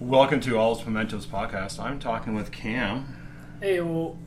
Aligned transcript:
Welcome 0.00 0.40
to 0.40 0.58
All's 0.58 0.84
Mementos 0.84 1.26
podcast. 1.26 1.78
I'm 1.78 1.98
talking 1.98 2.34
with 2.34 2.50
Cam, 2.50 3.16
Hey, 3.60 3.80
well, 3.80 4.18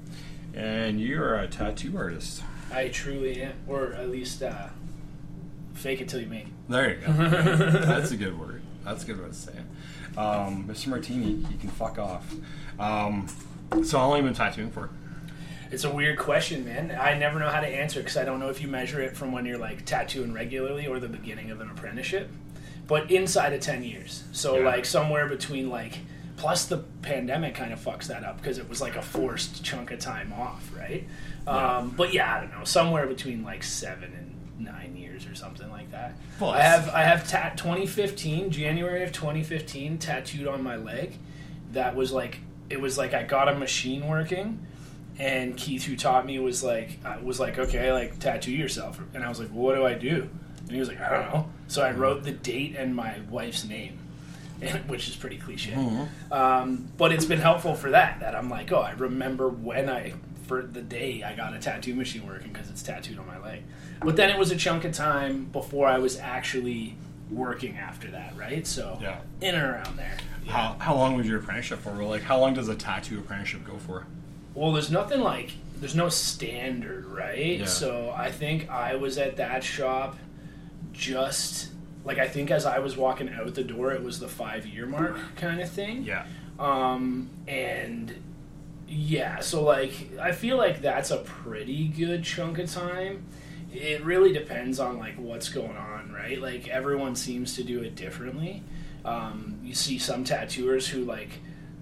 and 0.53 0.99
you're 0.99 1.35
a 1.35 1.47
tattoo 1.47 1.95
artist. 1.97 2.41
I 2.71 2.87
truly 2.87 3.41
am, 3.43 3.53
or 3.67 3.93
at 3.93 4.09
least 4.09 4.41
uh, 4.41 4.69
fake 5.73 6.01
it 6.01 6.09
till 6.09 6.21
you 6.21 6.27
make 6.27 6.45
it. 6.45 6.53
There 6.69 6.89
you 6.95 7.05
go. 7.05 7.11
That's 7.13 8.11
a 8.11 8.17
good 8.17 8.39
word. 8.39 8.61
That's 8.83 9.03
a 9.03 9.07
good 9.07 9.21
way 9.21 9.27
to 9.27 9.33
say 9.33 9.51
it. 9.53 10.17
Um, 10.17 10.67
Mr. 10.67 10.87
Martini, 10.87 11.31
you 11.31 11.57
can 11.59 11.69
fuck 11.69 11.99
off. 11.99 12.33
Um, 12.79 13.27
so 13.83 13.99
how 13.99 14.07
long 14.07 14.15
have 14.17 14.25
you 14.25 14.29
been 14.31 14.33
tattooing 14.37 14.71
for? 14.71 14.89
It's 15.69 15.83
a 15.83 15.91
weird 15.91 16.17
question, 16.17 16.63
man. 16.65 16.97
I 16.97 17.17
never 17.17 17.39
know 17.39 17.49
how 17.49 17.59
to 17.59 17.67
answer 17.67 17.99
because 17.99 18.15
I 18.15 18.23
don't 18.23 18.39
know 18.39 18.49
if 18.49 18.61
you 18.61 18.69
measure 18.69 19.01
it 19.01 19.17
from 19.17 19.33
when 19.33 19.45
you're 19.45 19.57
like 19.57 19.85
tattooing 19.85 20.33
regularly 20.33 20.87
or 20.87 20.99
the 20.99 21.09
beginning 21.09 21.51
of 21.51 21.59
an 21.59 21.69
apprenticeship. 21.69 22.29
But 22.87 23.11
inside 23.11 23.53
of 23.53 23.59
ten 23.61 23.83
years, 23.83 24.23
so 24.31 24.57
Yeah. 24.57 24.65
like 24.65 24.85
somewhere 24.85 25.27
between 25.27 25.69
like. 25.69 25.99
Plus, 26.37 26.65
the 26.65 26.77
pandemic 27.01 27.55
kind 27.55 27.73
of 27.73 27.79
fucks 27.79 28.05
that 28.09 28.23
up 28.23 28.37
because 28.37 28.59
it 28.59 28.69
was 28.69 28.79
like 28.79 28.95
a 28.95 29.01
forced 29.01 29.63
chunk 29.63 29.89
of 29.89 29.97
time 29.97 30.31
off, 30.31 30.69
right? 30.77 31.03
Yeah. 31.47 31.77
Um, 31.77 31.89
but 31.97 32.13
yeah, 32.13 32.35
I 32.35 32.41
don't 32.41 32.51
know, 32.55 32.63
somewhere 32.63 33.07
between 33.07 33.43
like 33.43 33.63
seven 33.63 34.13
and 34.13 34.63
nine 34.63 34.95
years 34.95 35.25
or 35.25 35.33
something 35.33 35.67
like 35.71 35.89
that. 35.93 36.13
Well, 36.39 36.51
I 36.51 36.61
have 36.61 36.89
I 36.89 37.01
have 37.05 37.27
tat 37.27 37.57
2015 37.57 38.51
January 38.51 39.01
of 39.03 39.11
2015 39.13 39.97
tattooed 39.97 40.45
on 40.47 40.61
my 40.61 40.75
leg. 40.75 41.13
That 41.71 41.95
was 41.95 42.11
like 42.11 42.37
it 42.69 42.79
was 42.79 42.99
like 42.99 43.15
I 43.15 43.23
got 43.23 43.49
a 43.49 43.55
machine 43.55 44.07
working, 44.07 44.59
and 45.17 45.57
Keith 45.57 45.85
who 45.85 45.95
taught 45.95 46.23
me 46.27 46.37
was 46.37 46.63
like 46.63 46.99
uh, 47.03 47.15
was 47.23 47.39
like 47.39 47.57
okay 47.57 47.91
like 47.91 48.19
tattoo 48.19 48.51
yourself, 48.51 48.99
and 49.15 49.23
I 49.23 49.29
was 49.29 49.39
like 49.39 49.49
well, 49.51 49.63
what 49.63 49.75
do 49.75 49.85
I 49.87 49.95
do? 49.95 50.29
And 50.67 50.71
he 50.73 50.79
was 50.79 50.89
like 50.89 50.99
I 51.01 51.09
don't 51.09 51.33
know. 51.33 51.49
So 51.67 51.81
I 51.83 51.91
wrote 51.91 52.23
the 52.23 52.31
date 52.31 52.75
and 52.77 52.95
my 52.95 53.15
wife's 53.29 53.63
name. 53.65 53.99
Which 54.87 55.07
is 55.07 55.15
pretty 55.15 55.37
cliche, 55.37 55.75
um, 56.31 56.87
but 56.97 57.11
it's 57.11 57.25
been 57.25 57.37
helpful 57.39 57.75
for 57.75 57.91
that. 57.91 58.21
That 58.21 58.33
I'm 58.33 58.49
like, 58.49 58.71
oh, 58.71 58.79
I 58.79 58.93
remember 58.93 59.47
when 59.49 59.87
I 59.87 60.13
for 60.47 60.63
the 60.63 60.81
day 60.81 61.21
I 61.23 61.35
got 61.35 61.53
a 61.53 61.59
tattoo 61.59 61.93
machine 61.93 62.25
working 62.25 62.51
because 62.53 62.67
it's 62.71 62.81
tattooed 62.81 63.19
on 63.19 63.27
my 63.27 63.37
leg. 63.37 63.61
But 64.03 64.15
then 64.15 64.31
it 64.31 64.39
was 64.39 64.49
a 64.49 64.55
chunk 64.55 64.83
of 64.83 64.93
time 64.93 65.45
before 65.45 65.87
I 65.87 65.99
was 65.99 66.17
actually 66.17 66.95
working 67.29 67.77
after 67.77 68.09
that, 68.11 68.35
right? 68.35 68.65
So 68.65 68.97
Yeah. 68.99 69.19
in 69.41 69.53
and 69.53 69.63
around 69.63 69.95
there. 69.95 70.17
How, 70.47 70.75
how 70.79 70.95
long 70.95 71.15
was 71.17 71.27
your 71.27 71.37
apprenticeship 71.39 71.79
for? 71.79 71.91
Like, 72.03 72.23
how 72.23 72.39
long 72.39 72.53
does 72.55 72.69
a 72.69 72.75
tattoo 72.75 73.19
apprenticeship 73.19 73.63
go 73.63 73.77
for? 73.77 74.07
Well, 74.55 74.71
there's 74.71 74.89
nothing 74.89 75.19
like 75.21 75.51
there's 75.79 75.95
no 75.95 76.09
standard, 76.09 77.05
right? 77.05 77.59
Yeah. 77.59 77.65
So 77.65 78.11
I 78.17 78.31
think 78.31 78.69
I 78.71 78.95
was 78.95 79.19
at 79.19 79.35
that 79.37 79.63
shop 79.63 80.17
just 80.97 81.69
like 82.03 82.17
I 82.17 82.27
think 82.27 82.51
as 82.51 82.65
I 82.65 82.79
was 82.79 82.97
walking 82.97 83.29
out 83.29 83.53
the 83.53 83.63
door, 83.63 83.91
it 83.93 84.03
was 84.03 84.19
the 84.19 84.27
five 84.27 84.65
year 84.65 84.85
mark 84.85 85.17
kind 85.35 85.61
of 85.61 85.69
thing. 85.69 86.03
Yeah. 86.03 86.25
Um, 86.59 87.29
and 87.47 88.13
yeah, 88.87 89.39
so 89.39 89.63
like 89.63 90.17
I 90.19 90.31
feel 90.31 90.57
like 90.57 90.81
that's 90.81 91.11
a 91.11 91.17
pretty 91.17 91.87
good 91.87 92.23
chunk 92.23 92.57
of 92.59 92.71
time. 92.71 93.25
It 93.73 94.03
really 94.03 94.31
depends 94.31 94.79
on 94.79 94.97
like 94.97 95.15
what's 95.15 95.49
going 95.49 95.75
on, 95.75 96.11
right? 96.11 96.41
Like 96.41 96.67
everyone 96.67 97.15
seems 97.15 97.55
to 97.55 97.63
do 97.63 97.81
it 97.81 97.95
differently. 97.95 98.63
Um, 99.05 99.59
you 99.63 99.75
see 99.75 99.99
some 99.99 100.23
tattooers 100.23 100.87
who 100.87 101.03
like 101.03 101.29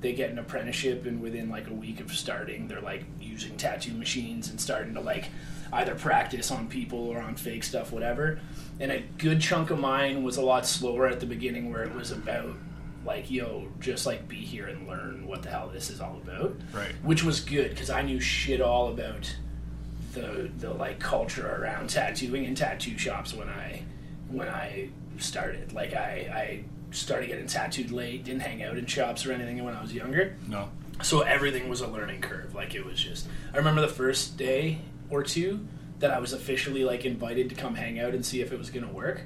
they 0.02 0.14
get 0.14 0.30
an 0.30 0.40
apprenticeship 0.40 1.06
and 1.06 1.22
within 1.22 1.50
like 1.50 1.68
a 1.68 1.74
week 1.74 2.00
of 2.00 2.12
starting, 2.12 2.68
they're 2.68 2.82
like 2.82 3.04
using 3.22 3.56
tattoo 3.58 3.94
machines 3.94 4.50
and 4.50 4.60
starting 4.60 4.94
to 4.96 5.02
like 5.02 5.26
either 5.74 5.96
practice 5.96 6.52
on 6.52 6.68
people 6.68 7.08
or 7.10 7.20
on 7.20 7.36
fake 7.36 7.64
stuff, 7.64 7.92
whatever. 7.92 8.40
And 8.80 8.92
a 8.92 9.00
good 9.18 9.40
chunk 9.40 9.70
of 9.70 9.80
mine 9.80 10.23
was 10.23 10.38
a 10.38 10.42
lot 10.42 10.66
slower 10.66 11.08
at 11.08 11.20
the 11.20 11.26
beginning, 11.26 11.72
where 11.72 11.84
it 11.84 11.95
was 11.95 12.12
about 12.12 12.56
like, 13.06 13.30
yo, 13.30 13.68
just 13.80 14.06
like 14.06 14.28
be 14.28 14.38
here 14.38 14.68
and 14.68 14.88
learn 14.88 15.28
what 15.28 15.44
the 15.44 15.50
hell 15.50 15.70
this 15.72 15.90
is 15.90 16.02
all 16.02 16.20
about. 16.23 16.56
Right. 16.73 16.92
Which 17.03 17.23
was 17.23 17.40
good 17.40 17.70
because 17.70 17.90
I 17.90 18.02
knew 18.02 18.20
shit 18.20 18.62
all 18.62 18.90
about 18.90 19.34
the 20.14 20.50
the 20.59 20.73
like 20.73 21.00
culture 21.00 21.47
around 21.47 21.90
tattooing 21.90 22.46
and 22.46 22.58
tattoo 22.58 22.97
shops 22.97 23.34
when 23.34 23.47
I 23.47 23.84
when 24.30 24.47
I 24.50 24.90
started. 25.18 25.74
Like 25.74 25.94
I 25.94 26.30
I 26.34 26.63
started 26.92 27.28
getting 27.28 27.47
tattooed 27.47 27.92
late, 27.92 28.24
didn't 28.24 28.42
hang 28.42 28.63
out 28.63 28.78
in 28.78 28.86
shops 28.86 29.25
or 29.25 29.31
anything 29.31 29.63
when 29.63 29.75
I 29.75 29.81
was 29.81 29.94
younger. 29.94 30.36
No. 30.47 30.69
So 31.03 31.22
everything 31.22 31.69
was 31.69 31.81
a 31.81 31.88
learning 31.88 32.22
curve. 32.22 32.56
Like 32.56 32.74
it 32.74 32.86
was 32.86 33.00
just. 33.00 33.28
I 33.53 33.57
remember 33.57 33.81
the 33.81 33.88
first 33.88 34.38
day 34.38 34.80
or 35.09 35.22
two 35.22 35.68
that 36.06 36.14
I 36.16 36.20
was 36.20 36.34
officially 36.34 36.84
like 36.84 37.04
invited 37.04 37.50
to 37.50 37.56
come 37.56 37.74
hang 37.74 38.00
out 38.00 38.14
and 38.14 38.24
see 38.24 38.40
if 38.40 38.52
it 38.52 38.60
was 38.60 38.70
gonna 38.70 38.92
work. 38.92 39.24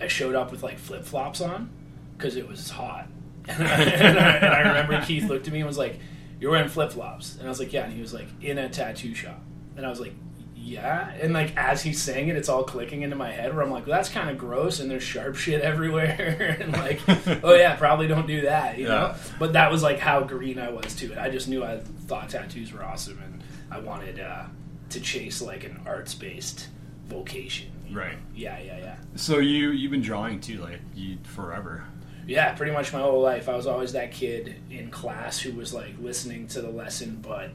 I 0.00 0.08
showed 0.08 0.34
up 0.34 0.50
with 0.50 0.62
like 0.62 0.78
flip 0.78 1.04
flops 1.04 1.42
on 1.42 1.68
because 2.16 2.36
it 2.36 2.48
was 2.48 2.70
hot, 2.70 3.06
and 3.48 3.62
I, 3.62 3.82
and, 3.82 4.18
I, 4.18 4.30
and 4.36 4.54
I 4.54 4.60
remember 4.60 5.04
Keith 5.04 5.24
looked 5.24 5.46
at 5.46 5.52
me 5.52 5.58
and 5.58 5.68
was 5.68 5.76
like, 5.76 5.98
"You're 6.40 6.52
wearing 6.52 6.70
flip 6.70 6.92
flops," 6.92 7.36
and 7.36 7.44
I 7.44 7.50
was 7.50 7.58
like, 7.58 7.74
"Yeah," 7.74 7.84
and 7.84 7.92
he 7.92 8.00
was 8.00 8.14
like, 8.14 8.28
"In 8.40 8.56
a 8.56 8.70
tattoo 8.70 9.14
shop," 9.14 9.40
and 9.76 9.84
I 9.86 9.90
was 9.90 10.00
like. 10.00 10.14
Yeah, 10.62 11.10
and 11.20 11.32
like 11.32 11.56
as 11.56 11.82
he's 11.82 12.00
saying 12.00 12.28
it, 12.28 12.36
it's 12.36 12.50
all 12.50 12.64
clicking 12.64 13.00
into 13.00 13.16
my 13.16 13.32
head 13.32 13.54
where 13.54 13.64
I'm 13.64 13.70
like, 13.70 13.86
well, 13.86 13.96
that's 13.96 14.10
kind 14.10 14.28
of 14.28 14.36
gross, 14.36 14.78
and 14.78 14.90
there's 14.90 15.02
sharp 15.02 15.34
shit 15.34 15.62
everywhere, 15.62 16.58
and 16.60 16.70
like, 16.74 17.00
oh 17.42 17.54
yeah, 17.54 17.74
probably 17.76 18.06
don't 18.06 18.26
do 18.26 18.42
that, 18.42 18.76
you 18.78 18.86
know. 18.86 19.14
But 19.38 19.54
that 19.54 19.72
was 19.72 19.82
like 19.82 19.98
how 19.98 20.20
green 20.20 20.58
I 20.58 20.70
was 20.70 20.94
to 20.96 21.12
it. 21.12 21.18
I 21.18 21.30
just 21.30 21.48
knew 21.48 21.64
I 21.64 21.78
thought 22.06 22.28
tattoos 22.28 22.74
were 22.74 22.84
awesome, 22.84 23.20
and 23.24 23.42
I 23.70 23.80
wanted 23.80 24.20
uh, 24.20 24.44
to 24.90 25.00
chase 25.00 25.40
like 25.40 25.64
an 25.64 25.80
arts 25.86 26.14
based 26.14 26.68
vocation. 27.06 27.70
Right. 27.92 28.18
Yeah, 28.34 28.58
yeah, 28.60 28.78
yeah. 28.78 28.96
So 29.16 29.38
you 29.38 29.70
you've 29.70 29.90
been 29.90 30.02
drawing 30.02 30.40
too, 30.40 30.58
like 30.58 30.80
you 30.94 31.18
forever. 31.24 31.84
Yeah, 32.26 32.52
pretty 32.54 32.72
much 32.72 32.92
my 32.92 33.00
whole 33.00 33.20
life. 33.20 33.48
I 33.48 33.56
was 33.56 33.66
always 33.66 33.92
that 33.92 34.12
kid 34.12 34.56
in 34.70 34.90
class 34.90 35.40
who 35.40 35.52
was 35.52 35.74
like 35.74 35.94
listening 36.00 36.46
to 36.48 36.60
the 36.60 36.70
lesson 36.70 37.18
but 37.20 37.50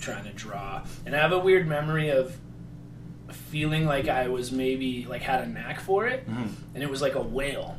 trying 0.00 0.24
to 0.24 0.32
draw. 0.32 0.84
And 1.06 1.14
I 1.14 1.18
have 1.18 1.32
a 1.32 1.38
weird 1.38 1.66
memory 1.66 2.10
of 2.10 2.36
feeling 3.30 3.86
like 3.86 4.08
I 4.08 4.28
was 4.28 4.50
maybe 4.50 5.06
like 5.08 5.22
had 5.22 5.42
a 5.42 5.46
knack 5.46 5.80
for 5.80 6.06
it, 6.06 6.28
mm-hmm. 6.28 6.48
and 6.74 6.82
it 6.82 6.90
was 6.90 7.00
like 7.00 7.14
a 7.14 7.22
whale 7.22 7.78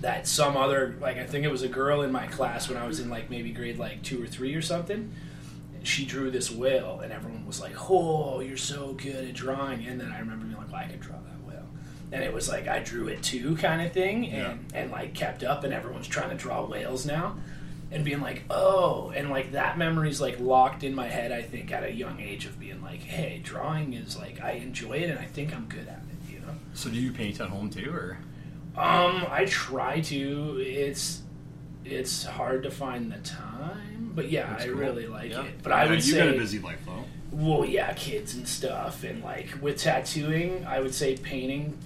that 0.00 0.26
some 0.26 0.56
other 0.56 0.96
like 1.00 1.16
I 1.16 1.24
think 1.24 1.44
it 1.44 1.50
was 1.50 1.62
a 1.62 1.68
girl 1.68 2.02
in 2.02 2.12
my 2.12 2.26
class 2.26 2.68
when 2.68 2.76
I 2.76 2.86
was 2.86 3.00
in 3.00 3.08
like 3.08 3.30
maybe 3.30 3.50
grade 3.52 3.78
like 3.78 4.02
two 4.02 4.22
or 4.22 4.26
three 4.26 4.54
or 4.54 4.62
something. 4.62 5.12
She 5.84 6.04
drew 6.04 6.30
this 6.30 6.50
whale, 6.50 7.00
and 7.00 7.12
everyone 7.12 7.46
was 7.46 7.60
like, 7.60 7.74
"Oh, 7.90 8.40
you're 8.40 8.56
so 8.56 8.94
good 8.94 9.28
at 9.28 9.34
drawing." 9.34 9.86
And 9.86 10.00
then 10.00 10.10
I 10.10 10.18
remember 10.18 10.46
being 10.46 10.56
like, 10.56 10.72
well, 10.72 10.80
"I 10.80 10.86
could 10.86 11.00
draw 11.00 11.16
that 11.16 11.46
whale," 11.46 11.68
and 12.10 12.24
it 12.24 12.32
was 12.32 12.48
like 12.48 12.66
I 12.68 12.80
drew 12.80 13.08
it 13.08 13.22
too, 13.22 13.56
kind 13.56 13.82
of 13.82 13.92
thing, 13.92 14.30
and 14.30 14.60
and 14.74 14.90
like 14.90 15.14
kept 15.14 15.44
up, 15.44 15.62
and 15.64 15.72
everyone's 15.72 16.08
trying 16.08 16.30
to 16.30 16.36
draw 16.36 16.64
whales 16.64 17.04
now, 17.06 17.36
and 17.92 18.04
being 18.04 18.20
like, 18.20 18.44
"Oh," 18.50 19.12
and 19.14 19.30
like 19.30 19.52
that 19.52 19.76
memory's 19.78 20.20
like 20.20 20.40
locked 20.40 20.82
in 20.84 20.94
my 20.94 21.08
head. 21.08 21.32
I 21.32 21.42
think 21.42 21.70
at 21.70 21.84
a 21.84 21.92
young 21.92 22.20
age 22.20 22.46
of 22.46 22.58
being 22.58 22.82
like, 22.82 23.02
"Hey, 23.02 23.40
drawing 23.44 23.92
is 23.92 24.16
like 24.16 24.40
I 24.40 24.52
enjoy 24.52 24.94
it, 24.94 25.10
and 25.10 25.18
I 25.18 25.26
think 25.26 25.54
I'm 25.54 25.66
good 25.66 25.86
at 25.86 26.02
it," 26.10 26.32
you 26.32 26.40
know. 26.40 26.54
So 26.72 26.90
do 26.90 26.96
you 26.96 27.12
paint 27.12 27.40
at 27.40 27.48
home 27.50 27.70
too, 27.70 27.90
or? 27.92 28.18
Um, 28.76 29.26
I 29.30 29.44
try 29.44 30.00
to. 30.00 30.56
It's 30.60 31.22
it's 31.84 32.24
hard 32.24 32.62
to 32.62 32.70
find 32.70 33.12
the 33.12 33.18
time, 33.18 33.93
but 34.14 34.30
yeah, 34.30 34.48
That's 34.50 34.64
I 34.64 34.68
cool. 34.68 34.76
really 34.76 35.06
like 35.06 35.30
Yeah. 35.30 35.44
it. 35.44 35.62
But 35.62 35.72
I 35.72 35.84
Yeah, 35.84 35.90
would 35.90 36.06
you 36.06 36.12
say, 36.12 36.18
got 36.18 36.28
a 36.34 36.38
busy 36.38 36.58
life 36.58 36.78
though. 36.86 37.04
well, 37.32 37.64
yeah, 37.64 37.92
kids 37.94 38.34
and 38.34 38.46
stuff, 38.46 39.04
and 39.04 39.22
like 39.22 39.48
with 39.60 39.78
tattooing, 39.78 40.64
I 40.66 40.80
would 40.80 40.94
say 40.94 41.16
painting. 41.16 41.76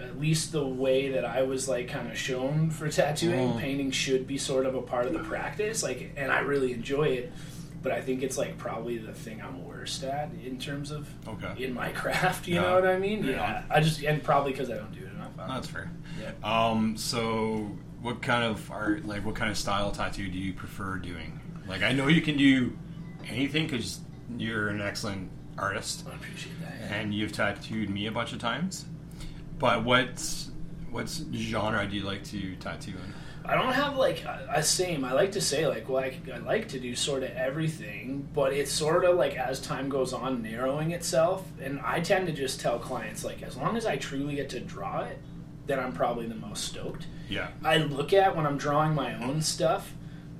At 0.00 0.20
least 0.20 0.52
the 0.52 0.64
way 0.64 1.08
that 1.10 1.24
I 1.24 1.42
was 1.42 1.68
like 1.68 1.88
kind 1.88 2.08
of 2.08 2.16
shown 2.16 2.70
for 2.70 2.88
tattooing, 2.88 3.54
Mm. 3.54 3.58
painting 3.58 3.90
should 3.90 4.28
be 4.28 4.38
sort 4.38 4.64
of 4.64 4.76
a 4.76 4.80
part 4.82 5.06
of 5.06 5.12
the 5.12 5.18
practice. 5.18 5.82
Like, 5.82 6.12
and 6.16 6.30
I 6.30 6.38
really 6.40 6.72
enjoy 6.72 7.04
it. 7.08 7.32
But 7.82 7.90
I 7.92 8.00
think 8.00 8.22
it's 8.22 8.38
like 8.38 8.58
probably 8.58 8.98
the 8.98 9.12
thing 9.12 9.40
I'm 9.42 9.64
worst 9.66 10.04
at 10.04 10.30
in 10.44 10.58
terms 10.58 10.92
of 10.92 11.08
Okay. 11.26 11.64
in 11.64 11.74
my 11.74 11.88
craft. 12.00 12.46
You 12.46 12.56
Yeah. 12.56 12.62
know 12.62 12.74
what 12.74 12.86
I 12.86 12.96
mean? 12.98 13.24
Yeah. 13.24 13.30
Yeah. 13.32 13.62
I 13.70 13.80
just 13.80 14.00
and 14.04 14.22
probably 14.22 14.52
because 14.52 14.70
I 14.70 14.76
don't 14.76 14.92
do 14.92 15.00
it 15.04 15.12
enough. 15.14 15.30
That's 15.48 15.66
fair. 15.66 15.90
Yeah. 16.20 16.30
Um, 16.44 16.96
so 16.96 17.70
what 18.00 18.22
kind 18.22 18.44
of 18.44 18.70
art, 18.70 19.04
like 19.04 19.26
what 19.26 19.34
kind 19.34 19.50
of 19.50 19.56
style 19.58 19.90
tattoo 19.90 20.28
do 20.28 20.38
you 20.38 20.52
prefer 20.52 20.96
doing? 20.98 21.37
Like 21.68 21.82
I 21.82 21.92
know 21.92 22.08
you 22.08 22.20
can 22.20 22.36
do 22.36 22.76
anything 23.28 23.66
because 23.66 24.00
you're 24.36 24.68
an 24.68 24.80
excellent 24.80 25.30
artist, 25.58 26.06
I 26.10 26.14
appreciate 26.14 26.60
that. 26.60 26.74
yeah. 26.80 26.94
and 26.94 27.14
you've 27.14 27.32
tattooed 27.32 27.90
me 27.90 28.06
a 28.06 28.12
bunch 28.12 28.32
of 28.32 28.38
times. 28.38 28.84
But 29.58 29.84
what 29.84 30.22
what 30.90 31.08
genre 31.34 31.86
do 31.86 31.96
you 31.96 32.02
like 32.02 32.24
to 32.24 32.56
tattoo 32.56 32.92
in? 32.92 33.14
I 33.44 33.54
don't 33.54 33.72
have 33.72 33.96
like 33.96 34.24
a, 34.24 34.46
a 34.56 34.62
same. 34.62 35.04
I 35.04 35.12
like 35.12 35.32
to 35.32 35.40
say 35.40 35.66
like, 35.66 35.88
well, 35.88 36.04
I, 36.04 36.14
I 36.32 36.38
like 36.38 36.68
to 36.68 36.78
do 36.78 36.94
sort 36.94 37.22
of 37.22 37.30
everything, 37.30 38.28
but 38.34 38.52
it's 38.52 38.70
sort 38.70 39.04
of 39.06 39.16
like 39.16 39.36
as 39.36 39.58
time 39.60 39.88
goes 39.88 40.12
on, 40.12 40.42
narrowing 40.42 40.90
itself. 40.90 41.46
And 41.60 41.80
I 41.80 42.00
tend 42.00 42.26
to 42.26 42.32
just 42.32 42.60
tell 42.60 42.78
clients 42.78 43.24
like, 43.24 43.42
as 43.42 43.56
long 43.56 43.76
as 43.76 43.86
I 43.86 43.96
truly 43.96 44.34
get 44.34 44.50
to 44.50 44.60
draw 44.60 45.04
it, 45.04 45.18
then 45.66 45.80
I'm 45.80 45.92
probably 45.92 46.26
the 46.26 46.34
most 46.34 46.64
stoked. 46.64 47.06
Yeah. 47.30 47.48
I 47.64 47.78
look 47.78 48.12
at 48.12 48.36
when 48.36 48.44
I'm 48.44 48.58
drawing 48.58 48.94
my 48.94 49.14
own 49.14 49.40
stuff, 49.40 49.94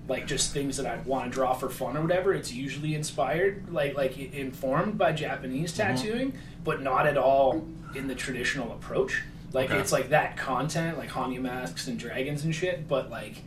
like 0.09 0.27
just 0.27 0.53
things 0.55 0.79
that 0.79 0.87
I 0.87 0.97
want 1.05 1.27
to 1.27 1.31
draw 1.31 1.53
for 1.53 1.69
fun 1.69 1.97
or 1.97 2.01
whatever. 2.03 2.33
It's 2.33 2.53
usually 2.53 2.95
inspired, 2.95 3.71
like 3.71 3.95
like 3.95 4.17
informed 4.19 4.97
by 4.99 5.13
Japanese 5.13 5.73
tattooing, 5.77 6.33
but 6.65 6.81
not 6.83 7.07
at 7.07 7.17
all 7.19 7.67
in 7.95 8.09
the 8.09 8.15
traditional 8.15 8.73
approach. 8.73 9.23
Like 9.53 9.71
Okay. 9.71 9.79
it's 9.81 9.93
like 9.93 10.09
that 10.11 10.37
content, 10.37 10.99
like 10.99 11.11
Hannya 11.11 11.41
masks 11.41 11.87
and 11.89 11.99
dragons 11.99 12.45
and 12.45 12.55
shit, 12.55 12.89
but 12.89 13.11
like 13.11 13.43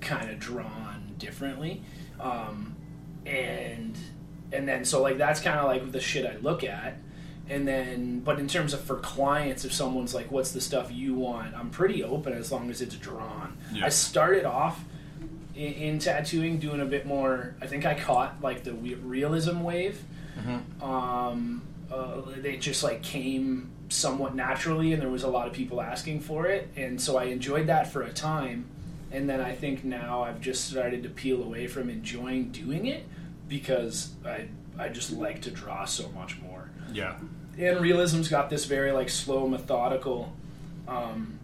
kind 0.00 0.30
of 0.30 0.38
drawn 0.38 1.14
differently, 1.18 1.82
um, 2.20 2.74
and 3.26 3.96
and 4.52 4.66
then 4.68 4.84
so 4.84 5.02
like 5.02 5.18
that's 5.18 5.40
kind 5.40 5.58
of 5.58 5.64
like 5.66 5.92
the 5.92 6.00
shit 6.00 6.24
I 6.26 6.36
look 6.38 6.64
at. 6.64 6.96
And 7.50 7.66
then, 7.66 8.20
but 8.20 8.38
in 8.38 8.46
terms 8.46 8.74
of 8.74 8.80
for 8.82 8.96
clients, 8.96 9.64
if 9.64 9.72
someone's 9.72 10.14
like, 10.14 10.30
"What's 10.30 10.52
the 10.52 10.60
stuff 10.60 10.92
you 10.92 11.14
want?" 11.14 11.54
I'm 11.54 11.70
pretty 11.70 12.04
open 12.04 12.34
as 12.34 12.52
long 12.52 12.68
as 12.68 12.82
it's 12.82 12.94
drawn. 12.96 13.56
Yeah. 13.72 13.86
I 13.86 13.88
started 13.88 14.44
off 14.44 14.84
in, 15.58 15.72
in 15.74 15.98
tattooing 15.98 16.58
doing 16.58 16.80
a 16.80 16.86
bit 16.86 17.04
more. 17.04 17.54
I 17.60 17.66
think 17.66 17.84
I 17.84 17.94
caught 17.94 18.40
like 18.40 18.62
the 18.62 18.72
realism 18.72 19.62
wave. 19.62 20.02
Um, 20.80 21.62
uh, 21.92 22.22
they 22.36 22.56
just 22.56 22.84
like 22.84 23.02
came 23.02 23.70
somewhat 23.88 24.34
naturally, 24.34 24.92
and 24.92 25.02
there 25.02 25.10
was 25.10 25.24
a 25.24 25.28
lot 25.28 25.48
of 25.48 25.52
people 25.52 25.80
asking 25.80 26.20
for 26.20 26.46
it, 26.46 26.68
and 26.76 27.00
so 27.00 27.18
I 27.18 27.24
enjoyed 27.24 27.66
that 27.66 27.92
for 27.92 28.02
a 28.02 28.12
time. 28.12 28.66
And 29.10 29.28
then 29.28 29.40
I 29.40 29.54
think 29.54 29.84
now 29.84 30.22
I've 30.22 30.40
just 30.40 30.68
started 30.68 31.02
to 31.02 31.08
peel 31.08 31.42
away 31.42 31.66
from 31.66 31.88
enjoying 31.88 32.50
doing 32.50 32.86
it 32.86 33.06
because 33.48 34.10
I 34.24 34.48
I 34.78 34.90
just 34.90 35.10
like 35.12 35.42
to 35.42 35.50
draw 35.50 35.86
so 35.86 36.08
much 36.10 36.38
more. 36.40 36.70
Yeah. 36.92 37.16
And 37.58 37.80
realism's 37.80 38.28
got 38.28 38.50
this 38.50 38.66
very 38.66 38.92
like 38.92 39.08
slow, 39.08 39.48
methodical 39.48 40.32
um, 40.86 41.37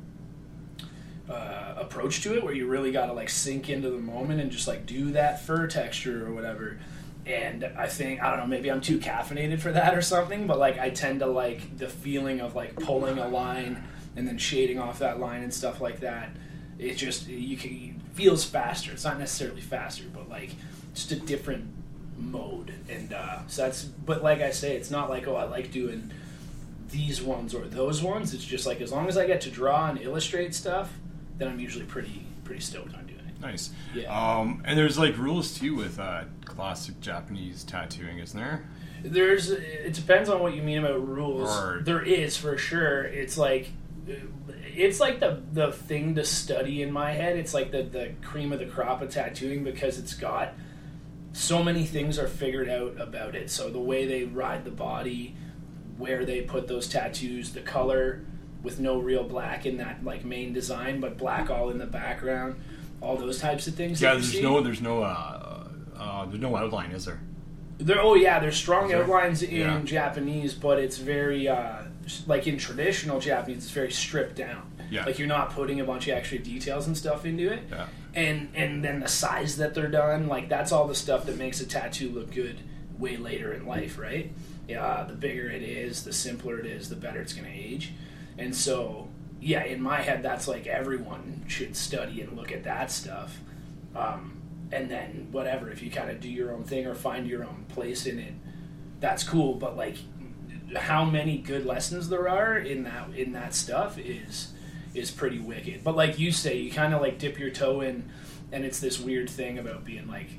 uh, 1.28 1.74
approach 1.76 2.22
to 2.22 2.34
it, 2.34 2.44
where 2.44 2.52
you 2.52 2.66
really 2.66 2.92
got 2.92 3.06
to 3.06 3.12
like 3.12 3.30
sink 3.30 3.70
into 3.70 3.90
the 3.90 3.98
moment 3.98 4.40
and 4.40 4.50
just 4.50 4.68
like 4.68 4.86
do 4.86 5.12
that 5.12 5.44
fur 5.44 5.66
texture 5.66 6.26
or 6.26 6.32
whatever. 6.32 6.78
And 7.26 7.64
I 7.64 7.86
think 7.86 8.22
I 8.22 8.30
don't 8.30 8.40
know, 8.40 8.46
maybe 8.46 8.70
I'm 8.70 8.82
too 8.82 8.98
caffeinated 8.98 9.60
for 9.60 9.72
that 9.72 9.94
or 9.94 10.02
something, 10.02 10.46
but 10.46 10.58
like 10.58 10.78
I 10.78 10.90
tend 10.90 11.20
to 11.20 11.26
like 11.26 11.78
the 11.78 11.88
feeling 11.88 12.40
of 12.40 12.54
like 12.54 12.76
pulling 12.76 13.18
a 13.18 13.28
line 13.28 13.82
and 14.16 14.28
then 14.28 14.38
shading 14.38 14.78
off 14.78 14.98
that 14.98 15.18
line 15.18 15.42
and 15.42 15.52
stuff 15.52 15.80
like 15.80 16.00
that. 16.00 16.30
It 16.78 16.94
just 16.94 17.26
you 17.28 17.56
can 17.56 17.70
it 17.70 18.16
feels 18.16 18.44
faster. 18.44 18.92
It's 18.92 19.04
not 19.04 19.18
necessarily 19.18 19.62
faster, 19.62 20.04
but 20.12 20.28
like 20.28 20.50
just 20.94 21.12
a 21.12 21.16
different 21.16 21.66
mode. 22.18 22.74
And 22.90 23.14
uh, 23.14 23.46
so 23.46 23.62
that's 23.62 23.84
but 23.84 24.22
like 24.22 24.40
I 24.40 24.50
say, 24.50 24.76
it's 24.76 24.90
not 24.90 25.08
like 25.08 25.26
oh 25.26 25.36
I 25.36 25.44
like 25.44 25.70
doing 25.70 26.12
these 26.90 27.22
ones 27.22 27.54
or 27.54 27.64
those 27.64 28.02
ones. 28.02 28.34
It's 28.34 28.44
just 28.44 28.66
like 28.66 28.80
as 28.82 28.92
long 28.92 29.08
as 29.08 29.16
I 29.16 29.26
get 29.26 29.40
to 29.42 29.50
draw 29.50 29.88
and 29.88 29.98
illustrate 30.00 30.54
stuff, 30.54 30.92
then 31.38 31.48
I'm 31.48 31.60
usually 31.60 31.84
pretty 31.84 32.26
pretty 32.44 32.60
stoked 32.60 32.94
on 32.94 33.06
doing 33.06 33.20
it. 33.20 33.40
Nice. 33.40 33.70
Yeah. 33.94 34.08
Um, 34.12 34.62
and 34.64 34.78
there's 34.78 34.98
like 34.98 35.16
rules 35.18 35.58
too 35.58 35.74
with 35.74 35.98
uh, 35.98 36.24
classic 36.44 37.00
Japanese 37.00 37.64
tattooing, 37.64 38.18
isn't 38.18 38.38
there? 38.38 38.64
There's 39.02 39.50
it 39.50 39.92
depends 39.92 40.28
on 40.28 40.40
what 40.40 40.54
you 40.54 40.62
mean 40.62 40.78
about 40.78 41.06
rules. 41.06 41.50
Or- 41.56 41.82
there 41.84 42.02
is 42.02 42.36
for 42.36 42.56
sure. 42.56 43.04
It's 43.04 43.36
like 43.36 43.70
it's 44.06 45.00
like 45.00 45.20
the 45.20 45.42
the 45.52 45.72
thing 45.72 46.14
to 46.14 46.24
study 46.24 46.82
in 46.82 46.90
my 46.92 47.12
head. 47.12 47.36
It's 47.36 47.54
like 47.54 47.70
the 47.70 47.82
the 47.82 48.12
cream 48.22 48.52
of 48.52 48.58
the 48.58 48.66
crop 48.66 49.02
of 49.02 49.10
tattooing 49.10 49.62
because 49.64 49.98
it's 49.98 50.14
got 50.14 50.54
so 51.32 51.62
many 51.62 51.84
things 51.84 52.18
are 52.18 52.28
figured 52.28 52.68
out 52.68 53.00
about 53.00 53.34
it. 53.34 53.50
So 53.50 53.68
the 53.68 53.80
way 53.80 54.06
they 54.06 54.24
ride 54.24 54.64
the 54.64 54.70
body, 54.70 55.36
where 55.98 56.24
they 56.24 56.42
put 56.42 56.68
those 56.68 56.88
tattoos, 56.88 57.52
the 57.52 57.60
color 57.60 58.24
with 58.64 58.80
no 58.80 58.98
real 58.98 59.22
black 59.22 59.66
in 59.66 59.76
that 59.76 60.04
like 60.04 60.24
main 60.24 60.52
design, 60.52 60.98
but 60.98 61.16
black 61.16 61.50
all 61.50 61.70
in 61.70 61.78
the 61.78 61.86
background, 61.86 62.56
all 63.00 63.16
those 63.16 63.38
types 63.38 63.68
of 63.68 63.74
things. 63.74 64.02
Yeah. 64.02 64.14
There's 64.14 64.32
see. 64.32 64.42
no. 64.42 64.60
There's 64.60 64.80
no. 64.80 65.02
Uh, 65.02 65.68
uh, 65.96 66.26
there's 66.26 66.40
no 66.40 66.56
outline, 66.56 66.90
is 66.90 67.04
there? 67.04 67.20
There, 67.78 68.00
oh 68.00 68.14
yeah, 68.14 68.40
there's 68.40 68.56
strong 68.56 68.88
there? 68.88 69.02
outlines 69.02 69.42
in 69.42 69.54
Yeah. 69.60 69.80
Japanese, 69.84 70.54
but 70.54 70.78
it's 70.78 70.96
very 70.98 71.46
uh, 71.46 71.82
like 72.26 72.46
in 72.46 72.58
traditional 72.58 73.20
Japanese, 73.20 73.58
it's 73.58 73.70
very 73.70 73.92
stripped 73.92 74.36
down. 74.36 74.70
Yeah. 74.90 75.04
Like 75.04 75.18
you're 75.18 75.28
not 75.28 75.50
putting 75.50 75.80
a 75.80 75.84
bunch 75.84 76.08
of 76.08 76.16
extra 76.16 76.38
details 76.38 76.86
and 76.86 76.96
stuff 76.96 77.24
into 77.24 77.52
it. 77.52 77.62
Yeah. 77.70 77.86
And 78.14 78.50
and 78.54 78.84
then 78.84 79.00
the 79.00 79.08
size 79.08 79.56
that 79.56 79.74
they're 79.74 79.88
done, 79.88 80.28
like 80.28 80.48
that's 80.48 80.72
all 80.72 80.86
the 80.86 80.94
stuff 80.94 81.26
that 81.26 81.36
makes 81.36 81.60
a 81.60 81.66
tattoo 81.66 82.10
look 82.10 82.32
good 82.32 82.60
way 82.98 83.16
later 83.16 83.52
in 83.52 83.66
life, 83.66 83.98
right? 83.98 84.32
Yeah, 84.68 85.04
the 85.06 85.14
bigger 85.14 85.50
it 85.50 85.62
is, 85.62 86.04
the 86.04 86.12
simpler 86.12 86.58
it 86.58 86.66
is, 86.66 86.88
the 86.88 86.96
better 86.96 87.20
it's 87.20 87.32
going 87.34 87.50
to 87.50 87.52
age. 87.52 87.92
And 88.38 88.54
so, 88.54 89.08
yeah, 89.40 89.64
in 89.64 89.80
my 89.80 90.00
head, 90.02 90.22
that's 90.22 90.48
like 90.48 90.66
everyone 90.66 91.44
should 91.46 91.76
study 91.76 92.20
and 92.20 92.36
look 92.36 92.52
at 92.52 92.64
that 92.64 92.90
stuff. 92.90 93.38
Um, 93.94 94.40
and 94.72 94.90
then 94.90 95.28
whatever, 95.30 95.70
if 95.70 95.82
you 95.82 95.90
kind 95.90 96.10
of 96.10 96.20
do 96.20 96.28
your 96.28 96.52
own 96.52 96.64
thing 96.64 96.86
or 96.86 96.94
find 96.94 97.26
your 97.26 97.44
own 97.44 97.66
place 97.68 98.06
in 98.06 98.18
it, 98.18 98.34
that's 99.00 99.22
cool. 99.22 99.54
But 99.54 99.76
like, 99.76 99.96
how 100.76 101.04
many 101.04 101.38
good 101.38 101.64
lessons 101.64 102.08
there 102.08 102.28
are 102.28 102.56
in 102.56 102.84
that 102.84 103.10
in 103.14 103.32
that 103.32 103.54
stuff 103.54 103.98
is 103.98 104.52
is 104.94 105.10
pretty 105.10 105.38
wicked. 105.38 105.84
But 105.84 105.96
like 105.96 106.18
you 106.18 106.32
say, 106.32 106.56
you 106.56 106.70
kind 106.70 106.94
of 106.94 107.00
like 107.00 107.18
dip 107.18 107.38
your 107.38 107.50
toe 107.50 107.80
in, 107.80 108.08
and 108.52 108.64
it's 108.64 108.80
this 108.80 108.98
weird 108.98 109.28
thing 109.28 109.58
about 109.58 109.84
being 109.84 110.08
like, 110.08 110.30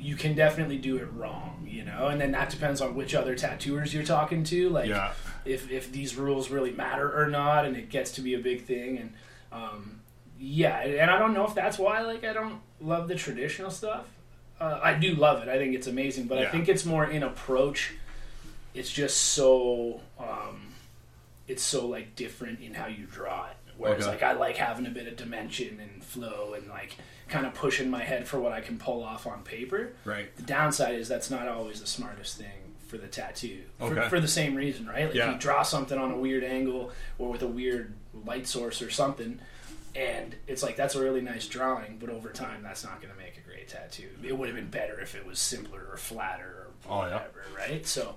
you 0.00 0.16
can 0.16 0.34
definitely 0.34 0.78
do 0.78 0.96
it 0.96 1.08
wrong, 1.14 1.66
you 1.68 1.84
know. 1.84 2.08
And 2.08 2.20
then 2.20 2.32
that 2.32 2.50
depends 2.50 2.80
on 2.80 2.94
which 2.94 3.14
other 3.14 3.34
tattooers 3.34 3.92
you're 3.92 4.04
talking 4.04 4.44
to. 4.44 4.68
Like, 4.70 4.88
Yeah. 4.88 5.12
if 5.44 5.70
if 5.70 5.90
these 5.92 6.16
rules 6.16 6.50
really 6.50 6.72
matter 6.72 7.10
or 7.20 7.28
not, 7.28 7.64
and 7.64 7.76
it 7.76 7.88
gets 7.90 8.12
to 8.12 8.20
be 8.20 8.34
a 8.34 8.38
big 8.38 8.64
thing, 8.64 8.98
and 8.98 9.12
um, 9.52 10.00
yeah, 10.38 10.80
and 10.80 11.10
I 11.10 11.18
don't 11.18 11.34
know 11.34 11.44
if 11.46 11.54
that's 11.54 11.78
why 11.78 12.00
like 12.02 12.24
I 12.24 12.32
don't 12.32 12.60
love 12.80 13.08
the 13.08 13.14
traditional 13.14 13.70
stuff. 13.70 14.06
Uh, 14.60 14.80
I 14.82 14.94
do 14.94 15.14
love 15.14 15.42
it. 15.42 15.48
I 15.48 15.56
think 15.58 15.74
it's 15.74 15.86
amazing, 15.86 16.26
but 16.26 16.38
I 16.38 16.46
think 16.48 16.68
it's 16.68 16.84
more 16.84 17.04
in 17.06 17.22
approach. 17.22 17.94
It's 18.74 18.90
just 18.92 19.16
so 19.16 20.00
um, 20.18 20.74
it's 21.46 21.62
so 21.62 21.86
like 21.86 22.14
different 22.16 22.60
in 22.60 22.74
how 22.74 22.86
you 22.86 23.06
draw 23.06 23.46
it. 23.46 23.56
Whereas 23.76 24.02
Okay. 24.02 24.10
like 24.10 24.22
I 24.24 24.32
like 24.32 24.56
having 24.56 24.86
a 24.86 24.90
bit 24.90 25.06
of 25.06 25.16
dimension 25.16 25.78
and 25.80 26.02
flow 26.04 26.54
and 26.54 26.68
like 26.68 26.96
kind 27.28 27.46
of 27.46 27.54
pushing 27.54 27.90
my 27.90 28.02
head 28.02 28.26
for 28.26 28.38
what 28.40 28.52
I 28.52 28.60
can 28.60 28.78
pull 28.78 29.02
off 29.04 29.26
on 29.26 29.42
paper. 29.42 29.92
Right. 30.04 30.34
The 30.36 30.42
downside 30.42 30.94
is 30.96 31.08
that's 31.08 31.30
not 31.30 31.46
always 31.48 31.80
the 31.80 31.86
smartest 31.86 32.36
thing 32.38 32.74
for 32.86 32.96
the 32.98 33.06
tattoo. 33.06 33.62
For, 33.78 33.84
Okay. 33.98 34.08
for 34.08 34.18
the 34.20 34.28
same 34.28 34.54
reason, 34.54 34.86
right? 34.86 35.06
Like 35.06 35.14
Yeah. 35.14 35.32
you 35.32 35.38
draw 35.38 35.62
something 35.62 35.98
on 35.98 36.10
a 36.10 36.16
weird 36.16 36.42
angle 36.44 36.90
or 37.18 37.28
with 37.30 37.42
a 37.42 37.46
weird 37.46 37.94
light 38.24 38.46
source 38.46 38.80
or 38.80 38.90
something, 38.90 39.40
and 39.94 40.34
it's 40.46 40.62
like 40.62 40.76
that's 40.76 40.94
a 40.94 41.02
really 41.02 41.20
nice 41.20 41.46
drawing, 41.46 41.98
but 41.98 42.08
over 42.08 42.30
time 42.30 42.62
that's 42.62 42.82
not 42.84 43.00
going 43.02 43.12
to 43.12 43.18
make 43.18 43.36
a 43.36 43.40
great 43.40 43.68
tattoo. 43.68 44.08
It 44.24 44.36
would 44.38 44.48
have 44.48 44.56
been 44.56 44.70
better 44.70 44.98
if 45.00 45.14
it 45.14 45.26
was 45.26 45.38
simpler 45.38 45.86
or 45.90 45.96
flatter 45.98 46.70
or 46.86 46.96
whatever, 46.96 47.44
Oh, 47.46 47.50
yeah. 47.52 47.56
right? 47.58 47.86
So, 47.86 48.16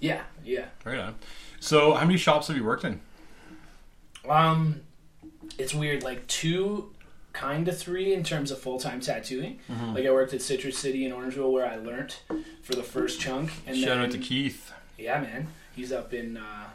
yeah, 0.00 0.22
yeah. 0.44 0.66
Right 0.84 0.98
on. 0.98 1.14
So, 1.60 1.94
how 1.94 2.04
many 2.04 2.18
shops 2.18 2.48
have 2.48 2.56
you 2.56 2.64
worked 2.64 2.84
in? 2.84 3.00
Um, 4.28 4.80
it's 5.58 5.74
weird. 5.74 6.02
Like 6.02 6.26
two, 6.26 6.92
kind 7.32 7.68
of 7.68 7.78
three 7.78 8.12
in 8.12 8.22
terms 8.24 8.50
of 8.50 8.58
full 8.58 8.78
time 8.78 9.00
tattooing. 9.00 9.58
Mm-hmm. 9.70 9.94
Like 9.94 10.06
I 10.06 10.10
worked 10.10 10.34
at 10.34 10.42
Citrus 10.42 10.78
City 10.78 11.04
in 11.04 11.12
Orangeville 11.12 11.52
where 11.52 11.66
I 11.66 11.76
learned 11.76 12.16
for 12.62 12.74
the 12.74 12.82
first 12.82 13.20
chunk, 13.20 13.50
and 13.66 13.76
Shout 13.76 13.88
then, 13.88 13.98
out 14.00 14.10
to 14.12 14.18
Keith. 14.18 14.72
Yeah, 14.98 15.20
man, 15.20 15.48
he's 15.74 15.92
up 15.92 16.12
in 16.12 16.36
uh, 16.36 16.68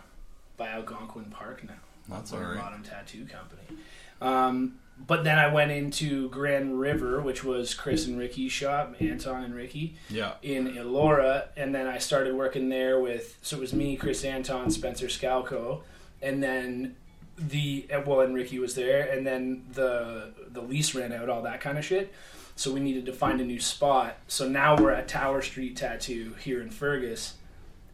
by 0.57 0.69
Algonquin 0.69 1.25
Park 1.25 1.63
now. 1.63 1.73
That's 2.09 2.31
Rock 2.31 2.41
alright. 2.41 2.59
Bottom 2.59 2.83
Tattoo 2.83 3.25
Company. 3.25 3.79
Um, 4.21 4.75
but 5.07 5.23
then 5.25 5.37
I 5.37 5.51
went 5.53 5.71
into 5.71 6.29
Grand 6.29 6.79
River, 6.79 7.19
which 7.19 7.43
was 7.43 7.73
Chris 7.73 8.07
and 8.07 8.17
Ricky's 8.17 8.51
shop, 8.53 8.95
Anton 9.01 9.43
and 9.43 9.53
Ricky 9.53 9.95
Yeah. 10.09 10.33
in 10.41 10.67
Elora, 10.73 11.47
and 11.57 11.75
then 11.75 11.85
I 11.87 11.97
started 11.97 12.33
working 12.35 12.69
there 12.69 12.99
with 12.99 13.37
so 13.41 13.57
it 13.57 13.59
was 13.59 13.73
me, 13.73 13.97
Chris 13.97 14.23
Anton, 14.23 14.71
Spencer 14.71 15.07
Scalco, 15.07 15.81
and 16.21 16.41
then 16.41 16.95
the 17.37 17.87
well, 18.05 18.21
and 18.21 18.33
Ricky 18.33 18.59
was 18.59 18.75
there, 18.75 19.09
and 19.09 19.25
then 19.25 19.65
the 19.73 20.31
the 20.49 20.61
lease 20.61 20.95
ran 20.95 21.11
out, 21.11 21.29
all 21.29 21.41
that 21.43 21.61
kind 21.61 21.77
of 21.77 21.85
shit. 21.85 22.13
So 22.55 22.71
we 22.71 22.79
needed 22.79 23.05
to 23.07 23.13
find 23.13 23.41
a 23.41 23.43
new 23.43 23.59
spot. 23.59 24.17
So 24.27 24.47
now 24.47 24.77
we're 24.77 24.91
at 24.91 25.07
Tower 25.09 25.41
Street 25.41 25.75
Tattoo 25.75 26.35
here 26.39 26.61
in 26.61 26.69
Fergus, 26.69 27.33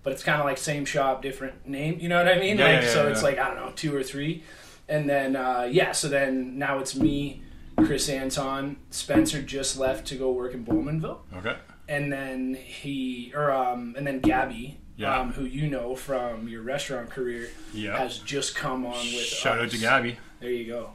but 0.03 0.13
it's 0.13 0.23
kind 0.23 0.39
of 0.39 0.45
like 0.45 0.59
same 0.59 0.85
shop, 0.85 1.23
different 1.23 1.67
name. 1.67 1.97
You 1.99 2.09
know 2.09 2.17
what 2.23 2.27
I 2.31 2.37
mean? 2.39 2.59
Yeah, 2.59 2.65
like 2.65 2.81
yeah, 2.83 2.89
so, 2.89 3.03
yeah, 3.03 3.09
it's 3.09 3.23
like 3.23 3.39
I 3.39 3.47
don't 3.47 3.57
know, 3.57 3.71
two 3.75 3.95
or 3.95 4.03
three, 4.03 4.43
and 4.87 5.09
then 5.09 5.35
uh, 5.35 5.67
yeah. 5.69 5.93
So 5.93 6.07
then 6.09 6.59
now 6.59 6.77
it's 6.77 6.95
me, 6.95 7.41
Chris 7.77 8.07
Anton, 8.09 8.77
Spencer 8.91 9.41
just 9.41 9.79
left 9.79 10.05
to 10.07 10.15
go 10.15 10.31
work 10.31 10.53
in 10.53 10.63
Bowmanville 10.63 11.19
Okay. 11.37 11.55
and 11.89 12.13
then 12.13 12.53
he 12.53 13.31
or 13.35 13.51
um 13.51 13.95
and 13.97 14.05
then 14.05 14.19
Gabby, 14.19 14.77
Yeah. 15.01 15.19
um, 15.19 15.33
who 15.33 15.45
you 15.45 15.67
know 15.67 15.95
from 15.95 16.47
your 16.47 16.61
restaurant 16.61 17.09
career, 17.09 17.49
Yeah. 17.73 17.97
has 17.97 18.17
just 18.19 18.55
come 18.55 18.85
on 18.85 18.93
with. 18.93 19.23
Shout 19.25 19.59
out 19.59 19.69
to 19.71 19.77
Gabby. 19.77 20.17
There 20.39 20.49
you 20.51 20.65
go. 20.67 20.91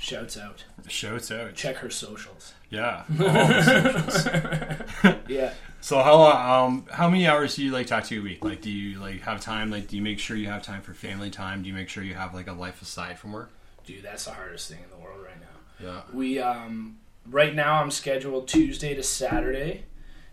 Shouts 0.00 0.36
out. 0.36 0.64
Shouts 0.88 1.30
out. 1.30 1.54
Check 1.54 1.76
her 1.76 1.90
socials. 1.90 2.54
Yeah. 2.70 3.04
Socials. 3.18 4.26
Yeah. 5.28 5.52
so 5.80 6.02
how 6.02 6.22
um 6.24 6.86
how 6.90 7.08
many 7.08 7.26
hours 7.26 7.56
do 7.56 7.64
you 7.64 7.70
like 7.72 7.86
tattoo 7.86 8.20
a 8.20 8.22
week? 8.22 8.44
Like 8.44 8.60
do 8.62 8.70
you 8.70 8.98
like 8.98 9.20
have 9.22 9.40
time? 9.40 9.70
Like 9.70 9.88
do 9.88 9.96
you 9.96 10.02
make 10.02 10.18
sure 10.18 10.36
you 10.36 10.46
have 10.48 10.62
time 10.62 10.82
for 10.82 10.94
family 10.94 11.30
time? 11.30 11.62
Do 11.62 11.68
you 11.68 11.74
make 11.74 11.88
sure 11.88 12.02
you 12.04 12.14
have 12.14 12.34
like 12.34 12.48
a 12.48 12.52
life 12.52 12.82
aside 12.82 13.18
from 13.18 13.32
work? 13.32 13.50
Dude, 13.86 14.02
that's 14.02 14.24
the 14.24 14.32
hardest 14.32 14.68
thing 14.68 14.78
in 14.82 14.90
the 14.90 14.96
world 15.02 15.20
right 15.24 15.40
now. 15.40 15.86
Yeah. 15.86 16.00
We 16.12 16.38
um 16.40 16.98
right 17.30 17.54
now 17.54 17.80
I'm 17.82 17.90
scheduled 17.90 18.48
Tuesday 18.48 18.94
to 18.94 19.02
Saturday 19.02 19.84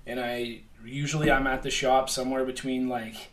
and 0.06 0.20
I 0.20 0.62
usually 0.86 1.31
I'm 1.31 1.48
at 1.48 1.63
the 1.63 1.71
shop 1.71 2.09
somewhere 2.09 2.45
between 2.45 2.89
like 2.89 3.29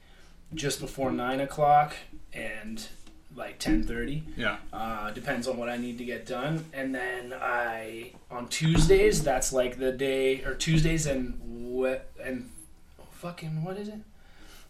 just 0.55 0.81
before 0.81 1.11
nine 1.11 1.41
o'clock 1.41 1.95
and 2.33 2.87
like 3.35 3.59
ten 3.59 3.83
thirty. 3.83 4.23
Yeah. 4.37 4.57
Uh, 4.73 5.11
depends 5.11 5.47
on 5.49 5.57
what 5.57 5.69
I 5.69 5.77
need 5.77 5.99
to 5.99 6.05
get 6.05 6.27
done. 6.27 6.65
And 6.73 6.95
then 6.95 7.35
I 7.39 8.13
on 8.31 8.49
Tuesdays, 8.49 9.23
that's 9.23 9.53
like 9.53 9.79
the 9.79 9.93
day 9.93 10.43
or 10.45 10.55
Tuesdays 10.55 11.07
and 11.07 11.39
what 11.75 12.11
and 12.23 12.51
fucking 13.13 13.63
what 13.65 13.77
is 13.79 13.89
it? 13.89 13.99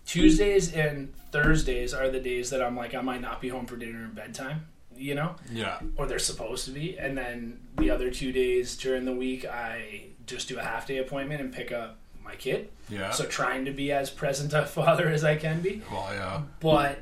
Tuesdays 0.07 0.73
and 0.73 1.13
Thursdays 1.33 1.93
are 1.93 2.09
the 2.09 2.21
days 2.21 2.51
that 2.51 2.63
I'm 2.63 2.77
like 2.77 2.95
I 2.95 3.01
might 3.01 3.21
not 3.21 3.41
be 3.41 3.49
home 3.49 3.67
for 3.67 3.77
dinner 3.77 4.05
and 4.05 4.15
bedtime, 4.15 4.67
you 4.97 5.15
know, 5.15 5.35
Yeah. 5.53 5.81
or 5.97 6.07
they're 6.07 6.19
supposed 6.19 6.65
to 6.67 6.71
be. 6.71 6.97
And 6.99 7.17
then 7.19 7.61
the 7.77 7.91
other 7.91 8.11
two 8.11 8.33
days 8.33 8.77
during 8.77 9.05
the 9.05 9.13
week, 9.15 9.45
I 9.45 10.05
just 10.27 10.49
do 10.49 10.59
a 10.59 10.63
half 10.63 10.87
day 10.87 10.99
appointment 10.99 11.41
and 11.41 11.53
pick 11.53 11.73
up 11.73 11.99
my 12.27 12.35
kid. 12.37 12.69
Yeah. 12.91 13.11
So 13.11 13.25
trying 13.25 13.65
to 13.65 13.71
be 13.71 13.93
as 13.93 14.11
present 14.11 14.53
a 14.53 14.65
father 14.67 15.09
as 15.09 15.25
I 15.25 15.37
can 15.37 15.61
be 15.63 15.83
well, 15.91 16.09
yeah. 16.13 16.43
but 16.61 16.99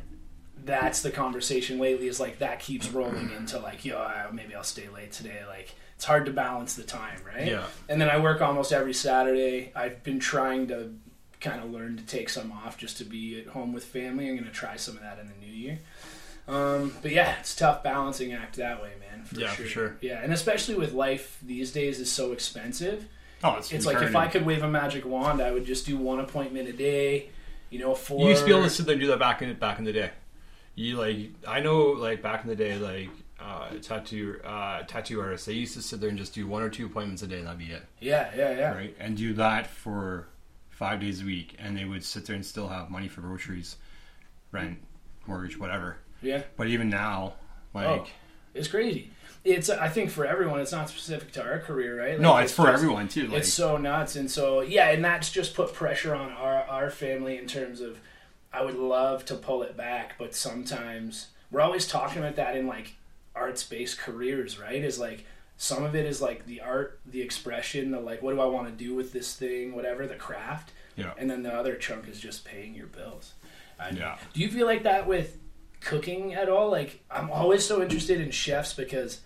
that's 0.64 1.02
the 1.02 1.10
conversation 1.10 1.78
lately 1.78 2.06
is 2.06 2.18
like 2.20 2.38
that 2.38 2.58
keeps 2.60 2.88
rolling 2.90 3.30
into 3.36 3.58
like 3.58 3.84
yo 3.84 4.30
maybe 4.32 4.54
i'll 4.54 4.62
stay 4.64 4.88
late 4.88 5.12
today 5.12 5.42
like 5.46 5.74
it's 5.94 6.06
hard 6.06 6.24
to 6.24 6.32
balance 6.32 6.74
the 6.74 6.82
time 6.82 7.18
right 7.26 7.46
Yeah. 7.48 7.64
and 7.90 8.00
then 8.00 8.08
i 8.08 8.18
work 8.18 8.40
almost 8.40 8.72
every 8.72 8.94
saturday 8.94 9.72
i've 9.76 10.02
been 10.02 10.18
trying 10.18 10.68
to 10.68 10.94
kind 11.38 11.62
of 11.62 11.70
learn 11.70 11.98
to 11.98 12.02
take 12.06 12.30
some 12.30 12.50
off 12.50 12.78
just 12.78 12.96
to 12.96 13.04
be 13.04 13.38
at 13.38 13.48
home 13.48 13.74
with 13.74 13.84
family 13.84 14.26
i'm 14.26 14.36
going 14.36 14.46
to 14.46 14.50
try 14.54 14.76
some 14.76 14.96
of 14.96 15.02
that 15.02 15.18
in 15.18 15.26
the 15.28 15.34
new 15.46 15.52
year 15.52 15.78
um, 16.48 16.94
but 17.02 17.10
yeah 17.10 17.34
it's 17.40 17.54
tough 17.54 17.82
balancing 17.82 18.32
act 18.32 18.56
that 18.56 18.82
way 18.82 18.92
man 19.00 19.24
for 19.26 19.38
Yeah, 19.38 19.48
sure 19.52 19.64
for 19.66 19.70
sure. 19.70 19.96
yeah 20.00 20.20
and 20.22 20.32
especially 20.32 20.76
with 20.76 20.94
life 20.94 21.38
these 21.42 21.72
days 21.72 22.00
is 22.00 22.10
so 22.10 22.32
expensive 22.32 23.06
Oh, 23.46 23.56
it's, 23.56 23.70
it's 23.72 23.84
like 23.86 24.02
if 24.02 24.16
i 24.16 24.26
could 24.26 24.44
wave 24.46 24.62
a 24.62 24.68
magic 24.68 25.04
wand 25.04 25.40
i 25.42 25.50
would 25.52 25.66
just 25.66 25.84
do 25.86 25.96
one 25.98 26.18
appointment 26.18 26.68
a 26.68 26.72
day 26.72 27.28
you 27.70 27.78
know 27.78 27.94
for 27.94 28.20
You 28.22 28.28
used 28.30 28.40
to 28.40 28.46
be 28.46 28.52
able 28.52 28.64
to 28.64 28.70
sit 28.70 28.86
there 28.86 28.94
and 28.94 29.00
do 29.00 29.08
that 29.08 29.18
back 29.18 29.42
in 29.42 29.52
back 29.54 29.78
in 29.78 29.84
the 29.84 29.92
day. 29.92 30.10
You 30.76 30.96
like 30.96 31.30
I 31.46 31.60
know 31.60 31.82
like 31.88 32.22
back 32.22 32.42
in 32.42 32.48
the 32.48 32.56
day 32.56 32.76
like 32.78 33.10
uh, 33.40 33.68
tattoo 33.82 34.40
uh, 34.44 34.82
tattoo 34.84 35.20
artists 35.20 35.46
they 35.46 35.52
used 35.52 35.74
to 35.74 35.82
sit 35.82 36.00
there 36.00 36.08
and 36.08 36.16
just 36.18 36.34
do 36.34 36.46
one 36.46 36.62
or 36.62 36.70
two 36.70 36.86
appointments 36.86 37.22
a 37.22 37.26
day 37.26 37.38
and 37.38 37.46
that'd 37.46 37.58
be 37.58 37.66
it, 37.66 37.82
yeah 38.00 38.30
yeah 38.36 38.50
yeah 38.56 38.74
right? 38.74 38.96
And 38.98 39.16
do 39.16 39.34
that 39.34 39.66
for 39.66 40.28
five 40.70 41.00
days 41.00 41.20
a 41.20 41.24
week, 41.24 41.54
and 41.58 41.76
they 41.76 41.84
would 41.84 42.02
sit 42.04 42.26
there 42.26 42.34
and 42.36 42.44
still 42.46 42.68
have 42.68 42.90
money 42.90 43.06
for 43.08 43.20
groceries, 43.20 43.76
rent, 44.52 44.78
mortgage, 45.26 45.58
whatever. 45.58 45.98
yeah 46.22 46.42
But 46.56 46.68
even 46.68 46.88
now, 46.88 47.34
like 47.74 47.86
Oh. 47.86 48.06
It's 48.54 48.68
crazy. 48.68 49.10
It's 49.44 49.68
I 49.68 49.88
think 49.88 50.10
for 50.10 50.24
everyone. 50.24 50.60
It's 50.60 50.72
not 50.72 50.88
specific 50.88 51.32
to 51.32 51.42
our 51.44 51.58
career, 51.58 51.98
right? 52.00 52.12
Like, 52.12 52.20
no, 52.20 52.36
it's, 52.38 52.52
for 52.52 52.62
just- 52.64 52.74
everyone 52.74 53.08
too. 53.08 53.28
Like 53.28 53.40
It's 53.40 53.52
so 53.52 53.76
nuts, 53.76 54.16
and 54.16 54.30
so 54.30 54.62
yeah, 54.62 54.88
and 54.90 55.04
that's 55.04 55.30
just 55.30 55.54
put 55.54 55.74
pressure 55.74 56.14
on 56.14 56.32
our 56.32 56.62
our 56.64 56.90
family 56.90 57.36
in 57.38 57.46
terms 57.46 57.80
of. 57.80 57.98
I 58.52 58.62
would 58.64 58.76
love 58.76 59.24
to 59.24 59.34
pull 59.34 59.64
it 59.64 59.76
back, 59.76 60.14
but 60.16 60.32
sometimes 60.32 61.28
we're 61.50 61.60
always 61.60 61.88
talking 61.88 62.18
about 62.22 62.36
that 62.36 62.56
in 62.56 62.68
like 62.68 62.94
arts 63.34 63.64
based 63.64 63.98
careers, 63.98 64.60
right? 64.60 64.80
Is 64.82 64.98
like 65.00 65.26
some 65.56 65.82
of 65.82 65.96
it 65.96 66.06
is 66.06 66.22
like 66.22 66.46
the 66.46 66.60
art, 66.60 67.00
the 67.04 67.20
expression, 67.20 67.90
the 67.90 67.98
like, 67.98 68.22
what 68.22 68.32
do 68.32 68.40
I 68.40 68.44
want 68.46 68.66
to 68.68 68.72
do 68.72 68.94
with 68.94 69.12
this 69.12 69.34
thing, 69.34 69.74
whatever, 69.74 70.06
the 70.06 70.14
craft, 70.14 70.70
yeah, 70.96 71.14
and 71.18 71.28
then 71.28 71.42
the 71.42 71.52
other 71.52 71.74
chunk 71.74 72.08
is 72.08 72.20
just 72.20 72.44
paying 72.44 72.76
your 72.76 72.86
bills. 72.86 73.34
I 73.78 73.90
mean, 73.90 74.00
Yeah. 74.00 74.18
Do 74.32 74.40
you 74.40 74.48
feel 74.48 74.66
like 74.66 74.84
that 74.84 75.08
with 75.08 75.36
cooking 75.80 76.34
at 76.34 76.48
all? 76.48 76.70
Like, 76.70 77.02
I'm 77.10 77.30
always 77.32 77.64
so 77.66 77.82
interested 77.82 78.20
in 78.20 78.30
chefs 78.30 78.72
because 78.72 79.20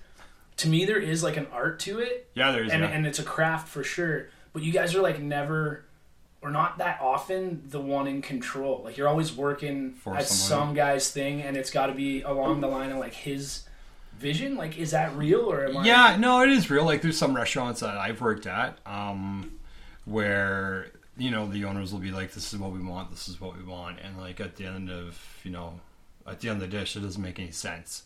to 0.58 0.68
me 0.68 0.84
there 0.84 0.98
is 0.98 1.22
like 1.22 1.36
an 1.36 1.46
art 1.52 1.80
to 1.80 2.00
it, 2.00 2.30
yeah. 2.34 2.52
There's 2.52 2.70
and 2.70 2.82
yeah. 2.82 2.90
and 2.90 3.06
it's 3.06 3.18
a 3.18 3.24
craft 3.24 3.68
for 3.68 3.82
sure. 3.82 4.28
But 4.52 4.62
you 4.62 4.72
guys 4.72 4.94
are 4.94 5.02
like 5.02 5.20
never, 5.20 5.84
or 6.42 6.50
not 6.50 6.78
that 6.78 7.00
often, 7.00 7.62
the 7.68 7.80
one 7.80 8.06
in 8.06 8.22
control. 8.22 8.82
Like 8.84 8.96
you're 8.96 9.08
always 9.08 9.32
working 9.32 9.94
For 9.94 10.16
at 10.16 10.26
someone. 10.26 10.68
some 10.68 10.74
guy's 10.74 11.10
thing, 11.10 11.42
and 11.42 11.56
it's 11.56 11.70
got 11.70 11.86
to 11.86 11.94
be 11.94 12.22
along 12.22 12.60
the 12.60 12.66
line 12.66 12.90
of 12.90 12.98
like 12.98 13.14
his 13.14 13.64
vision. 14.18 14.56
Like, 14.56 14.78
is 14.78 14.90
that 14.90 15.16
real 15.16 15.50
or 15.50 15.66
am 15.66 15.78
I? 15.78 15.86
Yeah, 15.86 16.16
no, 16.18 16.42
it 16.42 16.50
is 16.50 16.70
real. 16.70 16.84
Like, 16.84 17.02
there's 17.02 17.18
some 17.18 17.34
restaurants 17.36 17.80
that 17.80 17.96
I've 17.96 18.20
worked 18.20 18.46
at 18.46 18.78
um, 18.84 19.58
where 20.04 20.90
you 21.16 21.30
know 21.30 21.46
the 21.46 21.64
owners 21.64 21.92
will 21.92 22.00
be 22.00 22.10
like, 22.10 22.32
"This 22.32 22.52
is 22.52 22.58
what 22.58 22.72
we 22.72 22.80
want. 22.80 23.10
This 23.10 23.28
is 23.28 23.40
what 23.40 23.56
we 23.56 23.62
want," 23.62 23.98
and 24.02 24.18
like 24.18 24.40
at 24.40 24.56
the 24.56 24.66
end 24.66 24.90
of 24.90 25.40
you 25.44 25.52
know, 25.52 25.80
at 26.26 26.40
the 26.40 26.48
end 26.48 26.60
of 26.62 26.68
the 26.68 26.76
dish, 26.76 26.96
it 26.96 27.00
doesn't 27.00 27.22
make 27.22 27.38
any 27.38 27.52
sense. 27.52 28.02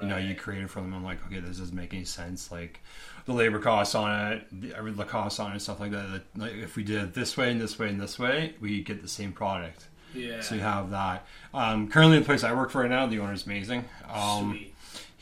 You 0.00 0.08
know, 0.08 0.16
you 0.16 0.28
Right. 0.28 0.38
create 0.38 0.70
for 0.70 0.80
them. 0.80 0.92
I'm 0.94 1.04
like, 1.04 1.24
okay, 1.26 1.40
this 1.40 1.58
doesn't 1.58 1.74
make 1.74 1.94
any 1.94 2.04
sense. 2.04 2.50
Like 2.50 2.80
the 3.26 3.32
labor 3.32 3.58
costs 3.58 3.94
on 3.94 4.32
it, 4.32 4.46
the, 4.60 4.92
the 4.92 5.04
costs 5.04 5.38
on 5.40 5.52
it, 5.52 5.60
stuff 5.60 5.80
like 5.80 5.92
that. 5.92 6.10
that 6.12 6.22
like, 6.40 6.52
if 6.54 6.76
we 6.76 6.84
did 6.84 7.02
it 7.02 7.14
this 7.14 7.36
way 7.36 7.50
and 7.50 7.60
this 7.60 7.78
way 7.78 7.88
and 7.88 8.00
this 8.00 8.18
way, 8.18 8.54
we 8.60 8.82
get 8.82 9.02
the 9.02 9.08
same 9.08 9.32
product. 9.32 9.86
Yeah. 10.14 10.40
So 10.42 10.54
you 10.54 10.60
have 10.60 10.90
that. 10.90 11.26
Um, 11.52 11.88
currently, 11.88 12.18
the 12.18 12.24
place 12.24 12.44
I 12.44 12.52
work 12.54 12.70
for 12.70 12.82
right 12.82 12.90
now, 12.90 13.06
the 13.06 13.18
owner's 13.18 13.46
amazing. 13.46 13.84
Um, 14.12 14.52
Sweet. 14.52 14.73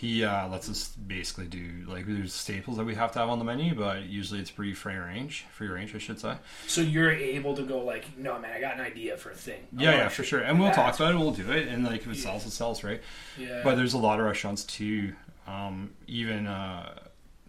He 0.03 0.25
uh, 0.25 0.49
lets 0.49 0.69
us 0.69 0.89
basically 0.89 1.47
do 1.47 1.85
like 1.87 2.07
there's 2.07 2.35
staples 2.35 2.77
that 2.77 2.85
we 2.85 2.97
have 2.97 3.13
to 3.13 3.21
have 3.21 3.29
on 3.29 3.39
the 3.39 3.45
menu, 3.45 3.73
but 3.73 4.03
usually 4.03 4.41
it's 4.41 4.51
pretty 4.51 4.75
free 4.75 4.97
range, 4.97 5.47
free 5.53 5.69
range, 5.69 5.95
I 5.95 5.99
should 5.99 6.19
say. 6.19 6.35
So 6.67 6.81
you're 6.81 7.13
able 7.13 7.55
to 7.55 7.63
go 7.63 7.79
like, 7.85 8.19
no 8.19 8.37
man, 8.41 8.51
I 8.53 8.59
got 8.61 8.75
an 8.75 8.81
idea 8.81 9.17
for 9.17 9.31
a 9.31 9.35
thing. 9.37 9.61
I 9.79 9.83
Yeah, 9.85 9.91
yeah, 9.93 10.09
for 10.09 10.25
sure. 10.25 10.41
And 10.41 10.59
we'll 10.59 10.73
talk 10.73 10.97
about 10.97 11.15
it. 11.15 11.19
We'll 11.19 11.31
do 11.31 11.53
it, 11.53 11.69
and 11.69 11.85
like 11.85 12.01
if 12.01 12.09
it 12.09 12.17
Yeah. 12.17 12.23
sells, 12.25 12.45
it 12.45 12.51
sells, 12.51 12.83
right? 12.83 13.01
Yeah. 13.39 13.61
But 13.63 13.77
there's 13.77 13.95
a 13.95 13.99
lot 13.99 14.19
of 14.19 14.27
restaurants 14.27 14.65
too. 14.65 15.15
Um, 15.47 15.93
even 16.09 16.49
uh, 16.49 16.99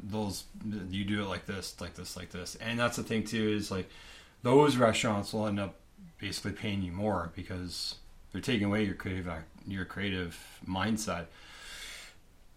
those 0.04 0.44
you 0.92 1.06
do 1.06 1.24
it 1.24 1.26
like 1.26 1.48
this, 1.48 1.76
like 1.82 1.96
this, 1.96 2.16
like 2.16 2.30
this, 2.30 2.54
and 2.62 2.80
that's 2.80 2.98
the 2.98 3.04
thing 3.04 3.24
too 3.24 3.50
is 3.50 3.72
like 3.72 3.90
those 4.44 4.78
restaurants 4.78 5.34
will 5.34 5.48
end 5.48 5.60
up 5.60 5.74
basically 6.20 6.52
paying 6.52 6.84
you 6.84 6.92
more 6.92 7.32
because 7.36 7.96
they're 8.32 8.42
taking 8.42 8.68
away 8.68 8.84
your 8.84 8.94
creative 8.94 9.28
your 9.66 9.86
creative 9.86 10.38
mindset. 10.68 11.26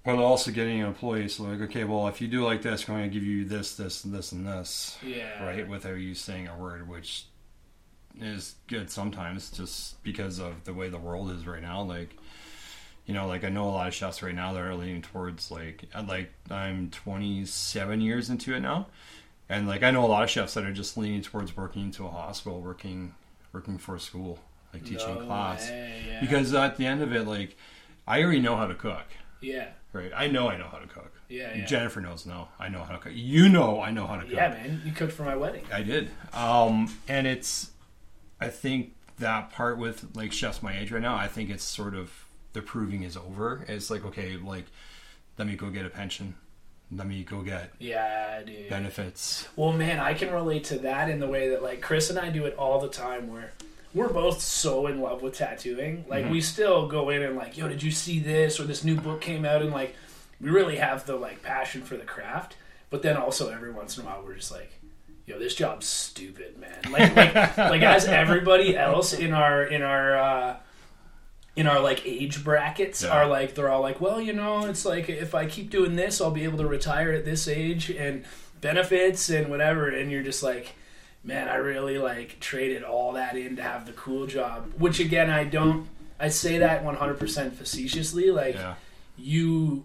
But 0.06 0.20
also 0.20 0.52
getting 0.52 0.78
employees 0.78 1.34
so 1.34 1.42
like, 1.42 1.60
okay, 1.62 1.82
well, 1.82 2.06
if 2.06 2.20
you 2.20 2.28
do 2.28 2.44
like 2.44 2.62
this, 2.62 2.86
we're 2.88 2.94
going 2.94 3.10
to 3.10 3.12
give 3.12 3.24
you 3.24 3.44
this, 3.44 3.74
this, 3.74 4.04
and 4.04 4.14
this, 4.14 4.30
and 4.30 4.46
this, 4.46 4.96
yeah. 5.04 5.44
right? 5.44 5.66
Without 5.68 5.96
you 5.96 6.14
saying 6.14 6.46
a 6.46 6.56
word, 6.56 6.88
which 6.88 7.26
is 8.20 8.54
good 8.68 8.88
sometimes, 8.88 9.50
just 9.50 10.00
because 10.04 10.38
of 10.38 10.62
the 10.62 10.72
way 10.72 10.88
the 10.88 10.96
world 10.98 11.32
is 11.32 11.44
right 11.44 11.60
now. 11.60 11.82
Like, 11.82 12.16
you 13.04 13.14
know, 13.14 13.26
like 13.26 13.42
I 13.42 13.48
know 13.48 13.64
a 13.64 13.70
lot 13.70 13.88
of 13.88 13.94
chefs 13.94 14.22
right 14.22 14.34
now 14.34 14.52
that 14.52 14.62
are 14.62 14.76
leaning 14.76 15.02
towards 15.02 15.50
like, 15.50 15.84
I'd 15.92 16.06
like 16.06 16.32
I'm 16.50 16.88
27 16.90 18.00
years 18.00 18.30
into 18.30 18.54
it 18.54 18.60
now, 18.60 18.86
and 19.48 19.66
like 19.66 19.82
I 19.82 19.90
know 19.90 20.04
a 20.04 20.06
lot 20.06 20.22
of 20.22 20.30
chefs 20.30 20.54
that 20.54 20.64
are 20.64 20.72
just 20.72 20.96
leaning 20.96 21.22
towards 21.22 21.56
working 21.56 21.82
into 21.82 22.04
a 22.06 22.10
hospital, 22.10 22.60
working 22.60 23.14
working 23.52 23.76
for 23.78 23.96
a 23.96 24.00
school, 24.00 24.38
like 24.72 24.84
teaching 24.84 25.14
No 25.14 25.26
class, 25.26 25.68
way, 25.68 26.02
yeah. 26.08 26.20
because 26.20 26.54
at 26.54 26.76
the 26.76 26.86
end 26.86 27.02
of 27.02 27.12
it, 27.12 27.26
like 27.26 27.56
I 28.06 28.22
already 28.22 28.40
know 28.40 28.56
how 28.56 28.66
to 28.68 28.74
cook. 28.74 29.06
yeah. 29.40 29.68
Right, 29.92 30.10
I 30.14 30.26
know 30.26 30.48
I 30.48 30.56
know 30.58 30.68
how 30.70 30.78
to 30.78 30.86
cook. 30.86 31.12
Yeah, 31.28 31.54
yeah. 31.56 31.64
Jennifer 31.64 32.00
knows 32.00 32.26
no, 32.26 32.48
I 32.58 32.68
know 32.68 32.82
how 32.84 32.92
to 32.92 32.98
cook. 32.98 33.12
You 33.14 33.48
know 33.48 33.80
I 33.80 33.90
know 33.90 34.06
how 34.06 34.16
to 34.16 34.22
cook. 34.24 34.32
Yeah, 34.32 34.50
man. 34.50 34.82
You 34.84 34.92
cooked 34.92 35.12
for 35.12 35.22
my 35.24 35.36
wedding. 35.36 35.64
I 35.72 35.82
did. 35.82 36.10
Um, 36.34 36.94
and 37.08 37.26
it's, 37.26 37.70
I 38.40 38.48
think 38.48 38.92
that 39.18 39.50
part 39.52 39.78
with 39.78 40.14
like 40.14 40.32
chefs 40.32 40.62
my 40.62 40.76
age 40.78 40.92
right 40.92 41.00
now, 41.02 41.14
I 41.16 41.28
think 41.28 41.48
it's 41.50 41.64
sort 41.64 41.94
of 41.94 42.12
the 42.52 42.60
proving 42.62 43.02
is 43.04 43.16
over. 43.16 43.64
It's 43.68 43.88
like 43.90 44.04
okay, 44.04 44.36
like 44.36 44.66
let 45.38 45.48
me 45.48 45.56
go 45.56 45.70
get 45.70 45.86
a 45.86 45.90
pension, 45.90 46.34
let 46.92 47.06
me 47.06 47.24
go 47.24 47.40
get 47.42 47.72
Yeah, 47.78 48.42
dude. 48.42 48.68
benefits. 48.68 49.48
Well, 49.56 49.72
man, 49.72 49.98
I 49.98 50.12
can 50.14 50.32
relate 50.32 50.64
to 50.64 50.78
that 50.80 51.08
in 51.08 51.20
the 51.20 51.26
way 51.26 51.48
that 51.50 51.62
like 51.62 51.80
Chris 51.80 52.10
and 52.10 52.18
I 52.18 52.28
do 52.28 52.44
it 52.44 52.54
all 52.58 52.80
the 52.80 52.88
time 52.88 53.32
where 53.32 53.52
we're 53.94 54.08
both 54.12 54.40
so 54.40 54.86
in 54.86 55.00
love 55.00 55.22
with 55.22 55.34
tattooing. 55.36 56.04
Like 56.08 56.24
Mm-hmm. 56.24 56.32
we 56.32 56.40
still 56.40 56.86
go 56.88 57.10
in 57.10 57.22
and 57.22 57.36
like, 57.36 57.56
yo, 57.56 57.68
did 57.68 57.82
you 57.82 57.90
see 57.90 58.18
this 58.18 58.60
or 58.60 58.64
this 58.64 58.84
new 58.84 58.96
book 58.96 59.20
came 59.20 59.44
out 59.44 59.62
and 59.62 59.70
like 59.72 59.94
we 60.40 60.50
really 60.50 60.76
have 60.76 61.06
the 61.06 61.16
like 61.16 61.42
passion 61.42 61.82
for 61.82 61.96
the 61.96 62.04
craft. 62.04 62.56
But 62.90 63.02
then 63.02 63.16
also 63.16 63.50
every 63.50 63.72
once 63.72 63.96
in 63.98 64.04
a 64.04 64.06
while 64.06 64.22
we're 64.24 64.34
just 64.34 64.52
like, 64.52 64.70
yo, 65.26 65.38
this 65.38 65.54
job's 65.54 65.86
stupid, 65.86 66.58
man. 66.58 66.78
Like 66.92 67.16
like 67.16 67.56
like 67.58 67.82
as 67.82 68.04
everybody 68.06 68.76
else 68.76 69.12
in 69.12 69.32
our 69.32 69.64
in 69.64 69.82
our 69.82 70.16
uh 70.18 70.56
in 71.56 71.66
our 71.66 71.80
like 71.80 72.06
age 72.06 72.44
brackets 72.44 73.02
Yeah. 73.02 73.08
are 73.10 73.26
like 73.26 73.54
they're 73.54 73.70
all 73.70 73.80
like 73.80 73.98
well 73.98 74.20
you 74.20 74.34
know 74.34 74.66
it's 74.66 74.84
like 74.84 75.08
if 75.08 75.34
i 75.34 75.46
keep 75.46 75.70
doing 75.70 75.96
this 75.96 76.20
i'll 76.20 76.30
be 76.30 76.44
able 76.44 76.58
to 76.58 76.66
retire 76.66 77.12
at 77.12 77.24
this 77.24 77.48
age 77.48 77.88
and 77.88 78.26
benefits 78.60 79.30
and 79.30 79.48
whatever 79.48 79.88
and 79.88 80.10
you're 80.12 80.22
just 80.22 80.42
like 80.42 80.74
man 81.26 81.48
i 81.48 81.56
really 81.56 81.98
like 81.98 82.38
traded 82.40 82.82
all 82.82 83.12
that 83.12 83.36
in 83.36 83.56
to 83.56 83.62
have 83.62 83.84
the 83.84 83.92
cool 83.92 84.26
job 84.26 84.72
which 84.78 85.00
again 85.00 85.28
i 85.28 85.44
don't 85.44 85.86
i 86.18 86.28
say 86.28 86.58
that 86.58 86.84
100% 86.84 87.52
facetiously 87.52 88.30
like 88.30 88.54
Yeah, 88.54 88.74
you 89.18 89.84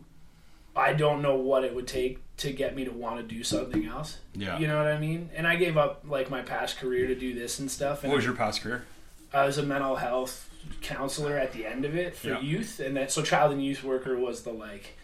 i 0.76 0.94
don't 0.94 1.22
know 1.22 1.36
what 1.36 1.64
it 1.66 1.74
would 1.76 1.88
take 1.88 2.20
to 2.38 2.52
get 2.52 2.76
me 2.76 2.86
to 2.86 2.92
want 2.92 3.18
to 3.18 3.24
do 3.24 3.44
something 3.44 3.86
else 3.86 4.18
yeah. 4.34 4.58
you 4.58 4.68
know 4.68 4.78
what 4.78 4.88
i 4.88 4.98
mean 4.98 5.30
and 5.36 5.46
i 5.48 5.56
gave 5.56 5.78
up 5.78 6.04
like 6.08 6.30
my 6.30 6.42
past 6.42 6.78
career 6.78 7.08
to 7.08 7.16
do 7.16 7.34
this 7.34 7.60
and 7.60 7.70
stuff 7.70 8.04
and 8.04 8.12
What 8.12 8.18
was 8.18 8.26
your 8.26 8.36
past 8.36 8.62
career? 8.62 8.86
I 9.34 9.46
was 9.46 9.58
a 9.58 9.64
mental 9.64 9.96
health 9.96 10.50
counselor 10.82 11.38
at 11.38 11.54
the 11.54 11.66
end 11.66 11.86
of 11.86 11.96
it 11.96 12.16
for 12.18 12.28
Yeah. 12.30 12.40
youth, 12.42 12.82
and 12.82 12.98
that 12.98 13.12
so 13.14 13.22
child 13.24 13.54
and 13.54 13.64
youth 13.64 13.82
worker 13.82 14.18
was 14.18 14.44
the 14.44 14.52
like, 14.52 14.98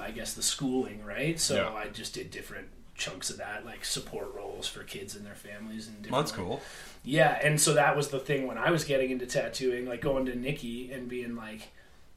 I 0.00 0.10
guess 0.12 0.32
the 0.32 0.42
schooling, 0.42 1.04
right? 1.04 1.38
So 1.38 1.56
Yeah. 1.56 1.68
I 1.74 1.88
just 1.88 2.14
did 2.14 2.30
different 2.30 2.68
chunks 2.96 3.30
of 3.30 3.38
that, 3.38 3.64
like 3.64 3.84
support 3.84 4.34
roles 4.34 4.66
for 4.66 4.82
kids 4.82 5.14
and 5.16 5.24
their 5.26 5.34
families, 5.34 5.86
and 5.88 6.02
different, 6.02 6.24
that's 6.26 6.32
cool. 6.32 6.60
yeah, 7.04 7.38
and 7.42 7.60
so 7.60 7.74
that 7.74 7.96
was 7.96 8.08
the 8.08 8.18
thing 8.18 8.46
when 8.46 8.58
I 8.58 8.70
was 8.70 8.84
getting 8.84 9.10
into 9.10 9.26
tattooing, 9.26 9.86
like 9.86 10.00
going 10.00 10.26
to 10.26 10.34
Nikki 10.34 10.90
and 10.92 11.08
being 11.08 11.36
like, 11.36 11.68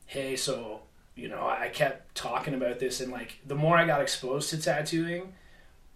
"Hey, 0.06 0.36
so 0.36 0.82
you 1.16 1.28
know, 1.28 1.46
I 1.48 1.70
kept 1.70 2.16
talking 2.16 2.54
about 2.54 2.80
this, 2.80 3.02
and 3.02 3.12
like 3.12 3.40
the 3.46 3.56
more 3.56 3.76
I 3.78 3.86
got 3.86 4.02
exposed 4.02 4.50
to 4.52 4.62
tattooing 4.62 5.34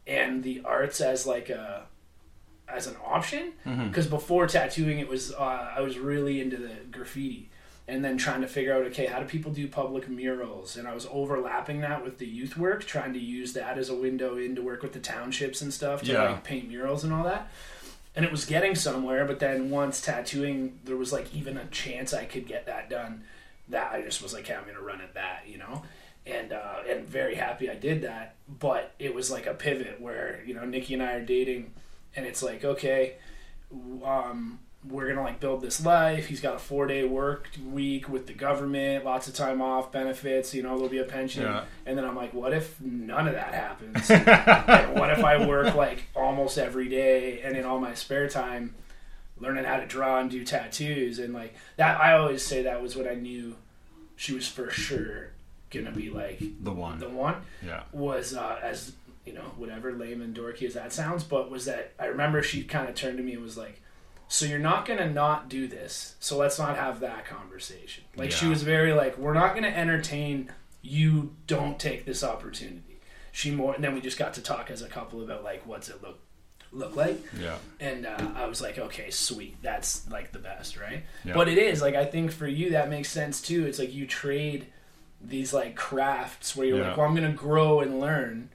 and 0.06 0.44
the 0.44 0.62
arts 0.66 1.00
as 1.00 1.26
like 1.26 1.50
a 1.50 1.86
as 2.68 2.88
an 2.88 2.96
option, 3.06 3.54
because 3.88 4.08
before 4.08 4.48
tattooing, 4.48 5.00
it 5.00 5.08
was 5.08 5.32
uh, 5.34 5.74
I 5.78 5.82
was 5.82 5.98
really 5.98 6.42
into 6.42 6.58
the 6.58 6.74
graffiti. 6.92 7.50
And 7.88 8.04
then 8.04 8.18
trying 8.18 8.40
to 8.42 8.48
figure 8.48 8.74
out, 8.74 8.84
okay, 8.88 9.08
how 9.08 9.20
do 9.20 9.26
people 9.26 9.52
do 9.52 9.68
public 9.68 10.08
murals? 10.08 10.78
And 10.78 10.88
I 10.88 10.94
was 10.94 11.06
overlapping 11.12 11.82
that 11.82 12.02
with 12.04 12.18
the 12.18 12.26
youth 12.26 12.56
work, 12.58 12.86
trying 12.86 13.12
to 13.14 13.20
use 13.20 13.52
that 13.54 13.78
as 13.78 13.90
a 13.90 13.96
window 13.96 14.38
in 14.38 14.56
to 14.56 14.62
work 14.62 14.82
with 14.84 14.94
the 14.94 15.00
townships 15.02 15.62
and 15.62 15.74
stuff 15.74 16.02
to 16.04 16.14
Yeah. 16.14 16.24
like 16.30 16.44
paint 16.46 16.70
murals 16.70 17.04
and 17.04 17.12
all 17.14 17.24
that 17.26 17.50
and 18.16 18.24
it 18.24 18.32
was 18.32 18.46
getting 18.46 18.76
somewhere 18.76 19.26
but 19.26 19.40
then 19.40 19.72
once 19.72 20.00
tattooing 20.00 20.80
there 20.86 20.96
was 20.96 21.12
like 21.12 21.34
even 21.34 21.58
a 21.58 21.66
chance 21.66 22.14
i 22.14 22.26
could 22.26 22.46
get 22.46 22.68
that 22.68 22.88
done 22.88 23.24
that 23.70 23.92
i 23.92 24.04
just 24.04 24.22
was 24.22 24.34
like 24.36 24.46
hey, 24.46 24.54
i'm 24.54 24.64
gonna 24.68 24.80
run 24.80 25.02
at 25.02 25.16
that 25.16 25.42
you 25.48 25.58
know 25.58 25.82
and 26.28 26.54
uh, 26.54 26.76
and 26.88 27.08
very 27.10 27.34
happy 27.34 27.72
i 27.72 27.74
did 27.74 28.04
that 28.04 28.36
but 28.60 28.94
it 29.00 29.16
was 29.16 29.32
like 29.32 29.48
a 29.48 29.54
pivot 29.56 30.00
where 30.00 30.44
you 30.46 30.54
know 30.54 30.64
nikki 30.64 30.94
and 30.94 31.02
i 31.02 31.14
are 31.14 31.26
dating 31.26 31.72
and 32.16 32.28
it's 32.28 32.44
like 32.44 32.64
okay 32.64 33.16
um, 34.06 34.60
we're 34.90 35.08
gonna 35.08 35.22
like 35.24 35.40
build 35.40 35.62
this 35.62 35.86
life 35.86 36.28
he's 36.28 36.42
got 36.42 36.56
a 36.56 36.60
four 36.60 36.86
day 36.88 37.04
work 37.06 37.50
week 37.72 38.10
with 38.10 38.28
the 38.28 38.34
government 38.34 39.06
lots 39.06 39.28
of 39.28 39.34
time 39.34 39.62
off 39.62 39.92
benefits 39.92 40.54
you 40.54 40.62
know 40.62 40.76
there'll 40.76 40.90
be 40.90 40.98
a 40.98 41.04
pension 41.06 41.44
Yeah. 41.44 41.64
and 41.86 41.98
then 41.98 42.04
i'm 42.06 42.16
like 42.18 42.34
what 42.34 42.52
if 42.54 42.80
none 42.82 43.28
of 43.28 43.34
that 43.34 43.54
happens 43.54 44.10
and 44.12 45.00
what 45.00 45.10
if 45.10 45.24
I 45.24 45.46
work 45.48 45.74
like 45.76 46.04
almost 46.16 46.58
every 46.58 46.90
day 46.90 47.42
and 47.42 47.56
in 47.56 47.64
all 47.66 47.80
my 47.80 47.94
spare 47.94 48.28
time 48.28 48.76
learning 49.40 49.64
how 49.64 49.78
to 49.78 49.86
draw 49.86 50.20
and 50.20 50.30
do 50.30 50.44
tattoos 50.44 51.18
and 51.20 51.34
like 51.34 51.56
that 51.78 52.00
I 52.00 52.14
always 52.18 52.46
say 52.46 52.64
that 52.64 52.82
was 52.82 52.96
what 52.96 53.08
I 53.08 53.16
knew 53.16 53.56
she 54.16 54.34
was 54.34 54.48
for 54.48 54.70
sure 54.70 55.30
gonna 55.72 55.92
be 55.92 56.10
like 56.10 56.40
The 56.62 56.72
one. 56.72 57.00
the 57.00 57.10
one 57.10 57.36
yeah. 57.66 57.84
was 57.94 58.34
uh, 58.36 58.60
as 58.62 58.92
you 59.26 59.34
know 59.34 59.52
whatever 59.58 59.94
lame 59.94 60.22
and 60.22 60.36
dorky 60.36 60.64
as 60.64 60.74
that 60.74 60.92
sounds 60.94 61.24
but 61.24 61.50
was 61.50 61.66
that 61.66 61.94
I 61.98 62.08
remember 62.08 62.44
she 62.44 62.64
kind 62.64 62.90
of 62.90 62.96
turned 62.96 63.18
to 63.18 63.24
me 63.24 63.34
and 63.34 63.42
was 63.42 63.58
like 63.58 63.82
so 64.34 64.46
you're 64.48 64.58
not 64.58 64.86
gonna 64.88 65.08
not 65.10 65.48
do 65.48 65.68
this 65.68 66.16
so 66.20 66.36
let's 66.38 66.58
not 66.58 66.76
have 66.76 67.00
that 67.02 67.24
conversation 67.26 68.04
like 68.16 68.32
she 68.32 68.48
was 68.48 68.64
very 68.64 68.92
like 68.92 69.16
we're 69.18 69.34
not 69.34 69.54
gonna 69.54 69.68
entertain 69.68 70.50
you 70.82 71.36
don't 71.46 71.78
take 71.80 72.04
this 72.06 72.24
opportunity 72.24 73.00
she 73.32 73.52
more 73.52 73.76
and 73.76 73.84
then 73.84 73.94
we 73.94 74.02
just 74.02 74.18
got 74.18 74.34
to 74.34 74.42
talk 74.42 74.72
as 74.72 74.82
a 74.82 74.88
couple 74.88 75.22
about 75.24 75.44
like 75.44 75.66
what's 75.68 75.88
it 75.88 76.02
look 76.02 76.20
look 76.72 76.96
like 76.96 77.22
Yeah. 77.40 77.58
and 77.80 78.08
uh, 78.08 78.18
I 78.36 78.48
was 78.48 78.60
like, 78.60 78.80
okay, 78.80 79.12
sweet, 79.12 79.58
that's 79.62 80.10
like 80.10 80.32
the 80.32 80.40
best, 80.40 80.76
right? 80.76 81.04
Yeah. 81.24 81.36
But 81.36 81.48
it 81.48 81.60
is 81.60 81.84
like 81.84 81.94
I 81.94 82.04
think 82.06 82.32
for 82.32 82.48
you 82.48 82.72
that 82.72 82.90
makes 82.90 83.10
sense 83.10 83.40
too. 83.44 83.68
It's 83.68 83.78
like 83.78 83.94
you 83.94 84.08
trade 84.08 84.66
these 85.22 85.54
like 85.54 85.76
crafts 85.76 86.56
where 86.56 86.66
you're 86.66 86.80
Yeah. 86.80 86.88
like, 86.88 86.98
well, 86.98 87.06
I'm 87.08 87.14
gonna 87.14 87.32
grow 87.32 87.82
and 87.82 88.00
learn, 88.00 88.50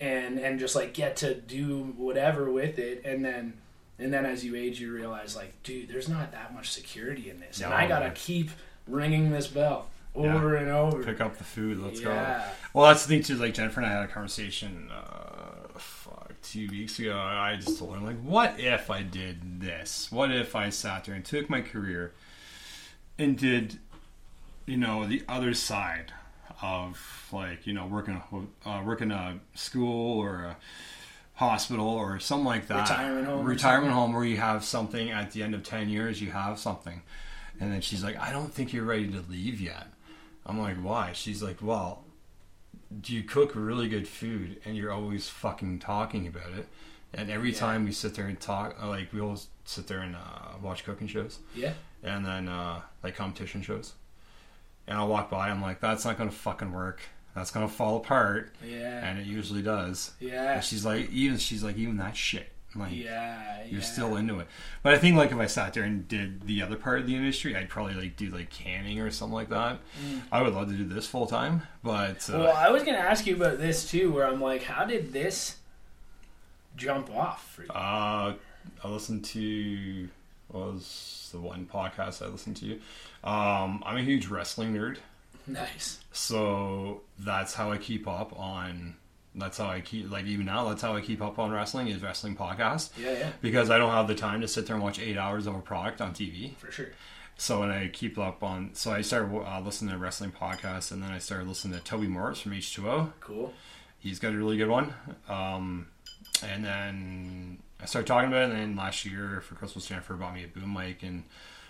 and 0.00 0.38
and 0.40 0.58
just 0.58 0.74
like 0.74 0.94
get 0.94 1.16
to 1.16 1.34
do 1.34 1.92
whatever 1.98 2.50
with 2.50 2.78
it, 2.78 3.02
and 3.04 3.22
then 3.22 3.60
and 3.98 4.12
then 4.12 4.24
as 4.24 4.44
you 4.44 4.54
age, 4.54 4.80
you 4.80 4.92
realize 4.92 5.34
like, 5.36 5.62
dude, 5.62 5.88
there's 5.88 6.08
not 6.08 6.32
that 6.32 6.54
much 6.54 6.70
security 6.70 7.30
in 7.30 7.40
this, 7.40 7.60
and 7.60 7.72
I 7.72 7.86
gotta 7.86 8.06
man. 8.06 8.14
keep 8.14 8.50
ringing 8.86 9.30
this 9.30 9.46
bell 9.46 9.88
over 10.14 10.56
and 10.56 10.68
over. 10.70 11.02
Pick 11.02 11.20
up 11.20 11.36
the 11.36 11.44
food. 11.44 11.78
Let's 11.78 12.00
go. 12.00 12.40
Well, 12.72 12.86
that's 12.86 13.04
the 13.04 13.08
thing 13.08 13.22
too. 13.22 13.36
Like 13.36 13.54
Jennifer 13.54 13.80
and 13.80 13.88
I 13.88 13.92
had 13.92 14.04
a 14.04 14.08
conversation 14.08 14.90
uh, 14.90 15.78
fuck, 15.78 16.32
two 16.42 16.68
weeks 16.68 16.98
ago. 16.98 17.16
I 17.16 17.56
just 17.56 17.78
told 17.78 17.96
her, 17.96 18.04
like, 18.04 18.20
what 18.20 18.58
if 18.58 18.90
I 18.90 19.02
did 19.02 19.60
this? 19.60 20.10
What 20.10 20.30
if 20.30 20.56
I 20.56 20.70
sat 20.70 21.04
there 21.04 21.14
and 21.14 21.24
took 21.24 21.48
my 21.50 21.60
career 21.60 22.12
and 23.18 23.36
did, 23.36 23.78
you 24.66 24.76
know, 24.76 25.06
the 25.06 25.22
other 25.28 25.54
side 25.54 26.12
of 26.62 27.28
like, 27.32 27.66
you 27.66 27.72
know, 27.72 27.86
working 27.86 28.20
uh, 28.64 28.82
working 28.84 29.10
a 29.10 29.38
school 29.54 30.18
or 30.20 30.44
a 30.44 30.56
hospital 31.38 31.86
or 31.88 32.18
something 32.18 32.44
like 32.44 32.66
that. 32.66 32.88
Retirement 32.90 33.26
home 33.26 33.44
Retirement 33.46 33.92
home 33.92 34.12
where 34.12 34.24
you 34.24 34.36
have 34.38 34.64
something 34.64 35.10
at 35.10 35.30
the 35.30 35.42
end 35.42 35.54
of 35.54 35.62
ten 35.62 35.88
years. 35.88 36.20
You 36.20 36.32
have 36.32 36.58
something. 36.58 37.02
And 37.60 37.72
then 37.72 37.80
she's 37.80 38.02
like, 38.04 38.18
I 38.18 38.30
don't 38.32 38.52
think 38.52 38.72
you're 38.72 38.84
ready 38.84 39.08
to 39.08 39.22
leave 39.28 39.60
yet. 39.60 39.86
I'm 40.46 40.60
like, 40.60 40.76
why? 40.76 41.12
She's 41.12 41.42
like, 41.42 41.58
well, 41.62 42.04
do 43.00 43.12
you 43.14 43.22
cook 43.22 43.52
really 43.54 43.88
good 43.88 44.08
food 44.08 44.60
and 44.64 44.76
you're 44.76 44.92
always 44.92 45.28
fucking 45.28 45.78
talking 45.78 46.26
about 46.26 46.52
it? 46.56 46.66
And 47.14 47.30
every 47.30 47.52
Yeah. 47.52 47.58
time 47.58 47.84
we 47.84 47.92
sit 47.92 48.14
there 48.14 48.26
and 48.26 48.38
talk, 48.38 48.76
uh, 48.82 48.88
like 48.88 49.12
we 49.12 49.20
always 49.20 49.48
sit 49.64 49.86
there 49.86 50.00
and 50.00 50.14
uh, 50.16 50.56
watch 50.62 50.84
cooking 50.84 51.06
shows 51.06 51.38
Yeah. 51.54 51.72
and 52.02 52.24
then 52.26 52.48
uh, 52.48 52.80
like 53.02 53.14
competition 53.16 53.62
shows. 53.62 53.94
And 54.86 54.96
I'll 54.98 55.08
walk 55.08 55.30
by, 55.30 55.50
I'm 55.50 55.60
like, 55.62 55.80
that's 55.80 56.04
not 56.04 56.16
gonna 56.18 56.30
fucking 56.30 56.72
work. 56.72 57.00
That's 57.34 57.50
gonna 57.50 57.68
fall 57.68 57.96
apart, 57.98 58.52
Yeah. 58.64 59.04
and 59.08 59.18
it 59.18 59.26
usually 59.26 59.62
does. 59.62 60.12
Yeah. 60.20 60.54
And 60.54 60.64
she's 60.64 60.84
like, 60.84 61.10
even 61.10 61.38
she's 61.38 61.62
like, 61.62 61.76
even 61.76 61.96
that 61.98 62.16
shit. 62.16 62.50
Like, 62.74 62.92
Yeah. 62.92 63.64
you're 63.64 63.80
yeah. 63.80 63.86
still 63.86 64.16
into 64.16 64.40
it. 64.40 64.46
But 64.82 64.94
I 64.94 64.98
think 64.98 65.16
like 65.16 65.30
if 65.32 65.38
I 65.38 65.46
sat 65.46 65.72
there 65.72 65.84
and 65.84 66.06
did 66.06 66.42
the 66.42 66.62
other 66.62 66.76
part 66.76 67.00
of 67.00 67.06
the 67.06 67.14
industry, 67.16 67.56
I'd 67.56 67.68
probably 67.68 67.94
like 67.94 68.16
do 68.16 68.28
like 68.30 68.50
canning 68.50 69.00
or 69.00 69.10
something 69.10 69.34
like 69.34 69.48
that. 69.50 69.78
I 70.30 70.42
would 70.42 70.52
love 70.54 70.68
to 70.68 70.74
do 70.74 70.84
this 70.84 71.06
full 71.06 71.26
time, 71.26 71.62
but 71.82 72.28
uh, 72.28 72.32
Mm. 72.34 72.38
Well, 72.40 72.56
I 72.56 72.70
was 72.70 72.82
gonna 72.82 72.98
ask 72.98 73.26
you 73.26 73.36
about 73.36 73.58
this 73.58 73.88
too, 73.90 74.12
where 74.12 74.26
I'm 74.26 74.40
like, 74.40 74.64
how 74.64 74.84
did 74.84 75.12
this 75.12 75.56
jump 76.76 77.10
off 77.14 77.54
for 77.54 77.62
you? 77.62 77.70
uh, 77.70 78.34
I 78.84 78.88
listened 78.88 79.24
to 79.26 80.08
what 80.48 80.72
was 80.74 81.28
the 81.32 81.40
one 81.40 81.66
podcast 81.72 82.22
I 82.24 82.28
listened 82.28 82.56
to. 82.58 82.72
Um, 83.24 83.82
I'm 83.84 83.96
a 83.96 84.02
huge 84.02 84.26
wrestling 84.28 84.74
nerd, 84.74 84.98
Nice. 85.48 85.98
so 86.12 87.02
that's 87.18 87.54
how 87.54 87.72
I 87.72 87.78
keep 87.78 88.06
up 88.06 88.38
on. 88.38 88.96
That's 89.34 89.58
how 89.58 89.66
I 89.68 89.80
keep 89.80 90.10
like 90.10 90.24
even 90.26 90.46
now. 90.46 90.68
That's 90.68 90.82
how 90.82 90.94
I 90.96 91.00
keep 91.00 91.22
up 91.22 91.38
on 91.38 91.50
wrestling 91.52 91.88
is 91.88 92.02
wrestling 92.02 92.36
podcast 92.36 92.90
Yeah, 92.98 93.12
yeah, 93.12 93.32
because 93.40 93.70
I 93.70 93.78
don't 93.78 93.90
have 93.92 94.08
the 94.08 94.14
time 94.14 94.40
to 94.40 94.48
sit 94.48 94.66
there 94.66 94.74
and 94.74 94.82
watch 94.82 94.98
eight 94.98 95.16
hours 95.16 95.46
of 95.46 95.54
a 95.54 95.60
product 95.60 96.00
on 96.00 96.12
TV. 96.12 96.56
for 96.56 96.70
sure. 96.72 96.88
So 97.36 97.60
when 97.60 97.70
I 97.70 97.86
keep 97.88 98.18
up 98.18 98.42
on, 98.42 98.70
so 98.74 98.90
I 98.90 99.00
started 99.02 99.32
uh, 99.32 99.60
listening 99.60 99.92
to 99.92 99.98
wrestling 99.98 100.32
podcasts, 100.32 100.90
and 100.90 101.00
then 101.00 101.10
I 101.12 101.18
started 101.18 101.46
listening 101.46 101.78
to 101.78 101.84
Toby 101.84 102.08
Morse 102.08 102.40
from 102.40 102.50
H2O. 102.52 103.12
Cool. 103.20 103.54
He's 104.00 104.18
got 104.18 104.32
a 104.32 104.36
really 104.36 104.56
good 104.56 104.68
one. 104.68 104.92
Um, 105.28 105.86
and 106.42 106.64
then 106.64 107.58
I 107.80 107.86
started 107.86 108.08
talking 108.08 108.28
about 108.28 108.50
it, 108.50 108.50
and 108.50 108.58
then 108.58 108.76
last 108.76 109.04
year 109.04 109.40
for 109.40 109.54
Christmas, 109.54 109.86
Jennifer 109.86 110.14
bought 110.14 110.34
me 110.34 110.42
a 110.44 110.48
boom 110.48 110.72
mic 110.72 111.04
and 111.04 111.22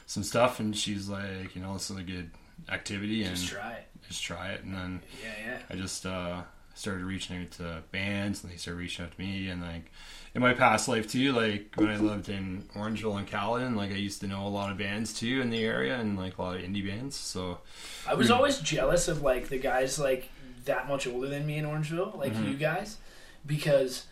some 0.06 0.22
stuff, 0.22 0.58
and 0.58 0.74
she's 0.74 1.06
like, 1.10 1.54
you 1.54 1.60
know, 1.60 1.74
this 1.74 1.90
is 1.90 1.98
a 1.98 2.02
good 2.02 2.30
activity, 2.70 3.24
and 3.24 3.36
Just 3.36 3.48
try 3.48 3.72
it. 3.72 3.86
just 4.08 4.22
try 4.22 4.50
it. 4.52 4.62
And 4.64 4.74
then 4.74 5.02
Yeah, 5.22 5.32
yeah. 5.52 5.58
I 5.70 5.74
just 5.76 6.04
uh, 6.06 6.42
started 6.74 7.04
reaching 7.04 7.40
out 7.40 7.50
to 7.52 7.82
bands, 7.92 8.42
and 8.42 8.52
they 8.52 8.56
started 8.56 8.78
reaching 8.78 9.04
out 9.04 9.12
to 9.12 9.20
me. 9.20 9.48
And 9.48 9.60
like 9.62 9.90
in 10.34 10.42
my 10.42 10.52
past 10.54 10.86
life 10.88 11.10
too, 11.10 11.32
like 11.32 11.72
when 11.76 11.88
I 11.88 11.96
lived 11.96 12.28
in 12.28 12.64
Orangeville 12.76 13.18
and 13.18 13.26
Caledon, 13.26 13.74
like 13.76 13.90
I 13.90 13.94
used 13.96 14.20
to 14.20 14.26
know 14.26 14.46
a 14.46 14.48
lot 14.48 14.70
of 14.70 14.78
bands 14.78 15.12
too 15.12 15.40
in 15.40 15.50
the 15.50 15.64
area, 15.64 15.98
and 15.98 16.16
like 16.18 16.38
a 16.38 16.42
lot 16.42 16.56
of 16.56 16.62
indie 16.62 16.86
bands. 16.86 17.16
So 17.16 17.58
I 18.06 18.14
was 18.14 18.30
always 18.30 18.58
jealous 18.58 19.08
of 19.08 19.22
like 19.22 19.48
the 19.48 19.58
guys 19.58 19.98
like 19.98 20.28
that 20.64 20.86
much 20.88 21.06
older 21.06 21.26
than 21.28 21.46
me 21.46 21.56
in 21.56 21.64
Orangeville, 21.64 22.16
like 22.18 22.32
Mm-hmm. 22.34 22.48
you 22.50 22.54
guys, 22.56 22.98
because 23.46 24.06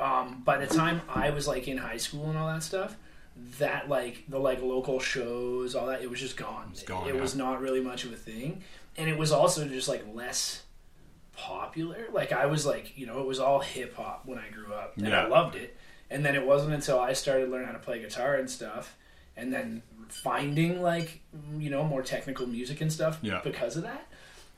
um, 0.00 0.42
by 0.44 0.58
the 0.58 0.66
time 0.66 1.00
I 1.08 1.30
was 1.30 1.46
like 1.46 1.68
in 1.68 1.78
high 1.78 1.96
school 1.96 2.28
and 2.28 2.36
all 2.38 2.48
that 2.48 2.62
stuff, 2.62 2.96
that 3.58 3.88
like 3.88 4.24
the 4.28 4.38
like 4.38 4.62
local 4.62 4.98
shows, 5.00 5.74
all 5.74 5.86
that, 5.86 6.02
it 6.02 6.10
was 6.10 6.20
just 6.20 6.36
gone. 6.36 6.68
It's 6.72 6.82
gone, 6.82 7.08
It 7.08 7.14
yeah. 7.14 7.20
was 7.20 7.34
not 7.36 7.60
really 7.60 7.80
much 7.80 8.04
of 8.04 8.12
a 8.12 8.16
thing, 8.16 8.62
and 8.96 9.08
it 9.10 9.18
was 9.18 9.32
also 9.32 9.66
just 9.68 9.88
like 9.88 10.04
less 10.14 10.62
popular. 11.36 12.06
Like 12.12 12.32
I 12.32 12.46
was 12.46 12.64
like, 12.66 12.96
you 12.96 13.06
know, 13.06 13.20
it 13.20 13.26
was 13.26 13.38
all 13.40 13.60
hip 13.60 13.94
hop 13.96 14.22
when 14.26 14.38
I 14.38 14.48
grew 14.50 14.72
up, 14.72 14.96
and 14.96 15.14
I 15.14 15.26
loved 15.26 15.56
it. 15.56 15.76
And 16.10 16.24
then 16.24 16.34
it 16.36 16.46
wasn't 16.46 16.72
until 16.72 17.00
I 17.00 17.12
started 17.14 17.50
learning 17.50 17.66
how 17.66 17.72
to 17.72 17.78
play 17.80 18.00
guitar 18.00 18.34
and 18.36 18.48
stuff, 18.48 18.96
and 19.36 19.52
then 19.52 19.82
finding 20.08 20.80
like 20.82 21.20
you 21.58 21.68
know 21.68 21.82
more 21.84 22.02
technical 22.02 22.46
music 22.46 22.80
and 22.80 22.92
stuff 22.92 23.18
Yeah. 23.22 23.40
because 23.42 23.76
of 23.76 23.82
that. 23.82 24.06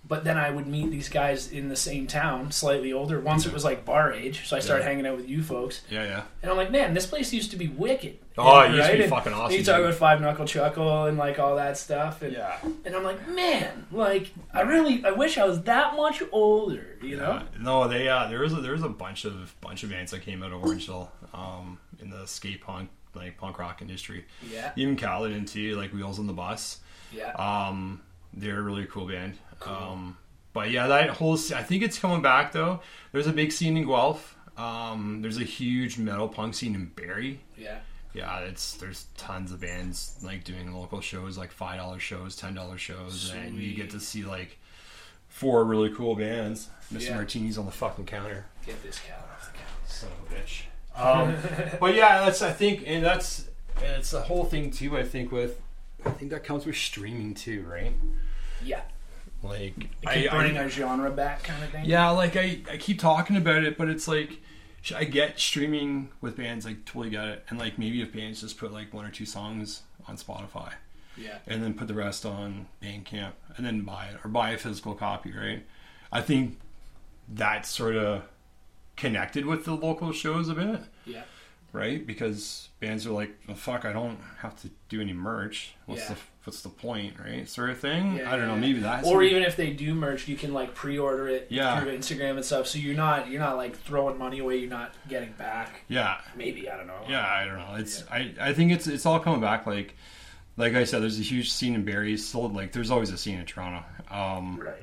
But 0.06 0.22
then 0.24 0.38
I 0.38 0.50
would 0.50 0.66
meet 0.66 0.90
these 0.90 1.08
guys 1.08 1.50
in 1.50 1.68
the 1.68 1.76
same 1.76 2.06
town, 2.06 2.52
slightly 2.52 2.92
older. 2.92 3.18
Once 3.18 3.46
it 3.46 3.52
was 3.52 3.64
like 3.64 3.84
bar 3.84 4.12
age, 4.12 4.46
so 4.46 4.56
I 4.56 4.60
started 4.60 4.84
Yeah. 4.84 4.88
hanging 4.90 5.06
out 5.06 5.16
with 5.16 5.28
you 5.28 5.42
folks, 5.42 5.80
yeah, 5.90 6.04
yeah. 6.04 6.22
and 6.42 6.50
I'm 6.50 6.56
like, 6.56 6.70
man, 6.70 6.94
this 6.94 7.06
place 7.06 7.32
used 7.32 7.50
to 7.50 7.56
be 7.56 7.66
wicked. 7.66 8.18
Oh, 8.38 8.60
it 8.60 8.74
used 8.74 8.90
to 8.90 8.96
be 8.96 9.06
fucking 9.08 9.32
awesome, 9.32 9.56
You 9.58 9.64
talk 9.64 9.80
about 9.80 9.94
Five 9.94 10.20
Knuckle 10.20 10.46
Chuckle 10.46 11.04
and 11.06 11.18
like 11.18 11.38
all 11.38 11.56
that 11.56 11.76
stuff, 11.76 12.22
and 12.22 12.32
Yeah. 12.32 12.56
and 12.84 12.94
I'm 12.94 13.02
like, 13.02 13.28
man, 13.28 13.86
like 13.92 14.30
I 14.54 14.60
really, 14.62 15.04
I 15.04 15.10
wish 15.10 15.38
I 15.38 15.44
was 15.44 15.62
that 15.62 15.96
much 15.96 16.22
older, 16.32 16.96
you 17.02 17.16
know? 17.16 17.32
Uh, 17.32 17.42
no, 17.60 17.88
they 17.88 18.08
uh, 18.08 18.28
there 18.28 18.40
was 18.40 18.52
a, 18.52 18.56
there 18.56 18.72
was 18.72 18.82
a 18.82 18.88
bunch 18.88 19.24
of 19.24 19.54
bunch 19.60 19.82
of 19.82 19.90
bands 19.90 20.12
that 20.12 20.22
came 20.22 20.42
out 20.42 20.52
of 20.52 20.62
Orangeville 20.62 21.08
um, 21.34 21.78
in 22.00 22.10
the 22.10 22.26
skate 22.26 22.60
punk 22.62 22.90
like 23.14 23.36
punk 23.38 23.58
rock 23.58 23.82
industry. 23.82 24.24
Yeah, 24.48 24.70
Even 24.76 24.94
Caledon 24.96 25.44
too, 25.44 25.74
like 25.76 25.92
Wheels 25.92 26.18
on 26.18 26.26
the 26.26 26.32
Bus. 26.32 26.78
yeah, 27.12 27.32
Um, 27.32 28.00
they're 28.34 28.58
a 28.60 28.62
really 28.62 28.84
cool 28.86 29.06
band. 29.08 29.38
Um, 29.66 30.16
but 30.52 30.70
yeah, 30.70 30.86
that 30.86 31.10
whole 31.10 31.34
I 31.54 31.62
think 31.62 31.82
it's 31.82 31.98
coming 31.98 32.22
back 32.22 32.52
though. 32.52 32.80
There's 33.12 33.26
a 33.26 33.32
big 33.32 33.50
scene 33.50 33.76
in 33.76 33.86
Guelph. 33.86 34.36
Um, 34.56 35.20
there's 35.22 35.38
a 35.38 35.44
huge 35.44 35.98
metal 35.98 36.28
punk 36.28 36.54
scene 36.54 36.74
in 36.74 36.86
Barrie. 36.86 37.40
yeah, 37.56 37.78
Yeah, 38.14 38.38
it's 38.40 38.74
there's 38.74 39.06
tons 39.16 39.52
of 39.52 39.60
bands 39.60 40.16
like 40.22 40.42
doing 40.44 40.72
local 40.74 41.00
shows, 41.00 41.36
like 41.38 41.52
five 41.52 41.78
dollar 41.78 41.98
shows, 41.98 42.36
ten 42.36 42.54
dollar 42.54 42.78
shows, 42.78 43.32
and 43.36 43.56
you 43.56 43.74
get 43.74 43.90
to 43.90 44.00
see 44.00 44.24
like 44.24 44.58
four 45.28 45.64
really 45.64 45.90
cool 45.94 46.14
bands. 46.16 46.68
Mr. 46.92 47.08
Yeah. 47.08 47.14
Martini's 47.16 47.58
on 47.58 47.66
the 47.66 47.72
fucking 47.72 48.06
counter. 48.06 48.46
Get 48.66 48.82
this 48.82 48.98
cat 49.00 49.28
off 49.32 49.52
the 49.52 49.58
couch. 49.58 49.68
Son 49.86 50.10
of 50.26 50.32
a 50.32 50.34
bitch. 50.34 50.62
Um, 50.98 51.36
but 51.78 51.94
yeah, 51.94 52.24
that's 52.24 52.42
I 52.42 52.50
think, 52.50 52.82
and 52.84 53.04
that's 53.04 53.46
and 53.76 53.86
it's 53.98 54.10
the 54.10 54.20
whole 54.22 54.44
thing 54.44 54.72
too. 54.72 54.96
I 54.98 55.04
think 55.04 55.30
with 55.30 55.60
I 56.04 56.10
think 56.10 56.32
that 56.32 56.42
comes 56.42 56.66
with 56.66 56.74
streaming 56.76 57.34
too, 57.34 57.64
right? 57.70 57.92
Yeah. 58.64 58.80
Like 59.40 59.78
Keep 59.78 60.08
I- 60.08 60.26
bringing 60.28 60.58
I- 60.58 60.64
a 60.64 60.68
genre 60.68 61.10
back 61.12 61.44
kind 61.44 61.62
of 61.62 61.70
thing. 61.70 61.84
Yeah, 61.84 62.10
like 62.10 62.34
I, 62.36 62.62
I 62.68 62.78
keep 62.78 62.98
talking 62.98 63.36
about 63.36 63.62
it, 63.62 63.78
but 63.78 63.88
it's 63.88 64.08
like 64.08 64.30
sh- 64.30 64.36
I 64.94 65.04
get 65.04 65.38
streaming 65.38 66.08
with 66.20 66.36
bands, 66.36 66.64
like 66.64 66.84
totally 66.84 67.10
get 67.10 67.24
it, 67.28 67.44
and 67.48 67.58
like 67.58 67.78
maybe 67.78 68.00
if 68.02 68.12
bands 68.12 68.40
just 68.40 68.58
put 68.58 68.72
like 68.72 68.92
one 68.94 69.04
or 69.04 69.10
two 69.10 69.26
songs 69.26 69.82
on 70.06 70.16
Spotify, 70.16 70.72
Yeah. 71.16 71.38
and 71.46 71.62
then 71.62 71.74
put 71.74 71.88
the 71.88 71.94
rest 71.94 72.24
on 72.24 72.66
Bandcamp, 72.82 73.32
and 73.56 73.66
then 73.66 73.82
buy 73.82 74.06
it 74.06 74.16
or 74.24 74.28
buy 74.30 74.50
a 74.50 74.58
physical 74.58 74.94
copy, 74.94 75.32
right? 75.32 75.64
I 76.12 76.22
think 76.22 76.58
that's 77.28 77.68
sort 77.68 77.96
of 77.96 78.22
connected 78.96 79.44
with 79.46 79.64
the 79.64 79.74
local 79.74 80.12
shows 80.12 80.48
a 80.48 80.54
bit, 80.54 80.80
Yeah. 81.04 81.22
Right? 81.72 82.06
Because 82.06 82.68
bands 82.80 83.06
are 83.06 83.10
like, 83.10 83.30
well, 83.46 83.56
"Fuck, 83.56 83.84
I 83.84 83.92
don't 83.92 84.18
have 84.40 84.60
to 84.62 84.70
do 84.88 85.00
any 85.00 85.12
merch. 85.12 85.74
What's 85.86 86.02
Yeah. 86.02 86.14
the 86.14 86.20
what's 86.44 86.62
the 86.62 86.68
point, 86.68 87.14
right?" 87.18 87.48
Sort 87.48 87.70
of 87.70 87.78
thing. 87.78 88.16
Yeah, 88.16 88.32
I 88.32 88.36
don't 88.36 88.46
know. 88.46 88.56
Maybe 88.56 88.78
that's 88.80 89.06
Or 89.06 89.22
even 89.22 89.42
if 89.42 89.56
they 89.56 89.70
do 89.72 89.94
merch, 89.94 90.28
you 90.28 90.36
can 90.36 90.52
like 90.54 90.74
pre-order 90.74 91.28
it 91.28 91.48
Yeah. 91.50 91.78
through 91.80 91.96
Instagram 91.96 92.36
and 92.36 92.44
stuff. 92.44 92.66
So 92.66 92.78
you're 92.78 92.96
not 92.96 93.28
you're 93.28 93.40
not 93.40 93.56
like 93.56 93.76
throwing 93.76 94.18
money 94.18 94.38
away. 94.38 94.56
You're 94.56 94.70
not 94.70 94.94
getting 95.08 95.32
back. 95.32 95.82
yeah. 95.88 96.20
Maybe 96.36 96.68
I 96.70 96.76
don't 96.76 96.86
know. 96.86 97.04
Yeah, 97.08 97.26
I 97.26 97.44
don't 97.44 97.58
know. 97.58 97.74
It's 97.76 98.04
I, 98.10 98.32
I 98.40 98.52
think 98.52 98.72
it's 98.72 98.86
it's 98.86 99.04
all 99.06 99.20
coming 99.20 99.40
back. 99.40 99.66
Like 99.66 99.94
like 100.56 100.74
I 100.74 100.84
said, 100.84 101.02
there's 101.02 101.20
a 101.20 101.22
huge 101.22 101.52
scene 101.52 101.74
in 101.74 101.84
Barrie. 101.84 102.16
Still, 102.16 102.48
like 102.48 102.72
there's 102.72 102.90
always 102.90 103.10
a 103.10 103.18
scene 103.18 103.38
in 103.38 103.46
Toronto, 103.46 103.84
um, 104.10 104.58
Right. 104.58 104.82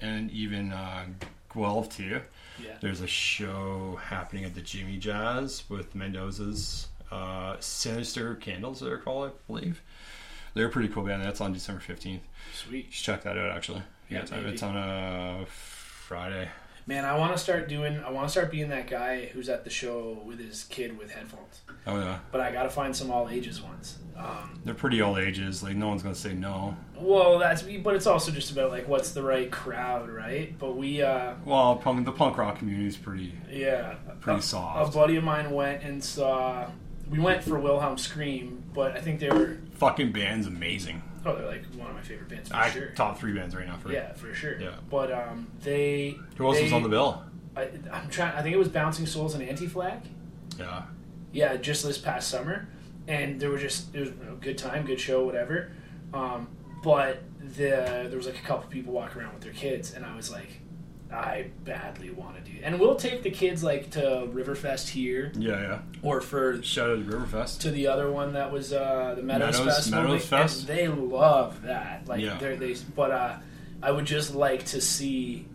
and 0.00 0.30
even 0.32 0.70
uh, 0.72 1.06
Guelph 1.54 1.96
too. 1.96 2.20
Yeah. 2.62 2.76
There's 2.80 3.00
a 3.00 3.06
show 3.06 3.98
happening 4.02 4.44
at 4.44 4.54
the 4.54 4.60
Jimmy 4.60 4.96
Jazz 4.98 5.64
with 5.68 5.94
Mendoza's 5.94 6.88
uh, 7.10 7.56
Sinister 7.60 8.34
Candles. 8.36 8.80
They're 8.80 8.98
called, 8.98 9.30
I 9.30 9.32
believe. 9.46 9.82
They're 10.54 10.66
a 10.66 10.70
pretty 10.70 10.88
cool 10.88 11.04
band. 11.04 11.22
That's 11.22 11.40
on 11.40 11.52
December 11.52 11.80
fifteenth. 11.80 12.22
Sweet. 12.54 12.86
You 12.86 12.92
should 12.92 13.04
check 13.04 13.22
that 13.22 13.38
out. 13.38 13.50
Actually, 13.50 13.82
Yeah, 14.08 14.20
it's, 14.20 14.32
it's 14.32 14.62
on 14.62 14.76
a 14.76 15.46
Friday. 15.46 16.48
Man, 16.88 17.04
I 17.04 17.18
want 17.18 17.32
to 17.32 17.38
start 17.38 17.68
doing. 17.68 18.02
I 18.02 18.10
want 18.10 18.28
to 18.28 18.32
start 18.32 18.50
being 18.50 18.70
that 18.70 18.88
guy 18.88 19.26
who's 19.26 19.50
at 19.50 19.62
the 19.62 19.68
show 19.68 20.22
with 20.24 20.38
his 20.38 20.64
kid 20.64 20.98
with 20.98 21.10
headphones. 21.10 21.60
Oh 21.86 21.98
yeah, 21.98 22.20
But 22.32 22.40
I 22.40 22.50
got 22.50 22.62
to 22.62 22.70
find 22.70 22.96
some 22.96 23.10
all 23.10 23.28
ages 23.28 23.60
ones. 23.60 23.98
Um, 24.16 24.58
they're 24.64 24.72
pretty 24.72 25.02
all 25.02 25.18
ages. 25.18 25.62
Like 25.62 25.76
no 25.76 25.88
one's 25.88 26.02
gonna 26.02 26.14
say 26.14 26.32
no. 26.32 26.78
well, 26.96 27.38
that's 27.38 27.60
but 27.62 27.94
it's 27.94 28.06
also 28.06 28.32
just 28.32 28.50
about 28.52 28.70
like 28.70 28.88
what's 28.88 29.10
the 29.10 29.22
right 29.22 29.52
crowd, 29.52 30.08
right? 30.08 30.58
But 30.58 30.78
we, 30.78 31.02
uh, 31.02 31.34
Well, 31.44 31.76
punk, 31.76 32.06
the 32.06 32.12
punk 32.12 32.38
rock 32.38 32.58
community 32.58 32.88
is 32.88 32.96
pretty 32.96 33.34
yeah, 33.50 33.96
pretty 34.20 34.38
a, 34.38 34.42
soft. 34.42 34.88
A 34.88 34.98
buddy 34.98 35.16
of 35.16 35.24
mine 35.24 35.50
went 35.50 35.82
and 35.82 36.02
saw. 36.02 36.70
We 37.10 37.18
went 37.18 37.44
for 37.44 37.58
Wilhelm 37.58 37.98
Scream, 37.98 38.64
but 38.72 38.96
I 38.96 39.00
think 39.00 39.20
they 39.20 39.28
were. 39.28 39.58
fucking 39.74 40.12
band's 40.12 40.46
amazing. 40.46 41.02
Oh, 41.24 41.36
they're 41.36 41.46
like 41.46 41.64
one 41.74 41.88
of 41.88 41.94
my 41.94 42.02
favorite 42.02 42.28
bands 42.28 42.48
for 42.48 42.56
I, 42.56 42.70
sure. 42.70 42.88
Top 42.90 43.18
three 43.18 43.32
bands 43.32 43.54
right 43.54 43.66
now 43.66 43.76
for 43.76 43.92
Yeah, 43.92 44.12
for 44.14 44.32
sure. 44.34 44.60
Yeah. 44.60 44.74
But 44.88 45.12
um, 45.12 45.48
they. 45.62 46.16
Who 46.36 46.46
else 46.46 46.56
they, 46.56 46.64
was 46.64 46.72
on 46.72 46.82
the 46.82 46.88
bill? 46.88 47.22
I, 47.56 47.70
I'm 47.92 48.08
trying. 48.08 48.34
I 48.34 48.42
think 48.42 48.54
it 48.54 48.58
was 48.58 48.68
Bouncing 48.68 49.06
Souls 49.06 49.34
and 49.34 49.42
Anti 49.42 49.66
Flag. 49.66 50.00
Yeah. 50.58 50.82
Yeah, 51.32 51.56
just 51.56 51.84
this 51.84 51.98
past 51.98 52.28
summer, 52.28 52.68
and 53.06 53.38
there 53.38 53.50
were 53.50 53.58
just 53.58 53.94
it 53.94 54.00
was 54.00 54.08
a 54.10 54.36
good 54.40 54.56
time, 54.56 54.86
good 54.86 55.00
show, 55.00 55.24
whatever. 55.24 55.72
Um, 56.14 56.48
but 56.82 57.22
the 57.40 58.06
there 58.08 58.16
was 58.16 58.26
like 58.26 58.38
a 58.38 58.46
couple 58.46 58.68
people 58.70 58.92
walking 58.92 59.20
around 59.20 59.34
with 59.34 59.42
their 59.42 59.52
kids, 59.52 59.92
and 59.92 60.04
I 60.06 60.16
was 60.16 60.30
like, 60.30 60.60
I 61.12 61.46
badly 61.64 62.10
want 62.10 62.36
to 62.44 62.50
do. 62.50 62.58
And 62.62 62.78
we'll 62.78 62.96
take 62.96 63.22
the 63.22 63.30
kids 63.30 63.62
like 63.64 63.90
to 63.92 64.28
Riverfest 64.30 64.88
here, 64.88 65.32
Yeah, 65.36 65.60
yeah. 65.60 65.78
or 66.02 66.20
for 66.20 66.62
Shout 66.62 66.90
out 66.90 66.96
to 66.98 67.16
Riverfest. 67.16 67.60
to 67.60 67.70
the 67.70 67.86
other 67.86 68.10
one 68.10 68.34
that 68.34 68.52
was 68.52 68.72
uh, 68.72 69.14
the 69.16 69.22
Meadows, 69.22 69.58
Meadows- 69.58 69.74
Festival. 69.76 70.02
Meadows 70.02 70.26
Fest? 70.26 70.58
and 70.60 70.68
They 70.78 70.88
love 70.88 71.62
that. 71.62 72.06
Like 72.06 72.20
Yeah. 72.20 72.36
they're, 72.38 72.56
they, 72.56 72.74
but 72.94 73.10
uh, 73.10 73.36
I 73.82 73.90
would 73.90 74.04
just 74.04 74.34
like 74.34 74.64
to 74.66 74.80
see. 74.80 75.46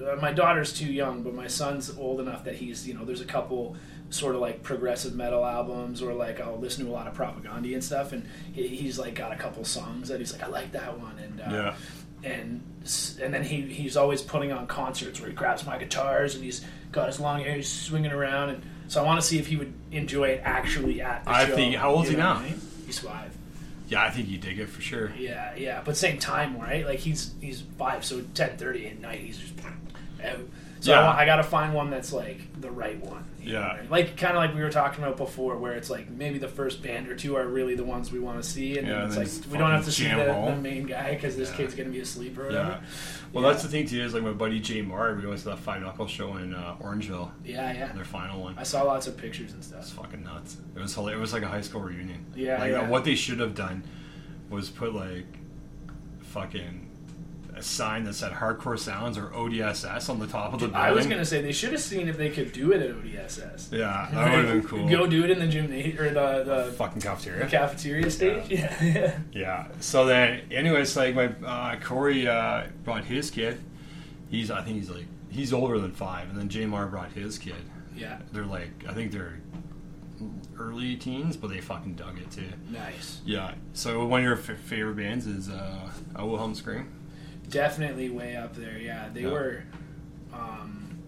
Uh, 0.00 0.14
my 0.16 0.32
daughter's 0.32 0.72
too 0.72 0.86
young, 0.92 1.22
but 1.24 1.34
my 1.34 1.48
son's 1.48 1.96
old 1.98 2.20
enough 2.20 2.44
that 2.44 2.54
he's 2.54 2.86
you 2.86 2.94
know 2.94 3.04
there's 3.04 3.20
a 3.20 3.24
couple 3.26 3.74
sort 4.10 4.34
of 4.36 4.40
like 4.40 4.62
progressive 4.62 5.14
metal 5.14 5.44
albums 5.44 6.00
or 6.00 6.14
like 6.14 6.40
I'll 6.40 6.56
listen 6.58 6.84
to 6.84 6.90
a 6.90 6.94
lot 6.94 7.08
of 7.08 7.14
propaganda 7.14 7.72
and 7.74 7.82
stuff, 7.82 8.12
and 8.12 8.24
he, 8.52 8.68
he's 8.68 8.96
like 8.98 9.16
got 9.16 9.32
a 9.32 9.36
couple 9.36 9.64
songs 9.64 10.08
that 10.08 10.20
he's 10.20 10.32
like 10.32 10.44
I 10.44 10.46
like 10.46 10.70
that 10.72 10.98
one, 11.00 11.18
and 11.18 11.40
uh, 11.40 11.44
Yeah. 12.22 12.30
and 12.30 12.62
and 13.22 13.32
then 13.32 13.42
he 13.44 13.62
he's 13.62 13.96
always 13.96 14.22
putting 14.22 14.52
on 14.52 14.66
concerts 14.66 15.20
where 15.20 15.28
he 15.28 15.34
grabs 15.34 15.64
my 15.66 15.78
guitars 15.78 16.34
and 16.34 16.44
he's 16.44 16.64
got 16.92 17.06
his 17.08 17.20
long 17.20 17.40
hair, 17.40 17.54
he's 17.56 17.70
swinging 17.70 18.12
around, 18.12 18.50
and 18.50 18.62
so 18.88 19.00
I 19.02 19.04
want 19.06 19.20
to 19.20 19.26
see 19.26 19.38
if 19.38 19.46
he 19.46 19.56
would 19.56 19.72
enjoy 19.92 20.28
it 20.28 20.40
actually 20.44 21.00
at 21.02 21.24
the 21.24 21.30
I 21.30 21.46
show. 21.46 21.54
think- 21.54 21.74
how 21.76 21.90
old 21.90 22.04
is 22.06 22.10
you 22.12 22.16
he 22.16 22.22
know 22.22 22.28
now? 22.28 22.34
what 22.36 22.44
I 22.44 22.50
mean? 22.50 22.60
He's 22.86 22.98
five. 22.98 23.34
Yeah, 23.88 24.02
I 24.02 24.10
think 24.10 24.28
you 24.28 24.36
dig 24.38 24.58
it 24.58 24.68
for 24.68 24.80
sure. 24.82 25.12
Yeah, 25.18 25.54
yeah, 25.56 25.80
but 25.84 25.96
same 25.96 26.18
time, 26.18 26.58
right? 26.58 26.84
Like 26.86 26.98
he's 26.98 27.32
he's 27.40 27.62
five, 27.78 28.04
so 28.04 28.22
ten 28.34 28.56
thirty 28.58 28.86
at 28.86 29.00
night 29.00 29.20
he's 29.20 29.38
just 29.38 29.54
out. 30.22 30.40
So 30.80 30.92
Yeah. 30.92 31.00
I, 31.10 31.22
I 31.22 31.26
got 31.26 31.36
to 31.36 31.42
find 31.42 31.74
one 31.74 31.90
that's 31.90 32.12
like 32.12 32.60
the 32.60 32.70
right 32.70 33.02
one. 33.04 33.24
know 33.44 33.52
Yeah. 33.52 33.78
mean? 33.80 33.90
like 33.90 34.16
kind 34.16 34.36
of 34.36 34.42
like 34.42 34.54
we 34.54 34.60
were 34.62 34.70
talking 34.70 35.02
about 35.02 35.16
before, 35.16 35.56
where 35.56 35.72
it's 35.72 35.88
like 35.90 36.08
maybe 36.10 36.38
the 36.38 36.48
first 36.48 36.82
band 36.82 37.08
or 37.08 37.16
two 37.16 37.34
are 37.36 37.46
really 37.48 37.74
the 37.74 37.84
ones 37.84 38.12
we 38.12 38.18
want 38.20 38.42
to 38.42 38.48
see, 38.48 38.78
and 38.78 38.86
Yeah, 38.86 39.06
then 39.06 39.22
it's 39.22 39.38
like 39.42 39.52
we 39.52 39.58
don't 39.58 39.70
have 39.70 39.84
to 39.86 39.92
see 39.92 40.06
the, 40.08 40.24
the 40.24 40.56
main 40.60 40.84
guy 40.86 41.14
because 41.14 41.36
this 41.36 41.50
Yeah. 41.50 41.56
kid's 41.56 41.74
gonna 41.74 41.88
be 41.90 42.00
asleep 42.00 42.38
or 42.38 42.44
whatever. 42.46 42.68
Yeah. 42.70 42.80
Well, 43.32 43.44
that's 43.44 43.62
the 43.62 43.68
thing 43.68 43.86
too. 43.86 44.02
Is 44.02 44.14
like 44.14 44.22
my 44.22 44.32
buddy 44.32 44.60
Jay 44.60 44.82
Marr. 44.82 45.14
We 45.14 45.26
went 45.26 45.38
to 45.40 45.46
that 45.46 45.58
Five 45.58 45.82
Knuckle 45.82 46.06
show 46.06 46.36
in 46.36 46.54
uh, 46.54 46.76
Orangeville. 46.80 47.30
Yeah, 47.44 47.72
yeah. 47.72 47.92
Their 47.92 48.04
final 48.04 48.42
one. 48.42 48.54
I 48.58 48.62
saw 48.62 48.82
lots 48.82 49.06
of 49.06 49.16
pictures 49.16 49.52
and 49.52 49.64
stuff. 49.64 49.80
It's 49.80 49.90
fucking 49.92 50.22
nuts. 50.24 50.56
It 50.76 50.80
was 50.80 50.94
hilarious. 50.94 51.18
It 51.18 51.20
was 51.20 51.32
like 51.32 51.42
a 51.42 51.48
high 51.48 51.60
school 51.62 51.80
reunion. 51.80 52.24
Yeah, 52.34 52.58
Like 52.58 52.70
yeah. 52.72 52.88
what 52.88 53.04
they 53.04 53.14
should 53.14 53.40
have 53.40 53.54
done 53.54 53.82
was 54.50 54.68
put 54.70 54.94
like 54.94 55.26
fucking 56.20 56.87
a 57.58 57.62
sign 57.62 58.04
that 58.04 58.14
said 58.14 58.32
"Hardcore 58.32 58.78
Sounds" 58.78 59.18
or 59.18 59.26
ODSS 59.26 60.08
on 60.08 60.18
the 60.18 60.26
top 60.26 60.54
of 60.54 60.60
the 60.60 60.66
building. 60.68 60.76
I 60.80 60.92
was 60.92 61.06
gonna 61.06 61.24
say 61.24 61.42
they 61.42 61.52
should 61.52 61.72
have 61.72 61.80
seen 61.80 62.08
if 62.08 62.16
they 62.16 62.30
could 62.30 62.52
do 62.52 62.72
it 62.72 62.80
at 62.80 62.90
ODSS. 62.96 63.72
Yeah, 63.72 64.08
that 64.12 64.34
would 64.36 64.44
have 64.44 64.62
been 64.62 64.62
cool. 64.68 64.88
Go 64.88 65.06
do 65.06 65.24
it 65.24 65.30
in 65.30 65.38
the 65.38 65.46
gymnasium 65.46 65.98
or 65.98 66.10
the 66.10 66.44
the, 66.44 66.72
fucking 66.72 67.00
the 67.00 67.04
cafeteria. 67.06 67.46
cafeteria 67.48 68.10
stage. 68.10 68.50
Yeah, 68.50 68.82
yeah. 68.84 69.18
Yeah. 69.32 69.68
So 69.80 70.06
then, 70.06 70.42
anyways, 70.50 70.96
like 70.96 71.14
my 71.14 71.26
uh, 71.46 71.78
Corey 71.80 72.26
uh, 72.26 72.64
brought 72.84 73.04
his 73.04 73.30
kid. 73.30 73.60
He's 74.30 74.50
I 74.50 74.62
think 74.62 74.76
he's 74.76 74.90
like 74.90 75.06
he's 75.30 75.52
older 75.52 75.78
than 75.78 75.92
five, 75.92 76.28
and 76.30 76.38
then 76.38 76.48
Jamar 76.48 76.90
brought 76.90 77.12
his 77.12 77.38
kid. 77.38 77.54
yeah. 77.96 78.18
They're 78.32 78.44
like 78.44 78.70
I 78.88 78.92
think 78.92 79.12
they're 79.12 79.40
early 80.58 80.96
teens, 80.96 81.36
but 81.36 81.48
they 81.50 81.60
fucking 81.60 81.94
dug 81.94 82.18
it 82.18 82.30
too. 82.30 82.48
Nice. 82.70 83.20
Yeah. 83.24 83.54
So 83.72 84.04
one 84.06 84.20
of 84.20 84.24
your 84.24 84.34
f- 84.36 84.58
favorite 84.64 84.96
bands 84.96 85.26
is 85.28 85.48
uh, 85.48 85.88
Wilhelm 86.16 86.54
Scream. 86.56 86.90
Definitely 87.48 88.10
way 88.10 88.36
up 88.36 88.54
there. 88.54 88.78
Yeah, 88.78 89.08
they 89.12 89.22
Yeah. 89.22 89.30
were. 89.30 89.62
Um, 90.32 90.98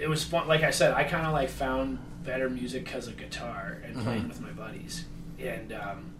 it 0.00 0.08
was 0.08 0.22
fun. 0.24 0.46
Like 0.48 0.62
I 0.62 0.70
said, 0.70 0.92
I 0.94 1.04
kind 1.04 1.26
of 1.26 1.32
like 1.32 1.48
found 1.48 1.98
better 2.24 2.50
music 2.50 2.84
because 2.84 3.06
of 3.08 3.16
guitar 3.16 3.78
and 3.84 3.96
playing 4.02 4.24
Mhm. 4.24 4.28
with 4.28 4.40
my 4.40 4.50
buddies. 4.50 5.04
And 5.38 5.72
um, 5.72 6.10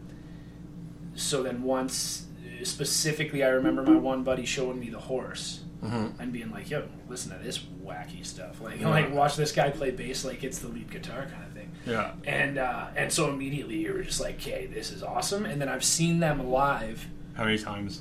so 1.14 1.42
then 1.42 1.62
once, 1.62 2.26
specifically, 2.62 3.42
I 3.44 3.48
remember 3.48 3.82
my 3.82 3.96
one 3.96 4.22
buddy 4.22 4.44
showing 4.44 4.78
me 4.80 4.88
the 4.90 5.00
horse 5.00 5.62
Mm-hmm. 5.84 6.20
and 6.20 6.32
being 6.32 6.50
like, 6.50 6.70
"Yo, 6.70 6.84
listen 7.08 7.36
to 7.36 7.44
this 7.44 7.58
wacky 7.84 8.24
stuff. 8.24 8.60
Like, 8.62 8.80
Yeah. 8.80 8.88
like 8.88 9.12
watch 9.12 9.36
this 9.36 9.52
guy 9.52 9.68
play 9.70 9.90
bass 9.90 10.24
like 10.24 10.42
it's 10.42 10.58
the 10.60 10.68
lead 10.68 10.90
guitar 10.90 11.26
kind 11.30 11.44
of 11.44 11.52
thing." 11.52 11.70
Yeah. 11.84 12.12
And 12.26 12.56
uh, 12.58 12.86
and 12.96 13.12
so 13.12 13.28
immediately 13.28 13.76
you 13.76 13.92
were 13.92 14.02
just 14.02 14.18
like, 14.20 14.36
"Okay, 14.36 14.66
this 14.66 14.90
is 14.90 15.02
awesome." 15.02 15.44
And 15.44 15.60
then 15.60 15.68
I've 15.68 15.84
seen 15.84 16.18
them 16.20 16.48
live, 16.50 17.06
How 17.34 17.44
many 17.44 17.58
times? 17.58 18.00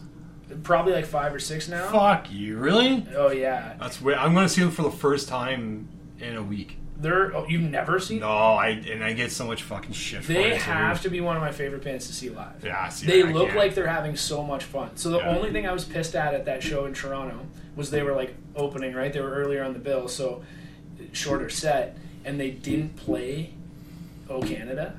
Probably 0.64 0.94
like 0.94 1.06
five 1.06 1.34
or 1.34 1.40
six 1.40 1.68
now. 1.68 1.90
Fuck 1.92 2.32
you, 2.32 2.58
really? 2.58 3.06
Oh 3.16 3.32
yeah, 3.32 3.76
That's 3.80 4.02
weird. 4.02 4.18
I'm 4.20 4.34
gonna 4.34 4.50
see 4.50 4.62
them 4.62 4.72
for 4.72 4.84
the 4.84 4.92
first 4.92 5.28
time 5.28 5.88
in 6.20 6.36
a 6.36 6.44
week. 6.44 6.78
they're. 6.98 7.36
Oh, 7.36 7.46
you've 7.48 7.62
never 7.62 8.00
seen. 8.00 8.20
No, 8.22 8.28
I 8.30 8.70
and 8.70 9.04
I 9.04 9.14
get 9.14 9.32
so 9.32 9.46
much 9.46 9.64
fucking 9.64 9.92
shit. 9.92 10.24
for 10.24 10.34
They 10.34 10.52
it, 10.54 10.62
have 10.62 11.02
to 11.02 11.10
be 11.10 11.20
one 11.22 11.36
of 11.36 11.42
my 11.42 11.52
favorite 11.52 11.84
bands 11.84 12.08
to 12.08 12.14
see 12.14 12.30
live. 12.30 12.64
Yeah. 12.64 12.88
See, 12.90 13.06
They 13.08 13.24
I 13.24 13.32
look 13.32 13.48
can't. 13.48 13.60
like 13.60 13.76
they're 13.76 13.88
having 13.88 14.16
so 14.16 14.44
much 14.44 14.64
fun. 14.64 14.92
So 14.96 15.10
the 15.10 15.18
Yeah. 15.20 15.36
only 15.36 15.52
thing 15.52 15.68
I 15.68 15.72
was 15.74 15.84
pissed 15.84 16.16
at 16.16 16.34
at 16.34 16.46
that 16.46 16.64
show 16.64 16.86
in 16.86 16.94
Toronto 16.94 17.40
was 17.76 17.92
they 17.92 18.02
were 18.04 18.14
like 18.16 18.34
opening 18.56 18.94
right. 18.94 19.12
They 19.12 19.20
were 19.22 19.34
earlier 19.34 19.64
on 19.64 19.74
the 19.74 19.80
bill, 19.80 20.08
so 20.08 20.44
shorter 21.12 21.50
set, 21.50 21.98
and 22.24 22.40
they 22.40 22.52
didn't 22.52 22.96
play 22.96 23.54
"Oh 24.30 24.42
Canada" 24.42 24.96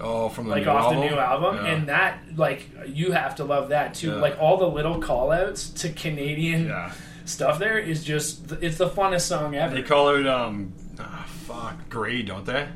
Oh, 0.00 0.28
from 0.28 0.44
the 0.46 0.50
like 0.50 0.66
off 0.66 0.84
album? 0.92 1.00
the 1.00 1.06
new 1.10 1.16
album, 1.18 1.56
Yeah. 1.56 1.66
and 1.72 1.88
that 1.88 2.18
like 2.36 2.68
you 2.86 3.12
have 3.12 3.36
to 3.36 3.44
love 3.44 3.68
that 3.70 3.94
too. 3.94 4.08
Yeah. 4.08 4.14
Like 4.16 4.36
all 4.40 4.56
the 4.56 4.68
little 4.68 5.00
call 5.00 5.30
outs 5.32 5.70
to 5.70 5.90
Canadian 5.90 6.66
yeah, 6.66 6.92
stuff 7.24 7.58
there 7.58 7.78
is 7.78 8.02
just 8.04 8.52
it's 8.60 8.76
the 8.78 8.88
funnest 8.88 9.22
song 9.22 9.54
ever. 9.54 9.74
they 9.74 9.82
call 9.82 10.08
it 10.16 10.26
um, 10.26 10.72
ah, 10.98 11.24
fuck, 11.46 11.88
grade, 11.88 12.26
don't 12.26 12.44
they? 12.46 12.68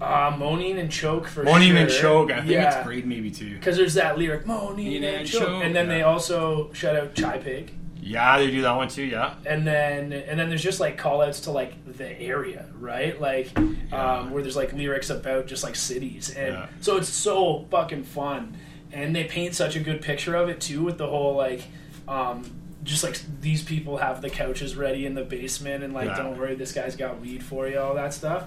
Uh, 0.00 0.32
moaning 0.38 0.78
and 0.78 0.92
choke 0.92 1.26
for 1.26 1.42
Moaning 1.42 1.70
sure. 1.72 1.78
and 1.78 1.90
choke. 1.90 2.30
I 2.30 2.36
think 2.38 2.50
yeah. 2.52 2.76
it's 2.78 2.86
grade 2.86 3.04
maybe 3.04 3.32
too. 3.32 3.54
Because 3.54 3.76
there's 3.76 3.94
that 3.94 4.16
lyric, 4.16 4.46
moaning 4.46 4.94
and 4.96 5.04
and 5.04 5.26
choke. 5.26 5.42
choke, 5.42 5.64
And 5.64 5.74
then 5.74 5.88
they 5.88 6.02
also 6.02 6.72
shout 6.72 6.94
out 6.94 7.14
Chai 7.16 7.38
Pig. 7.38 7.72
Yeah, 8.00 8.38
they 8.38 8.50
do 8.50 8.62
that 8.62 8.76
one 8.76 8.88
too. 8.88 9.02
Yeah. 9.04 9.34
and 9.46 9.66
then 9.66 10.12
and 10.12 10.38
then 10.38 10.48
there's 10.48 10.62
just 10.62 10.80
like 10.80 10.96
call 10.98 11.20
outs 11.20 11.40
to 11.40 11.50
like 11.50 11.74
the 11.96 12.08
area 12.20 12.66
right 12.78 13.20
like 13.20 13.50
Yeah. 13.58 14.18
um, 14.18 14.30
where 14.30 14.42
there's 14.42 14.56
like 14.56 14.72
lyrics 14.72 15.10
about 15.10 15.46
just 15.46 15.64
like 15.64 15.76
cities 15.76 16.30
and 16.30 16.54
Yeah. 16.54 16.66
so 16.80 16.96
it's 16.96 17.08
so 17.08 17.66
fucking 17.70 18.04
fun 18.04 18.56
and 18.92 19.14
they 19.14 19.24
paint 19.24 19.54
such 19.54 19.76
a 19.76 19.80
good 19.80 20.00
picture 20.00 20.34
of 20.36 20.48
it 20.48 20.60
too 20.60 20.82
with 20.84 20.96
the 20.98 21.06
whole 21.06 21.34
like 21.34 21.62
um, 22.06 22.50
just 22.84 23.02
like 23.04 23.20
these 23.40 23.62
people 23.62 23.96
have 23.98 24.22
the 24.22 24.30
couches 24.30 24.76
ready 24.76 25.04
in 25.04 25.14
the 25.14 25.24
basement 25.24 25.82
and 25.84 25.92
like 25.92 26.06
Yeah. 26.08 26.16
don't 26.18 26.38
worry 26.38 26.54
this 26.54 26.72
guy's 26.72 26.96
got 26.96 27.20
weed 27.20 27.42
for 27.42 27.68
you 27.68 27.78
all 27.78 27.94
that 27.94 28.14
stuff 28.14 28.44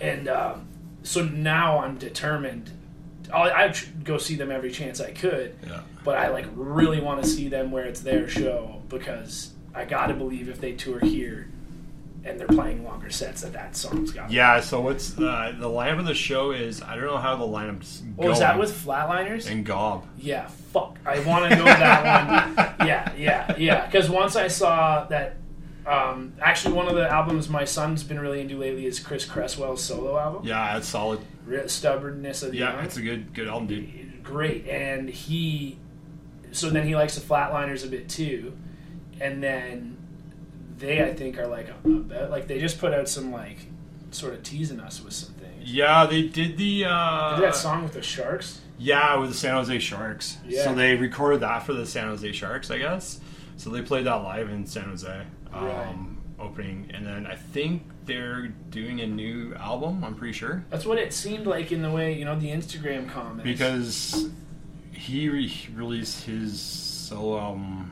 and 0.00 0.28
um, 0.28 0.66
so 1.02 1.24
now 1.24 1.78
i'm 1.80 1.98
determined 1.98 2.70
I'll, 3.32 3.50
i'd 3.50 4.04
go 4.04 4.18
see 4.18 4.34
them 4.36 4.50
every 4.50 4.70
chance 4.70 5.00
i 5.00 5.10
could 5.10 5.56
Yeah. 5.66 5.80
but 6.04 6.18
I 6.18 6.28
like 6.28 6.46
really 6.54 7.00
want 7.00 7.22
to 7.22 7.28
see 7.28 7.48
them 7.48 7.70
where 7.70 7.84
it's 7.84 8.00
their 8.00 8.28
show 8.28 8.82
because 8.88 9.52
I 9.74 9.84
gotta 9.84 10.14
believe 10.14 10.48
if 10.48 10.60
they 10.60 10.72
tour 10.72 11.00
here 11.00 11.48
and 12.24 12.38
they're 12.38 12.46
playing 12.46 12.84
longer 12.84 13.10
sets 13.10 13.40
that 13.40 13.52
that 13.54 13.74
song's 13.74 14.12
got. 14.12 14.30
Yeah. 14.30 14.60
So 14.60 14.80
what's 14.80 15.18
uh, 15.18 15.54
the 15.58 15.66
lineup 15.66 15.98
of 15.98 16.04
the 16.06 16.14
show 16.14 16.52
is? 16.52 16.80
I 16.80 16.94
don't 16.94 17.06
know 17.06 17.16
how 17.18 17.34
the 17.34 17.44
lineup's 17.44 18.00
Oh, 18.16 18.22
going. 18.22 18.32
is 18.34 18.38
that 18.38 18.58
with 18.60 18.70
Flatliners? 18.70 19.50
and 19.50 19.64
Gob? 19.66 20.06
yeah, 20.18 20.46
fuck. 20.72 20.98
I 21.04 21.18
want 21.20 21.50
to 21.50 21.56
go 21.56 21.64
to 21.64 21.70
that 21.70 22.56
one. 22.56 22.74
Yeah, 22.86 23.12
yeah, 23.16 23.56
yeah. 23.58 23.86
Because 23.86 24.08
once 24.08 24.36
I 24.36 24.46
saw 24.46 25.04
that, 25.06 25.34
um, 25.86 26.34
actually, 26.40 26.74
one 26.74 26.88
of 26.88 26.94
the 26.94 27.08
albums 27.10 27.48
my 27.48 27.64
son's 27.64 28.02
been 28.04 28.20
really 28.20 28.40
into 28.40 28.56
lately 28.58 28.86
is 28.86 29.00
Chris 29.00 29.24
Cresswell's 29.24 29.82
solo 29.82 30.18
album, 30.18 30.46
Yeah, 30.46 30.76
it's 30.76 30.88
solid. 30.88 31.20
Re- 31.44 31.66
Stubbornness 31.68 32.42
of 32.42 32.52
the 32.52 32.58
Yeah, 32.58 32.74
Young. 32.76 32.84
it's 32.84 32.96
a 32.96 33.02
good 33.02 33.34
good 33.34 33.48
album, 33.48 33.66
dude. 33.66 34.22
great 34.22 34.66
and 34.68 35.08
he 35.10 35.78
so 36.52 36.70
then 36.70 36.86
he 36.86 36.94
likes 36.94 37.16
the 37.16 37.20
flatliners 37.20 37.84
a 37.84 37.88
bit 37.88 38.08
too 38.08 38.56
and 39.20 39.42
then 39.42 39.96
they 40.78 41.02
i 41.02 41.12
think 41.14 41.38
are 41.38 41.46
like 41.48 41.68
a, 41.68 41.88
a 41.88 41.90
bit, 41.90 42.30
like 42.30 42.46
they 42.46 42.60
just 42.60 42.78
put 42.78 42.92
out 42.94 43.08
some 43.08 43.32
like 43.32 43.58
sort 44.12 44.34
of 44.34 44.42
teasing 44.44 44.78
us 44.78 45.02
with 45.02 45.12
some 45.14 45.32
things 45.34 45.72
Yeah, 45.72 46.06
they 46.06 46.22
did 46.28 46.56
the 46.58 46.84
uh, 46.86 47.34
did 47.36 47.44
that 47.46 47.56
song 47.56 47.82
with 47.82 47.94
the 47.94 48.02
sharks 48.02 48.60
Yeah, 48.78 49.16
with 49.16 49.30
the 49.30 49.36
San 49.36 49.54
Jose 49.54 49.78
Sharks. 49.80 50.36
Yeah. 50.46 50.64
So 50.64 50.74
they 50.74 50.94
recorded 50.96 51.40
that 51.40 51.64
for 51.64 51.72
the 51.72 51.86
San 51.86 52.06
Jose 52.08 52.30
Sharks, 52.32 52.70
I 52.70 52.78
guess. 52.78 53.20
So 53.56 53.70
they 53.70 53.80
played 53.82 54.06
that 54.06 54.16
live 54.22 54.50
in 54.50 54.66
San 54.66 54.84
Jose, 54.84 55.22
um, 55.52 55.62
Right. 56.38 56.46
opening, 56.46 56.90
and 56.94 57.06
then 57.06 57.26
I 57.26 57.34
think 57.36 57.82
they're 58.04 58.48
doing 58.70 59.00
a 59.00 59.06
new 59.06 59.54
album. 59.54 60.02
I'm 60.04 60.14
pretty 60.14 60.32
sure 60.32 60.64
that's 60.70 60.84
what 60.86 60.98
it 60.98 61.12
seemed 61.12 61.46
like 61.46 61.70
in 61.72 61.82
the 61.82 61.90
way 61.90 62.18
you 62.18 62.24
know 62.24 62.38
the 62.38 62.48
instagram 62.48 63.08
comments 63.08 63.44
because 63.44 64.28
he 64.92 65.28
re- 65.28 65.52
released 65.74 66.24
his 66.24 66.60
solo 66.60 67.38
album. 67.38 67.90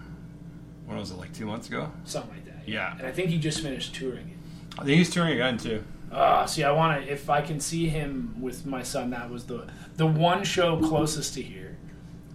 When 0.86 0.98
was 0.98 1.12
it? 1.12 1.18
Like 1.18 1.32
two 1.32 1.46
months 1.46 1.68
ago. 1.68 1.92
something 2.04 2.32
like 2.34 2.44
that 2.46 2.68
Yeah. 2.68 2.96
and 2.98 3.06
i 3.06 3.12
think 3.12 3.30
he 3.30 3.38
just 3.38 3.60
finished 3.60 3.94
touring 3.94 4.28
it 4.30 4.36
I 4.80 4.84
think 4.84 4.98
he's 4.98 5.10
touring 5.10 5.32
again 5.34 5.56
too. 5.58 5.84
uh, 6.10 6.44
see 6.46 6.64
i 6.64 6.72
want 6.72 7.04
to 7.04 7.12
if 7.12 7.30
i 7.30 7.40
can 7.40 7.60
see 7.60 7.86
him 7.88 8.34
with 8.40 8.66
my 8.66 8.82
son 8.82 9.10
that 9.10 9.30
was 9.30 9.44
the 9.44 9.68
the 9.96 10.06
one 10.06 10.42
show 10.42 10.76
closest 10.80 11.34
to 11.34 11.42
here 11.42 11.76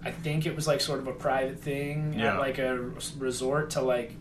i 0.06 0.12
think 0.12 0.46
it 0.46 0.56
was 0.56 0.68
like 0.68 0.80
sort 0.80 1.00
of 1.00 1.08
a 1.08 1.12
private 1.14 1.60
thing 1.60 2.14
Yeah. 2.18 2.34
at 2.36 2.40
like 2.40 2.58
a 2.60 2.78
resort 3.18 3.72
to 3.72 3.82
like 3.82 4.14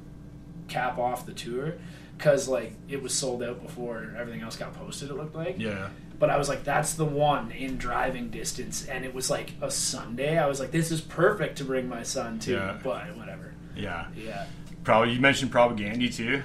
cap 0.68 0.98
off 0.98 1.26
the 1.26 1.32
tour 1.32 1.74
because 2.16 2.48
like 2.48 2.74
it 2.88 3.02
was 3.02 3.12
sold 3.12 3.42
out 3.42 3.62
before 3.62 4.14
everything 4.18 4.40
else 4.42 4.56
got 4.56 4.72
posted 4.74 5.10
it 5.10 5.14
looked 5.14 5.34
like 5.34 5.56
Yeah. 5.58 5.88
but 6.18 6.30
i 6.30 6.36
was 6.38 6.48
like 6.48 6.64
that's 6.64 6.94
the 6.94 7.04
one 7.04 7.50
in 7.50 7.76
driving 7.76 8.30
distance 8.30 8.86
and 8.86 9.04
it 9.04 9.12
was 9.14 9.28
like 9.30 9.52
a 9.60 9.70
sunday 9.70 10.38
i 10.38 10.46
was 10.46 10.60
like 10.60 10.70
this 10.70 10.90
is 10.90 11.00
perfect 11.00 11.58
to 11.58 11.64
bring 11.64 11.88
my 11.88 12.02
son 12.02 12.38
to 12.40 12.52
Yeah. 12.52 12.78
but 12.82 13.16
whatever 13.16 13.52
Yeah. 13.76 14.06
yeah 14.16 14.46
Probably 14.84 15.12
you 15.14 15.20
mentioned 15.20 15.50
Propaganda 15.50 16.08
too. 16.08 16.42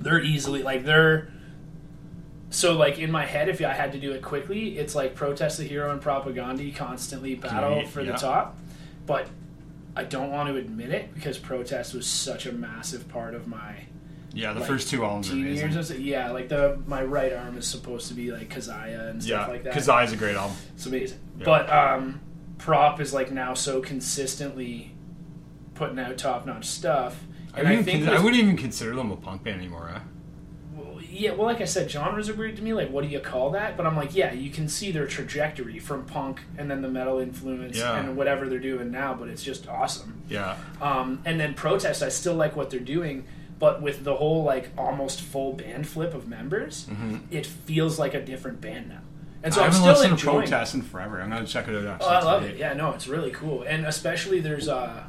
they're 0.00 0.22
easily 0.22 0.62
like 0.62 0.84
they're 0.84 1.28
so 2.50 2.72
like 2.76 2.98
in 2.98 3.10
my 3.12 3.26
head 3.26 3.48
if 3.48 3.60
i 3.60 3.72
had 3.72 3.92
to 3.92 3.98
do 4.00 4.12
it 4.12 4.22
quickly 4.22 4.78
it's 4.78 4.94
like 4.94 5.14
protest 5.14 5.58
the 5.58 5.64
hero 5.64 5.90
and 5.92 6.00
propaganda 6.00 6.68
constantly 6.72 7.34
battle 7.34 7.86
for 7.86 8.02
the 8.02 8.12
top 8.12 8.56
but 9.06 9.28
i 9.96 10.04
don't 10.04 10.30
want 10.30 10.48
to 10.48 10.56
admit 10.56 10.90
it 10.90 11.12
because 11.14 11.38
protest 11.38 11.94
was 11.94 12.06
such 12.06 12.46
a 12.46 12.52
massive 12.52 13.08
part 13.08 13.34
of 13.34 13.46
my 13.46 13.74
Yeah, 14.32 14.52
the 14.52 14.60
Like, 14.60 14.68
first 14.68 14.88
two 14.88 15.04
albums 15.04 15.28
are 15.30 15.32
amazing. 15.34 15.70
years 15.72 15.90
yeah 15.98 16.30
like 16.30 16.48
the 16.48 16.78
my 16.86 17.02
right 17.02 17.32
arm 17.32 17.56
is 17.58 17.66
supposed 17.66 18.08
to 18.08 18.14
be 18.14 18.30
like 18.30 18.48
Kezia 18.50 19.08
and 19.10 19.22
stuff 19.22 19.30
Yeah, 19.46 19.46
like 19.52 19.64
that 19.64 19.70
because 19.74 19.88
is 19.88 20.12
a 20.12 20.16
great 20.16 20.36
album. 20.36 20.56
it's 20.74 20.86
amazing 20.86 21.18
Yeah. 21.38 21.44
but 21.44 21.70
um 21.70 22.20
prop 22.58 23.00
is 23.00 23.12
like 23.14 23.30
now 23.32 23.54
so 23.54 23.80
consistently 23.80 24.92
putting 25.74 25.98
out 25.98 26.16
top-notch 26.18 26.66
stuff 26.66 27.24
I, 27.54 27.60
and 27.60 27.68
i, 27.68 27.70
wouldn't 27.70 27.86
think 27.86 28.04
con- 28.04 28.14
I 28.16 28.20
wouldn't 28.20 28.40
even 28.42 28.56
consider 28.56 28.94
them 28.94 29.10
a 29.10 29.16
punk 29.16 29.42
band 29.42 29.60
anymore. 29.60 29.90
Huh? 29.92 30.00
Yeah, 31.12 31.32
well, 31.32 31.46
like 31.46 31.60
I 31.60 31.64
said, 31.64 31.90
genres 31.90 32.28
are 32.28 32.34
weird 32.34 32.56
to 32.56 32.62
me. 32.62 32.72
Like, 32.72 32.90
what 32.90 33.02
do 33.02 33.08
you 33.10 33.18
call 33.20 33.50
that? 33.50 33.76
But 33.76 33.86
I'm 33.86 33.96
like, 33.96 34.14
yeah, 34.14 34.32
you 34.32 34.48
can 34.50 34.68
see 34.68 34.92
their 34.92 35.06
trajectory 35.06 35.78
from 35.80 36.04
punk 36.04 36.40
and 36.56 36.70
then 36.70 36.82
the 36.82 36.88
metal 36.88 37.18
influence 37.18 37.76
Yeah. 37.78 37.98
and 37.98 38.16
whatever 38.16 38.48
they're 38.48 38.58
doing 38.60 38.90
now. 38.90 39.14
But 39.14 39.28
it's 39.28 39.42
just 39.42 39.68
awesome. 39.68 40.22
Yeah. 40.28 40.56
Um, 40.80 41.20
and 41.24 41.40
then 41.40 41.54
protest, 41.54 42.02
I 42.02 42.08
still 42.10 42.34
like 42.34 42.54
what 42.54 42.70
they're 42.70 42.78
doing, 42.80 43.24
but 43.58 43.82
with 43.82 44.04
the 44.04 44.14
whole 44.16 44.44
like 44.44 44.70
almost 44.78 45.20
full 45.20 45.52
band 45.54 45.88
flip 45.88 46.14
of 46.14 46.28
members, 46.28 46.86
it 47.30 47.44
feels 47.44 47.98
like 47.98 48.14
a 48.14 48.20
different 48.22 48.60
band 48.60 48.88
now. 48.90 49.00
And 49.42 49.52
so 49.52 49.62
Mm-hmm. 49.62 49.64
I 49.64 49.66
I'm 49.66 49.72
still 49.72 49.86
listened 49.92 50.08
to 50.10 50.12
enjoying. 50.28 50.48
Protest 50.48 50.74
in 50.74 50.82
forever. 50.82 51.20
I'm 51.20 51.30
gonna 51.30 51.46
check 51.46 51.66
it 51.66 51.86
out. 51.86 51.98
Oh, 52.02 52.08
I 52.08 52.22
love 52.22 52.42
today. 52.42 52.54
it. 52.54 52.58
Yeah, 52.60 52.74
no, 52.74 52.90
it's 52.92 53.08
really 53.08 53.30
cool, 53.30 53.62
and 53.62 53.84
especially 53.86 54.40
there's 54.40 54.68
uh, 54.68 55.02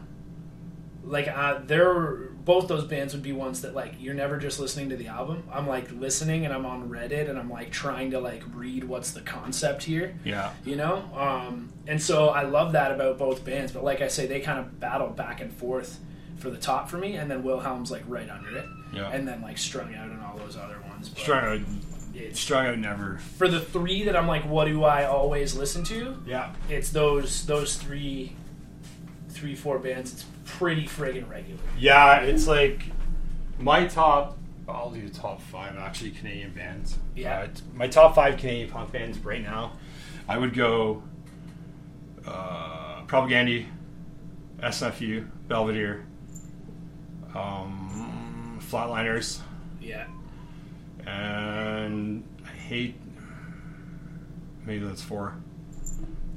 like 1.04 1.28
uh, 1.28 1.60
there 1.66 2.30
both 2.44 2.68
those 2.68 2.84
bands 2.86 3.14
would 3.14 3.22
be 3.24 3.34
ones 3.34 3.62
that 3.62 3.76
like 3.76 3.94
you're 4.00 4.14
never 4.14 4.38
just 4.38 4.60
listening 4.60 4.90
to 4.90 4.96
the 4.98 5.08
album. 5.08 5.44
I'm 5.52 5.68
like 5.68 5.92
listening, 5.92 6.46
and 6.46 6.54
I'm 6.54 6.66
on 6.66 6.90
Reddit, 6.90 7.30
and 7.30 7.38
I'm 7.38 7.50
like 7.50 7.72
trying 7.72 8.12
to 8.12 8.20
like 8.20 8.44
read 8.54 8.84
what's 8.84 9.12
the 9.12 9.22
concept 9.22 9.84
here, 9.84 10.16
Yeah. 10.24 10.52
you 10.66 10.76
know. 10.76 11.04
Um, 11.16 11.72
and 11.88 12.02
so 12.02 12.30
I 12.30 12.44
love 12.44 12.72
that 12.74 12.92
about 12.92 13.18
both 13.18 13.46
bands. 13.46 13.72
But 13.72 13.84
like 13.84 14.02
I 14.02 14.08
say, 14.08 14.26
they 14.26 14.40
kind 14.40 14.60
of 14.60 14.80
battle 14.80 15.10
back 15.10 15.42
and 15.42 15.52
forth 15.54 16.00
for 16.38 16.50
the 16.50 16.58
top 16.58 16.90
for 16.90 16.98
me, 16.98 17.16
and 17.16 17.30
then 17.30 17.44
Wilhelm's 17.44 17.92
like 17.92 18.04
right 18.08 18.30
under 18.30 18.58
it, 18.58 18.66
Yeah. 18.94 19.10
and 19.12 19.28
then 19.28 19.42
like 19.42 19.58
strung 19.58 19.94
out 19.94 20.10
and 20.10 20.22
all 20.24 20.38
those 20.38 20.58
other 20.58 20.80
ones. 20.90 21.10
But 21.10 21.20
Strung 21.22 21.44
out, 21.46 21.60
it's 22.16 22.40
strung 22.40 22.66
out 22.66 22.80
never. 22.80 23.20
for 23.38 23.48
the 23.48 23.60
three 23.62 24.04
that 24.06 24.16
I'm 24.16 24.28
like, 24.28 24.44
what 24.50 24.66
do 24.66 24.84
I 24.84 25.06
always 25.06 25.56
listen 25.56 25.84
to? 25.86 26.18
Yeah. 26.26 26.52
it's 26.70 26.90
those 26.90 27.46
those 27.46 27.76
three 27.78 28.36
three 29.30 29.56
four 29.56 29.80
bands 29.80 30.12
it's 30.14 30.26
pretty 30.58 30.86
friggin' 30.86 31.30
regular 31.30 31.60
Yeah, 31.78 32.22
it's 32.22 32.48
like 32.48 32.84
my 33.60 33.86
top. 33.88 34.38
I'll 34.68 34.92
do 34.92 35.08
the 35.08 35.14
top 35.14 35.42
five 35.42 35.76
actually 35.78 36.12
Canadian 36.12 36.54
bands. 36.54 36.98
Yeah. 37.16 37.40
Uh, 37.42 37.48
my 37.74 37.88
top 37.88 38.16
five 38.16 38.38
Canadian 38.38 38.70
punk 38.70 38.92
bands 38.92 39.18
right 39.20 39.42
now. 39.42 39.74
I 40.28 40.38
would 40.38 40.54
go. 40.54 41.04
Uh, 42.26 43.02
Propaganda, 43.08 43.66
SNFU, 44.60 45.28
Belvedere, 45.48 46.06
um, 47.36 48.60
Flatliners, 48.62 49.40
yeah 49.82 50.06
and 51.06 52.24
I 52.46 52.50
hate. 52.50 52.96
Maybe 54.66 54.86
that's 54.86 55.02
four. 55.02 55.36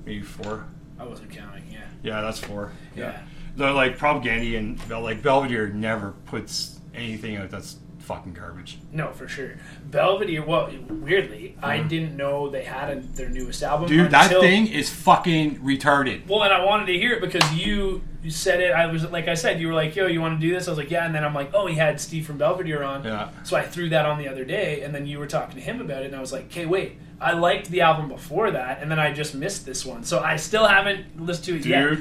Maybe 0.06 0.22
four. 0.22 0.66
i 0.98 1.04
wasn't 1.04 1.30
counting 1.30 1.64
yeah 1.70 1.84
Yeah, 2.02 2.20
that's 2.22 2.38
four. 2.38 2.72
yeah 2.96 3.20
The 3.56 3.72
like 3.72 3.98
Propaganda 3.98 4.56
and 4.58 4.88
Bel- 4.88 5.02
like 5.02 5.22
Belvedere 5.22 5.68
never 5.68 6.12
puts 6.26 6.80
anything 6.94 7.36
out 7.36 7.50
that's 7.50 7.78
fucking 8.04 8.34
garbage. 8.34 8.78
no 8.92 9.10
for 9.12 9.26
sure 9.26 9.54
belvedere 9.90 10.44
well 10.44 10.70
weirdly 10.90 11.56
i 11.62 11.78
hmm. 11.78 11.88
didn't 11.88 12.14
know 12.14 12.50
they 12.50 12.62
had 12.62 12.90
a, 12.90 13.00
their 13.00 13.30
newest 13.30 13.62
album 13.62 13.88
Dude, 13.88 14.10
that 14.10 14.26
until- 14.26 14.42
thing 14.42 14.66
is 14.66 14.90
fucking 14.90 15.60
retarded. 15.60 16.28
well 16.28 16.42
and 16.42 16.52
i 16.52 16.62
wanted 16.62 16.84
to 16.84 16.92
hear 16.92 17.14
it 17.14 17.22
because 17.22 17.50
you 17.54 18.02
you 18.22 18.30
said 18.30 18.60
it 18.60 18.72
i 18.72 18.84
was 18.86 19.04
like 19.10 19.26
i 19.26 19.32
said 19.32 19.58
you 19.58 19.68
were 19.68 19.74
like 19.74 19.96
yo 19.96 20.06
you 20.06 20.20
want 20.20 20.38
to 20.38 20.46
do 20.46 20.52
this 20.52 20.68
i 20.68 20.70
was 20.70 20.76
like 20.76 20.90
yeah 20.90 21.06
and 21.06 21.14
then 21.14 21.24
i'm 21.24 21.34
like 21.34 21.50
oh 21.54 21.66
he 21.66 21.76
had 21.76 21.98
steve 21.98 22.26
from 22.26 22.36
belvedere 22.36 22.82
on 22.82 23.02
Yeah. 23.04 23.30
So 23.42 23.56
I 23.56 23.62
threw 23.62 23.88
that 23.90 24.06
on 24.06 24.18
the 24.18 24.28
other 24.28 24.44
day, 24.44 24.82
and 24.82 24.94
then 24.94 25.06
you 25.06 25.18
were 25.18 25.26
talking 25.26 25.56
to 25.56 25.60
him 25.60 25.80
about 25.80 26.02
it, 26.02 26.06
and 26.06 26.16
I 26.16 26.20
was 26.20 26.32
like, 26.32 26.46
"Okay, 26.46 26.64
wait, 26.66 26.98
I 27.20 27.32
liked 27.32 27.70
the 27.70 27.82
album 27.82 28.08
before 28.08 28.50
that, 28.50 28.80
and 28.80 28.90
then 28.90 28.98
I 28.98 29.12
just 29.12 29.34
missed 29.34 29.66
this 29.66 29.84
one, 29.84 30.04
so 30.04 30.20
I 30.20 30.36
still 30.36 30.66
haven't 30.66 31.20
listened 31.20 31.44
to 31.46 31.56
it 31.56 31.66
yet." 31.66 31.98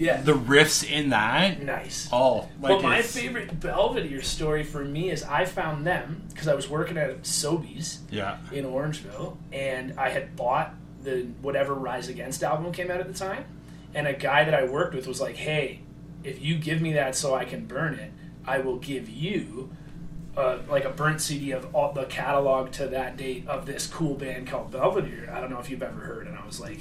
Yeah, 0.00 0.20
the 0.22 0.32
riffs 0.32 0.88
in 0.90 1.10
that. 1.10 1.62
nice. 1.62 2.08
Oh, 2.10 2.48
like 2.60 2.78
but 2.78 2.82
my 2.82 2.98
it's- 2.98 3.14
favorite 3.14 3.60
Belvedere 3.60 4.22
story 4.22 4.64
for 4.64 4.84
me 4.84 5.10
is 5.10 5.22
I 5.22 5.44
found 5.44 5.86
them 5.86 6.22
because 6.30 6.48
I 6.48 6.54
was 6.54 6.68
working 6.70 6.96
at 6.96 7.22
Sobeys 7.22 7.98
Yeah. 8.10 8.38
in 8.50 8.64
Orangeville, 8.64 9.36
and 9.52 9.92
I 9.98 10.08
had 10.08 10.36
bought 10.36 10.74
the 11.04 11.26
whatever 11.42 11.74
Rise 11.74 12.08
Against 12.08 12.42
album 12.42 12.72
came 12.72 12.90
out 12.90 13.00
at 13.00 13.08
the 13.08 13.18
time, 13.18 13.44
and 13.94 14.06
a 14.06 14.14
guy 14.14 14.44
that 14.44 14.54
I 14.54 14.64
worked 14.64 14.94
with 14.94 15.06
was 15.06 15.20
like, 15.20 15.36
"Hey, 15.36 15.80
if 16.24 16.40
you 16.42 16.56
give 16.56 16.80
me 16.80 16.94
that 16.94 17.14
so 17.14 17.34
I 17.34 17.44
can 17.44 17.66
burn 17.66 17.94
it, 17.94 18.10
I 18.46 18.58
will 18.58 18.76
give 18.78 19.08
you." 19.08 19.70
Uh, 20.36 20.58
like 20.68 20.84
a 20.84 20.90
burnt 20.90 21.20
CD 21.20 21.50
of 21.50 21.74
all 21.74 21.92
the 21.92 22.04
catalog 22.04 22.70
to 22.70 22.86
that 22.86 23.16
date 23.16 23.44
of 23.48 23.66
this 23.66 23.86
cool 23.88 24.14
band 24.14 24.46
called 24.46 24.70
Belvedere. 24.70 25.28
I 25.34 25.40
don't 25.40 25.50
know 25.50 25.58
if 25.58 25.68
you've 25.68 25.82
ever 25.82 26.00
heard, 26.00 26.28
and 26.28 26.38
I 26.38 26.46
was 26.46 26.60
like, 26.60 26.80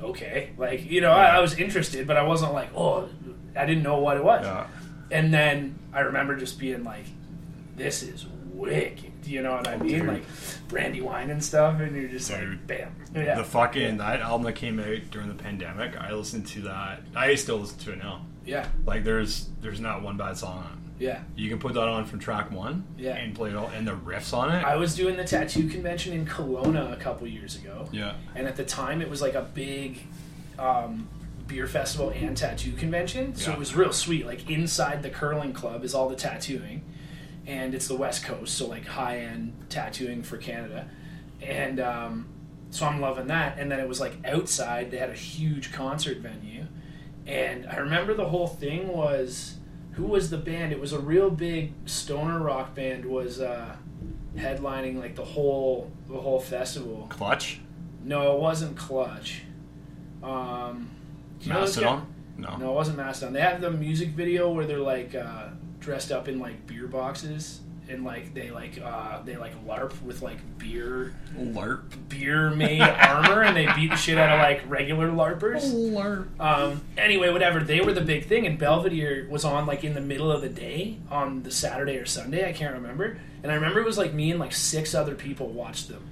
okay, 0.00 0.50
like 0.56 0.90
you 0.90 1.00
know, 1.00 1.12
I, 1.12 1.36
I 1.36 1.40
was 1.40 1.58
interested, 1.58 2.06
but 2.06 2.16
I 2.16 2.22
wasn't 2.22 2.52
like, 2.52 2.70
oh, 2.74 3.08
I 3.54 3.66
didn't 3.66 3.82
know 3.82 3.98
what 3.98 4.16
it 4.16 4.24
was. 4.24 4.44
Yeah. 4.44 4.66
and 5.10 5.32
then 5.32 5.78
I 5.92 6.00
remember 6.00 6.36
just 6.36 6.58
being 6.58 6.84
like, 6.84 7.06
"This 7.76 8.02
is 8.02 8.26
wicked." 8.52 9.12
Do 9.22 9.30
you 9.32 9.42
know 9.42 9.52
what 9.56 9.66
I 9.66 9.74
oh, 9.74 9.78
mean? 9.78 9.98
Dude. 10.00 10.06
Like 10.06 10.24
Brandy 10.68 11.00
Wine 11.00 11.30
and 11.30 11.42
stuff, 11.42 11.80
and 11.80 11.96
you're 11.96 12.08
just 12.08 12.30
like, 12.30 12.66
"Bam!" 12.66 12.94
Yeah. 13.14 13.34
The 13.36 13.44
fucking 13.44 13.96
that 13.98 14.20
album 14.20 14.44
that 14.44 14.54
came 14.54 14.78
out 14.78 15.10
during 15.10 15.28
the 15.28 15.34
pandemic, 15.34 15.96
I 15.96 16.12
listened 16.12 16.46
to 16.48 16.62
that. 16.62 17.00
I 17.14 17.34
still 17.34 17.58
listen 17.58 17.78
to 17.80 17.92
it 17.92 17.98
now. 17.98 18.26
yeah, 18.44 18.68
Like 18.84 19.04
there's 19.04 19.48
there's 19.60 19.80
not 19.80 20.02
one 20.02 20.16
bad 20.16 20.36
song 20.36 20.58
on 20.58 20.72
it. 20.72 20.85
Yeah. 20.98 21.22
You 21.36 21.48
can 21.48 21.58
put 21.58 21.74
that 21.74 21.88
on 21.88 22.04
from 22.06 22.18
track 22.18 22.50
one, 22.50 22.84
Yeah. 22.96 23.16
and 23.16 23.34
play 23.34 23.50
it 23.50 23.56
all, 23.56 23.68
and 23.68 23.86
the 23.86 23.92
riffs 23.96 24.32
on 24.32 24.52
it. 24.54 24.64
I 24.64 24.76
was 24.76 24.94
doing 24.94 25.16
the 25.16 25.24
tattoo 25.24 25.68
convention 25.68 26.12
in 26.12 26.26
Kelowna 26.26 26.92
a 26.92 26.96
couple 26.96 27.26
years 27.26 27.56
ago, 27.56 27.88
yeah, 27.92 28.14
and 28.34 28.46
at 28.46 28.56
the 28.56 28.64
time 28.64 29.00
it 29.02 29.08
was 29.10 29.20
like 29.22 29.34
a 29.34 29.42
big 29.42 30.00
um, 30.58 31.08
beer 31.46 31.66
festival 31.66 32.10
and 32.10 32.36
tattoo 32.36 32.72
convention. 32.72 33.34
So 33.36 33.50
Yeah. 33.50 33.56
it 33.56 33.58
was 33.58 33.74
real 33.76 33.92
sweet. 33.92 34.26
Like 34.26 34.48
inside 34.50 35.02
the 35.02 35.10
curling 35.10 35.52
club 35.52 35.84
is 35.84 35.94
all 35.94 36.08
the 36.08 36.16
tattooing, 36.16 36.82
and 37.46 37.74
it's 37.74 37.88
the 37.88 37.96
West 37.96 38.24
Coast, 38.24 38.56
so 38.56 38.66
like 38.66 38.86
high 38.86 39.18
end 39.18 39.52
tattooing 39.68 40.22
for 40.22 40.36
Canada, 40.38 40.88
and 41.42 41.78
um, 41.78 42.26
so 42.70 42.86
I'm 42.86 43.00
loving 43.00 43.26
that. 43.28 43.58
And 43.58 43.70
then 43.70 43.80
it 43.80 43.86
was 43.88 44.00
like 44.00 44.14
outside; 44.24 44.90
they 44.90 44.96
had 44.98 45.10
a 45.10 45.14
huge 45.14 45.72
concert 45.72 46.18
venue, 46.18 46.64
and 47.26 47.66
I 47.66 47.76
remember 47.76 48.14
the 48.14 48.28
whole 48.28 48.48
thing 48.48 48.88
was 48.88 49.55
who 49.96 50.04
was 50.04 50.30
the 50.30 50.36
band? 50.36 50.72
It 50.72 50.80
was 50.80 50.92
a 50.92 50.98
real 50.98 51.30
big 51.30 51.72
stoner 51.86 52.38
rock 52.38 52.74
band 52.74 53.04
was 53.04 53.40
uh, 53.40 53.76
headlining 54.36 55.00
like 55.00 55.16
the 55.16 55.24
whole 55.24 55.90
the 56.06 56.18
whole 56.18 56.40
festival. 56.40 57.06
Clutch, 57.08 57.60
No, 58.04 58.36
it 58.36 58.40
wasn't 58.40 58.76
Clutch. 58.76 59.42
Um, 60.22 60.90
do 61.40 61.46
you 61.46 61.52
know 61.52 61.60
those 61.60 61.76
Mastodon. 61.76 62.14
No. 62.36 62.56
No, 62.56 62.70
it 62.72 62.74
wasn't 62.74 62.98
Mastodon. 62.98 63.32
They 63.32 63.40
have 63.40 63.60
the 63.60 63.70
music 63.70 64.10
video 64.10 64.50
where 64.50 64.66
they're 64.66 64.78
like 64.78 65.14
uh, 65.14 65.48
dressed 65.80 66.12
up 66.12 66.28
in 66.28 66.38
like 66.38 66.66
beer 66.66 66.86
boxes 66.86 67.60
and 67.88 68.04
like 68.04 68.34
they 68.34 68.50
like 68.50 68.80
uh, 68.82 69.22
they 69.22 69.36
like 69.36 69.52
LARP 69.66 70.00
with 70.02 70.22
like 70.22 70.38
beer 70.58 71.14
LARP. 71.38 71.82
beer 72.08 72.50
made 72.50 72.80
armor 72.80 73.42
and 73.42 73.56
they 73.56 73.66
beat 73.74 73.90
the 73.90 73.96
shit 73.96 74.18
out 74.18 74.30
of 74.32 74.38
like 74.40 74.62
regular 74.68 75.08
LARPers. 75.10 75.62
LARP. 75.72 76.26
Um, 76.40 76.80
anyway, 76.96 77.30
whatever. 77.30 77.60
They 77.60 77.80
were 77.80 77.92
the 77.92 78.00
big 78.00 78.26
thing, 78.26 78.46
and 78.46 78.58
Belvedere 78.58 79.28
was 79.30 79.44
on 79.44 79.66
like 79.66 79.84
in 79.84 79.94
the 79.94 80.00
middle 80.00 80.30
of 80.32 80.42
the 80.42 80.48
day 80.48 80.98
on 81.10 81.42
the 81.42 81.50
Saturday 81.50 81.96
or 81.96 82.06
Sunday. 82.06 82.48
I 82.48 82.52
can't 82.52 82.74
remember. 82.74 83.18
And 83.42 83.52
I 83.52 83.54
remember 83.54 83.80
it 83.80 83.86
was 83.86 83.98
like 83.98 84.12
me 84.12 84.30
and 84.32 84.40
like 84.40 84.52
six 84.52 84.94
other 84.94 85.14
people 85.14 85.48
watched 85.48 85.88
them. 85.88 86.02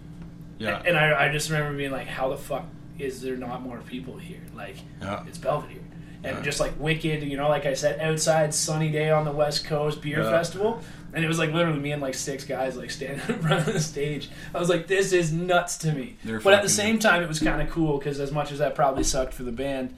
Yeah. 0.59 0.81
And 0.87 0.97
I, 0.97 1.27
I 1.27 1.33
just 1.33 1.51
remember 1.51 1.77
being 1.77 1.91
like, 1.91 2.07
how 2.07 2.29
the 2.29 2.37
fuck 2.37 2.65
is 2.99 3.21
there 3.21 3.37
not 3.37 3.63
more 3.63 3.79
people 3.79 4.17
here? 4.17 4.41
Like, 4.55 4.77
Yeah. 5.03 5.25
it's 5.27 5.39
Belvedere. 5.39 5.79
And 6.23 6.37
Yeah. 6.37 6.43
just 6.43 6.61
like 6.61 6.79
wicked, 6.79 7.25
you 7.25 7.37
know, 7.37 7.49
like 7.49 7.67
I 7.67 7.75
said, 7.75 7.99
outside, 8.01 8.55
sunny 8.55 8.91
day 8.93 9.11
on 9.11 9.25
the 9.25 9.33
West 9.33 9.65
Coast 9.67 10.01
beer 10.01 10.21
Yeah. 10.23 10.31
festival. 10.31 10.81
And 11.15 11.25
it 11.25 11.29
was 11.29 11.39
like 11.39 11.53
literally 11.53 11.79
me 11.79 11.93
and 11.93 12.03
like 12.03 12.15
six 12.15 12.45
guys 12.45 12.77
like 12.77 12.91
standing 12.91 13.21
in 13.29 13.41
front 13.41 13.67
of 13.67 13.73
the 13.73 13.81
stage. 13.81 14.29
I 14.55 14.59
was 14.59 14.69
like, 14.69 14.87
this 14.87 15.13
is 15.13 15.33
nuts 15.33 15.79
to 15.79 15.93
me. 15.93 16.17
They're 16.25 16.41
but 16.41 16.55
at 16.55 16.63
the 16.63 16.69
same 16.69 16.99
time, 16.99 17.23
it 17.23 17.29
was 17.29 17.39
kind 17.41 17.63
of 17.63 17.71
cool 17.71 17.99
because 17.99 18.21
as 18.21 18.33
much 18.33 18.51
as 18.53 18.59
that 18.59 18.75
probably 18.75 19.05
sucked 19.05 19.33
for 19.33 19.45
the 19.45 19.53
band 19.53 19.97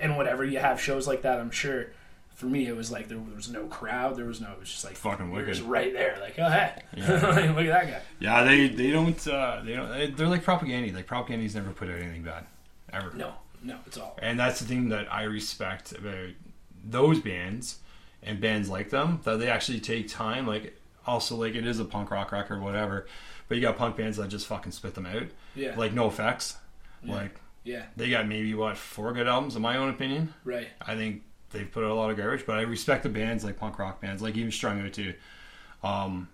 and 0.00 0.16
whatever, 0.16 0.44
you 0.44 0.58
have 0.58 0.80
shows 0.80 1.06
like 1.08 1.22
that, 1.22 1.40
I'm 1.40 1.50
sure. 1.50 1.86
For 2.34 2.44
me, 2.44 2.66
it 2.66 2.76
was 2.76 2.90
like 2.92 3.08
there 3.08 3.16
was 3.18 3.48
no 3.48 3.64
crowd. 3.64 4.16
There 4.16 4.26
was 4.26 4.42
no. 4.42 4.52
It 4.52 4.60
was 4.60 4.68
just 4.70 4.84
like 4.84 4.94
Fucking 4.96 5.30
we 5.30 5.40
were 5.40 5.46
just 5.46 5.62
right 5.62 5.90
there. 5.90 6.18
Like, 6.20 6.34
oh 6.38 6.50
hey, 6.50 6.72
Yeah. 6.94 7.12
Like, 7.30 7.46
look 7.56 7.64
at 7.64 7.66
that 7.68 7.86
guy. 7.88 8.00
Yeah, 8.18 8.44
they 8.44 8.68
they 8.68 8.90
don't 8.90 9.26
uh, 9.26 9.62
they 9.64 9.74
don't 9.74 9.88
they- 9.90 10.10
they're 10.10 10.28
like 10.28 10.42
propaganda. 10.44 10.94
Like 10.94 11.06
propaganda's 11.06 11.54
never 11.54 11.70
put 11.70 11.88
out 11.88 11.96
anything 11.98 12.24
bad, 12.24 12.44
ever. 12.92 13.10
No, 13.14 13.32
no, 13.62 13.78
it's 13.86 13.96
all. 13.96 14.18
And 14.20 14.38
that's 14.38 14.60
the 14.60 14.66
thing 14.66 14.90
that 14.90 15.10
I 15.10 15.22
respect 15.22 15.92
about 15.92 16.28
those 16.84 17.20
bands 17.20 17.78
and 18.22 18.40
bands 18.40 18.68
like 18.68 18.90
them 18.90 19.20
that 19.24 19.38
they 19.38 19.48
actually 19.48 19.80
take 19.80 20.08
time. 20.08 20.46
Like 20.46 20.78
also 21.06 21.36
like 21.36 21.54
it 21.54 21.66
is 21.66 21.78
a 21.80 21.84
punk 21.84 22.10
rock 22.10 22.32
record, 22.32 22.60
whatever. 22.62 23.06
But 23.48 23.56
you 23.56 23.60
got 23.60 23.76
punk 23.76 23.96
bands 23.96 24.16
that 24.16 24.28
just 24.28 24.46
fucking 24.46 24.72
spit 24.72 24.94
them 24.94 25.06
out. 25.06 25.28
Yeah, 25.54 25.76
Like 25.76 25.92
NOFX. 25.92 26.56
Yeah. 27.02 27.14
Like 27.14 27.36
yeah, 27.64 27.86
they 27.96 28.10
got 28.10 28.26
maybe 28.28 28.54
what 28.54 28.76
four 28.76 29.12
good 29.12 29.26
albums 29.26 29.56
in 29.56 29.62
my 29.62 29.76
own 29.76 29.88
opinion. 29.90 30.34
right. 30.44 30.68
I 30.80 30.94
think 30.96 31.22
they've 31.50 31.70
put 31.70 31.84
out 31.84 31.90
a 31.90 31.94
lot 31.94 32.10
of 32.10 32.16
garbage, 32.16 32.44
but 32.46 32.58
I 32.58 32.62
respect 32.62 33.02
the 33.02 33.08
bands 33.08 33.44
like 33.44 33.56
punk 33.58 33.78
rock 33.78 34.00
bands, 34.00 34.22
like 34.22 34.36
even 34.36 34.50
Strung 34.52 34.84
Out 34.84 34.92
too. 34.92 35.14
Um, 35.82 36.28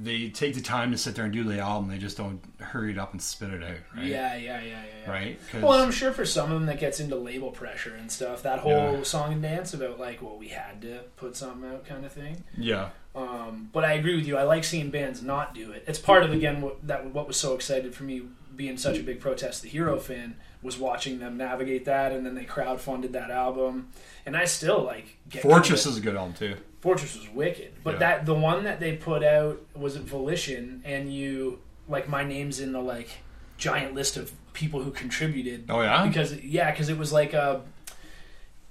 they 0.00 0.28
take 0.30 0.54
the 0.54 0.60
time 0.60 0.92
to 0.92 0.98
sit 0.98 1.14
there 1.14 1.24
and 1.24 1.32
do 1.32 1.42
the 1.44 1.58
album. 1.58 1.88
They 1.90 1.98
just 1.98 2.16
don't 2.16 2.40
hurry 2.60 2.92
it 2.92 2.98
up 2.98 3.12
and 3.12 3.20
spit 3.20 3.50
it 3.50 3.62
out, 3.62 3.76
right? 3.96 4.06
Yeah, 4.06 4.36
yeah, 4.36 4.60
yeah, 4.60 4.62
yeah. 4.62 4.82
yeah. 5.04 5.10
Right? 5.10 5.40
Well, 5.54 5.72
I'm 5.72 5.90
sure 5.90 6.12
for 6.12 6.24
some 6.24 6.52
of 6.52 6.58
them 6.58 6.66
that 6.66 6.78
gets 6.78 7.00
into 7.00 7.16
label 7.16 7.50
pressure 7.50 7.94
and 7.94 8.10
stuff, 8.10 8.42
that 8.44 8.60
whole 8.60 8.98
Yeah. 8.98 9.02
song 9.02 9.32
and 9.32 9.42
dance 9.42 9.74
about 9.74 9.98
like, 9.98 10.22
well, 10.22 10.36
we 10.38 10.48
had 10.48 10.82
to 10.82 11.00
put 11.16 11.36
something 11.36 11.68
out, 11.68 11.84
kind 11.86 12.04
of 12.04 12.12
thing. 12.12 12.44
yeah, 12.56 12.90
Um, 13.14 13.70
but 13.72 13.84
I 13.84 13.94
agree 13.94 14.14
with 14.16 14.26
you. 14.26 14.36
I 14.36 14.44
like 14.44 14.62
seeing 14.64 14.90
bands 14.90 15.22
not 15.22 15.54
do 15.54 15.72
it. 15.72 15.84
It's 15.88 15.98
part 15.98 16.22
of 16.22 16.32
again 16.32 16.60
what 16.60 16.86
that 16.86 17.06
what 17.12 17.26
was 17.26 17.36
so 17.36 17.54
excited 17.54 17.94
for 17.94 18.04
me 18.04 18.22
being 18.58 18.76
such 18.76 18.98
a 18.98 19.02
big 19.02 19.20
protest 19.20 19.62
the 19.62 19.68
hero 19.68 19.98
fan 19.98 20.34
was 20.60 20.76
watching 20.76 21.20
them 21.20 21.36
navigate 21.38 21.84
that, 21.86 22.12
and 22.12 22.26
then 22.26 22.34
they 22.34 22.44
crowdfunded 22.44 23.12
that 23.12 23.30
album, 23.30 23.88
and 24.26 24.36
I 24.36 24.44
still 24.44 24.82
like 24.82 25.16
get 25.30 25.42
Fortress 25.42 25.86
is 25.86 25.96
a 25.96 26.00
good 26.00 26.16
album 26.16 26.34
too. 26.34 26.56
Fortress 26.80 27.16
was 27.16 27.28
wicked, 27.30 27.72
but 27.82 27.94
Yeah. 27.94 27.98
that 28.00 28.26
the 28.26 28.34
one 28.34 28.64
that 28.64 28.80
they 28.80 28.96
put 28.96 29.22
out 29.24 29.64
was 29.74 29.96
at 29.96 30.02
Volition, 30.02 30.82
and 30.84 31.10
you 31.14 31.60
like 31.88 32.08
my 32.08 32.24
name's 32.24 32.60
in 32.60 32.72
the 32.72 32.80
like 32.82 33.08
giant 33.56 33.94
list 33.94 34.16
of 34.16 34.32
people 34.52 34.82
who 34.82 34.90
contributed 34.90 35.64
Oh 35.70 35.80
yeah, 35.80 36.04
because 36.06 36.34
yeah, 36.42 36.70
because 36.72 36.88
it 36.88 36.98
was 36.98 37.12
like 37.12 37.32
a 37.32 37.62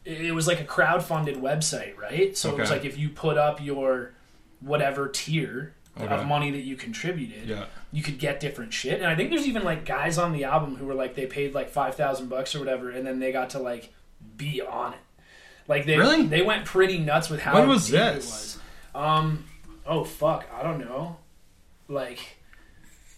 it 0.05 0.33
was 0.33 0.47
like 0.47 0.59
a 0.59 0.65
crowdfunded 0.65 1.39
website, 1.41 1.97
right? 1.97 2.37
So 2.37 2.51
it 2.51 2.59
was 2.59 2.69
like 2.69 2.85
if 2.85 2.97
you 2.97 3.09
put 3.09 3.37
up 3.37 3.61
your 3.63 4.11
whatever 4.59 5.07
tier 5.07 5.73
Okay. 6.05 6.13
of 6.15 6.25
money 6.27 6.51
that 6.51 6.61
you 6.61 6.75
contributed, 6.75 7.47
yeah, 7.47 7.65
you 7.91 8.03
could 8.03 8.19
get 8.19 8.39
different 8.39 8.73
shit. 8.73 8.95
And 8.99 9.05
I 9.07 9.15
think 9.15 9.29
there's 9.29 9.47
even 9.47 9.63
like 9.63 9.85
guys 9.85 10.17
on 10.17 10.31
the 10.33 10.43
album 10.43 10.75
who 10.75 10.85
were 10.85 10.93
like 10.93 11.15
they 11.15 11.25
paid 11.25 11.53
like 11.53 11.69
five 11.69 11.95
thousand 11.95 12.27
bucks 12.29 12.55
or 12.55 12.59
whatever, 12.59 12.89
and 12.89 13.05
then 13.05 13.19
they 13.19 13.31
got 13.31 13.51
to 13.51 13.59
like 13.59 13.93
be 14.35 14.61
on 14.61 14.93
it. 14.93 14.99
Like 15.67 15.85
they 15.85 15.97
Really? 15.97 16.23
they 16.27 16.41
went 16.41 16.65
pretty 16.65 16.97
nuts 16.99 17.29
with 17.29 17.41
how 17.41 17.55
When 17.55 17.67
was 17.67 17.87
deep 17.87 17.95
it 17.95 18.15
this? 18.15 18.25
was. 18.25 18.59
Um, 19.03 19.45
oh 19.85 20.03
fuck, 20.03 20.45
I 20.53 20.63
don't 20.63 20.79
know. 20.79 21.17
Like, 21.89 22.19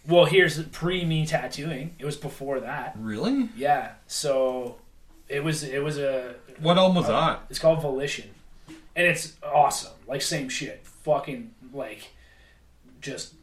well, 0.06 0.24
here's 0.24 0.62
pre 0.68 1.04
me 1.04 1.26
tattooing. 1.26 1.94
It 1.98 2.04
was 2.04 2.16
before 2.16 2.60
that. 2.60 2.96
really? 2.98 3.48
Yeah, 3.56 3.92
so 4.06 4.76
it 5.28 5.44
was 5.44 5.62
it 5.62 5.82
was 5.82 5.98
a 5.98 6.34
What 6.60 6.76
album 6.78 6.96
was 6.96 7.06
that? 7.06 7.40
it's 7.50 7.58
called 7.58 7.82
Volition, 7.82 8.30
and 8.96 9.06
it's 9.06 9.36
awesome. 9.42 9.92
Like 10.06 10.22
same 10.22 10.48
shit, 10.48 10.84
fucking 11.04 11.52
like 11.72 12.10
just 13.00 13.34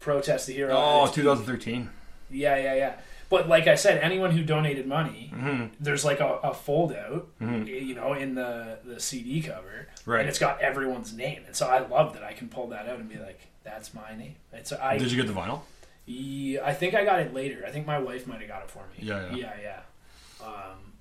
protest 0.00 0.46
the 0.46 0.52
hero. 0.54 0.74
Oh, 0.76 1.02
It's- 1.04 1.14
2013. 1.14 1.90
yeah, 2.30 2.56
yeah, 2.56 2.74
yeah. 2.74 2.94
But 3.30 3.48
like 3.48 3.66
I 3.66 3.74
said, 3.74 4.02
anyone 4.02 4.30
who 4.32 4.44
donated 4.44 4.86
money, 4.86 5.32
hmm 5.34 5.66
there's 5.80 6.04
like 6.04 6.20
a, 6.20 6.34
a 6.44 6.54
fold 6.54 6.92
out, 6.92 7.26
Mhm. 7.40 7.66
you 7.66 7.94
know, 7.94 8.12
in 8.12 8.34
the 8.34 8.78
the 8.84 9.00
CD 9.00 9.40
cover, 9.42 9.88
Right. 10.04 10.20
and 10.20 10.28
it's 10.28 10.38
got 10.38 10.60
everyone's 10.60 11.12
name, 11.14 11.42
and 11.46 11.56
so 11.56 11.66
I 11.66 11.78
love 11.78 12.12
that 12.14 12.22
I 12.22 12.32
can 12.34 12.48
pull 12.48 12.68
that 12.68 12.86
out 12.86 12.98
and 13.00 13.08
be 13.08 13.16
like, 13.18 13.40
that's 13.64 13.94
my 13.94 14.14
name. 14.16 14.36
It's 14.52 14.72
I. 14.72 14.98
Did 14.98 15.10
you 15.10 15.16
get 15.22 15.26
the 15.26 15.38
vinyl? 15.40 15.62
Yeah, 16.06 16.60
I 16.66 16.74
think 16.74 16.94
I 16.94 17.02
got 17.04 17.20
it 17.20 17.32
later. 17.32 17.64
I 17.66 17.70
think 17.70 17.86
my 17.86 17.98
wife 17.98 18.26
might 18.26 18.40
have 18.40 18.48
got 18.48 18.62
it 18.62 18.70
for 18.70 18.80
me. 18.92 18.98
Yeah, 19.08 19.30
yeah. 19.30 19.36
yeah, 19.36 19.52
yeah. 19.62 20.46
Um, 20.46 20.92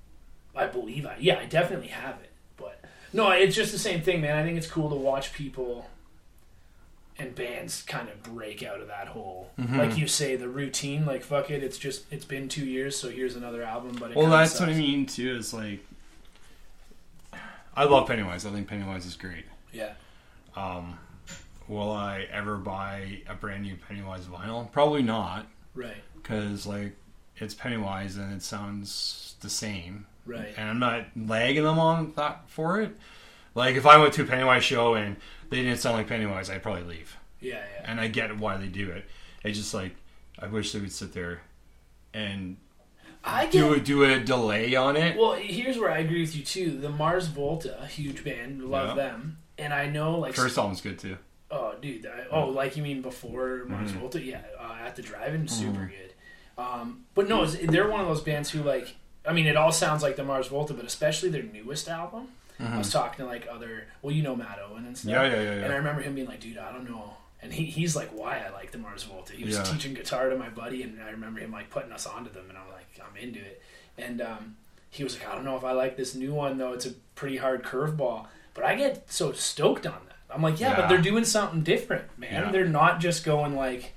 I 0.56 0.66
believe 0.68 1.06
I. 1.06 1.18
Yeah, 1.20 1.40
I 1.40 1.46
definitely 1.46 1.90
have 1.90 2.16
it. 2.24 2.32
But 2.56 2.80
no, 3.12 3.30
it's 3.32 3.56
just 3.56 3.74
the 3.74 3.78
same 3.80 4.02
thing, 4.02 4.22
man. 4.22 4.38
I 4.38 4.44
think 4.44 4.58
it's 4.58 4.66
cool 4.68 4.90
to 4.90 4.96
watch 4.96 5.34
people 5.34 5.90
and 7.20 7.36
bands 7.36 7.84
kind 7.84 8.10
of 8.10 8.24
break 8.24 8.64
out 8.64 8.80
of 8.82 8.88
that 8.88 9.08
whole, 9.10 9.52
Mhm. 9.60 9.78
like 9.78 9.98
you 9.98 10.08
say, 10.08 10.36
the 10.36 10.50
routine. 10.50 11.06
Like 11.06 11.24
fuck 11.24 11.52
it, 11.52 11.64
it's 11.64 11.78
just 11.78 12.06
it's 12.12 12.26
been 12.26 12.50
two 12.50 12.66
years, 12.66 12.98
so 12.98 13.10
here's 13.10 13.36
another 13.36 13.62
album. 13.64 13.96
But 14.00 14.12
it 14.12 14.18
Well, 14.18 14.30
that's 14.30 14.60
what 14.60 14.70
I 14.70 14.74
mean 14.74 15.06
too. 15.06 15.36
Is 15.36 15.54
like, 15.54 15.80
I 17.76 17.86
love 17.86 18.08
Pennywise. 18.08 18.46
I 18.46 18.52
think 18.52 18.68
Pennywise 18.68 19.06
is 19.06 19.16
great. 19.16 19.46
Yeah, 19.72 19.94
Um, 20.56 21.00
will 21.68 21.92
I 21.92 22.28
ever 22.32 22.58
buy 22.58 23.22
a 23.28 23.34
brand 23.34 23.64
new 23.64 23.76
Pennywise 23.76 24.26
vinyl? 24.26 24.72
Probably 24.72 25.02
not, 25.02 25.48
right, 25.74 26.04
because 26.16 26.68
like 26.68 26.96
it's 27.38 27.56
Pennywise 27.56 28.18
and 28.18 28.32
it 28.34 28.44
sounds 28.44 29.36
the 29.42 29.50
same, 29.50 30.06
right. 30.28 30.54
and 30.56 30.70
I'm 30.70 30.80
not 30.80 31.06
lagging 31.16 31.64
them 31.64 31.80
on 31.80 32.14
that 32.16 32.48
for 32.50 32.82
it. 32.82 32.96
Like 33.56 33.76
if 33.76 33.86
I 33.88 33.98
went 33.98 34.14
to 34.16 34.22
a 34.24 34.26
Pennywise 34.26 34.64
show 34.64 34.94
and 34.94 35.16
they 35.54 35.64
didn't 35.64 35.80
sound 35.80 35.98
like 35.98 36.08
Pennywise, 36.08 36.50
I'd 36.50 36.64
probably 36.64 36.84
leave. 36.84 37.16
Yeah, 37.40 37.56
yeah. 37.76 37.92
And 37.92 38.00
I 38.00 38.08
get 38.08 38.36
why 38.38 38.58
they 38.58 38.68
do 38.68 38.90
it. 38.92 39.06
It's 39.44 39.58
just 39.58 39.74
like 39.74 39.96
I 40.40 40.48
wish 40.48 40.72
they 40.72 40.80
would 40.80 40.92
sit 40.92 41.14
there 41.14 41.42
and 42.14 42.58
I 43.24 43.44
get 43.46 43.52
do 43.52 43.74
a, 43.74 43.80
do 43.80 44.04
a 44.04 44.20
delay 44.20 44.76
on 44.76 44.96
it. 44.98 45.18
Well, 45.18 45.34
here's 45.34 45.78
where 45.78 45.92
I 45.92 46.00
agree 46.00 46.22
with 46.22 46.36
you 46.36 46.44
too. 46.44 46.72
The 46.78 46.90
Mars 46.90 47.28
Volta, 47.28 47.80
a 47.82 47.86
huge 47.88 48.24
band, 48.24 48.64
love 48.70 48.98
Yeah. 48.98 49.04
them, 49.04 49.38
and 49.58 49.74
I 49.74 49.88
know 49.88 50.20
like 50.20 50.34
First 50.36 50.58
album's 50.58 50.82
good 50.82 51.00
too. 51.00 51.18
Oh, 51.52 51.76
dude. 51.82 52.06
I, 52.08 52.26
oh, 52.32 52.48
like 52.50 52.76
you 52.78 52.84
mean 52.84 53.02
before 53.02 53.66
Mars 53.68 53.92
Mhm. 53.92 53.96
Volta? 54.00 54.20
Yeah, 54.22 54.42
uh, 54.60 54.78
at 54.86 54.96
the 54.96 55.02
drive-in, 55.04 55.46
Mm-hmm. 55.46 55.48
super 55.48 55.86
good. 55.86 56.14
Um, 56.58 57.06
but 57.16 57.28
no, 57.30 57.46
they're 57.46 57.88
one 57.90 58.00
of 58.02 58.08
those 58.08 58.22
bands 58.22 58.50
who 58.50 58.64
like. 58.64 58.96
I 59.26 59.32
mean, 59.34 59.48
it 59.48 59.56
all 59.56 59.72
sounds 59.72 60.04
like 60.04 60.16
the 60.18 60.24
Mars 60.24 60.48
Volta, 60.48 60.74
but 60.74 60.84
especially 60.86 61.30
their 61.30 61.44
newest 61.44 61.88
album. 61.88 62.28
I 62.60 62.78
was 62.78 62.92
talking 62.92 63.26
to 63.26 63.30
like 63.30 63.48
other, 63.52 63.86
well, 64.02 64.14
you 64.16 64.24
know 64.24 64.36
Matt 64.36 64.60
Owen 64.70 64.86
and 64.86 64.98
stuff. 64.98 65.12
Yeah, 65.12 65.24
yeah, 65.26 65.36
yeah, 65.36 65.42
yeah. 65.56 65.64
And 65.64 65.74
I 65.74 65.78
remember 65.78 66.02
him 66.02 66.16
being 66.16 66.28
like, 66.28 66.40
"Dude, 66.40 66.58
I 66.58 66.72
don't 66.72 66.90
know." 66.90 67.14
And 67.42 67.52
he, 67.54 67.66
he's 67.66 67.94
like, 67.96 68.10
"Why 68.12 68.42
I 68.46 68.52
like 68.52 68.72
the 68.72 68.78
Mars 68.78 69.04
Volta?" 69.04 69.34
He 69.34 69.44
was 69.44 69.56
Yeah. 69.58 69.64
teaching 69.64 69.94
guitar 69.94 70.30
to 70.30 70.38
my 70.38 70.50
buddy, 70.50 70.82
and 70.84 71.02
I 71.02 71.10
remember 71.10 71.40
him 71.42 71.52
like 71.52 71.70
putting 71.70 71.92
us 71.92 72.06
onto 72.06 72.32
them, 72.32 72.46
and 72.50 72.58
I'm 72.58 72.70
like, 72.72 72.86
"I'm 73.06 73.18
into 73.18 73.40
it." 73.40 73.62
And 73.98 74.22
um, 74.22 74.56
he 74.90 75.04
was 75.04 75.18
like, 75.20 75.28
"I 75.28 75.36
don't 75.36 75.44
know 75.44 75.58
if 75.58 75.64
I 75.66 75.72
like 75.74 75.98
this 75.98 76.16
new 76.16 76.34
one 76.34 76.58
though. 76.58 76.72
It's 76.74 76.86
a 76.86 76.92
pretty 77.16 77.38
hard 77.38 77.64
curveball." 77.64 78.28
But 78.54 78.64
I 78.66 78.76
get 78.76 79.12
so 79.12 79.32
stoked 79.34 79.86
on 79.86 80.00
that. 80.08 80.34
I'm 80.34 80.42
like, 80.42 80.60
"Yeah, 80.60 80.70
Yeah. 80.70 80.76
but 80.78 80.90
they're 80.90 80.98
doing 81.02 81.26
something 81.26 81.64
different, 81.64 82.18
man. 82.18 82.52
They're 82.52 82.66
not 82.66 83.00
just 83.02 83.26
going 83.26 83.56
like." 83.56 83.94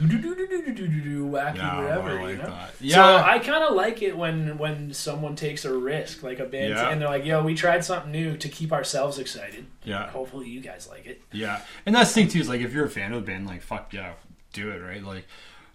Wacky 0.00 1.56
Yeah, 1.56 1.78
wherever, 1.78 2.18
more 2.18 2.30
you 2.30 2.36
know? 2.36 2.44
that. 2.46 2.74
So 2.90 3.16
I 3.16 3.38
kind 3.38 3.64
of 3.64 3.74
like 3.74 4.02
it 4.02 4.16
when 4.16 4.58
when 4.58 4.92
someone 4.92 5.36
takes 5.36 5.64
a 5.64 5.72
risk, 5.76 6.22
like 6.22 6.38
a 6.38 6.44
band, 6.44 6.70
Yeah. 6.74 6.88
and 6.90 7.00
they're 7.00 7.08
like, 7.08 7.24
"Yo, 7.24 7.42
we 7.42 7.54
tried 7.54 7.84
something 7.84 8.10
new 8.12 8.36
to 8.36 8.48
keep 8.48 8.72
ourselves 8.72 9.18
excited. 9.18 9.66
Yeah. 9.84 10.08
Hopefully, 10.10 10.48
you 10.48 10.60
guys 10.60 10.88
like 10.88 11.06
it." 11.06 11.20
Yeah, 11.32 11.60
and 11.86 11.94
that's 11.94 12.10
the 12.10 12.20
thing 12.22 12.28
too 12.28 12.40
is 12.40 12.48
like 12.48 12.60
if 12.60 12.72
you're 12.72 12.86
a 12.86 12.90
fan 12.90 13.12
of 13.12 13.20
the 13.24 13.26
band, 13.30 13.46
like 13.46 13.62
fuck 13.62 13.92
yeah, 13.92 14.12
do 14.52 14.70
it 14.70 14.78
right. 14.80 15.02
Like, 15.02 15.26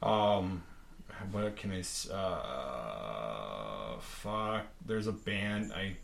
um, 0.01 0.63
what 1.31 1.55
can 1.55 1.71
I? 1.71 1.83
Uh, 2.13 3.99
fuck. 3.99 4.65
There's 4.85 5.07
a 5.07 5.11
band 5.13 5.71
I, 5.73 5.95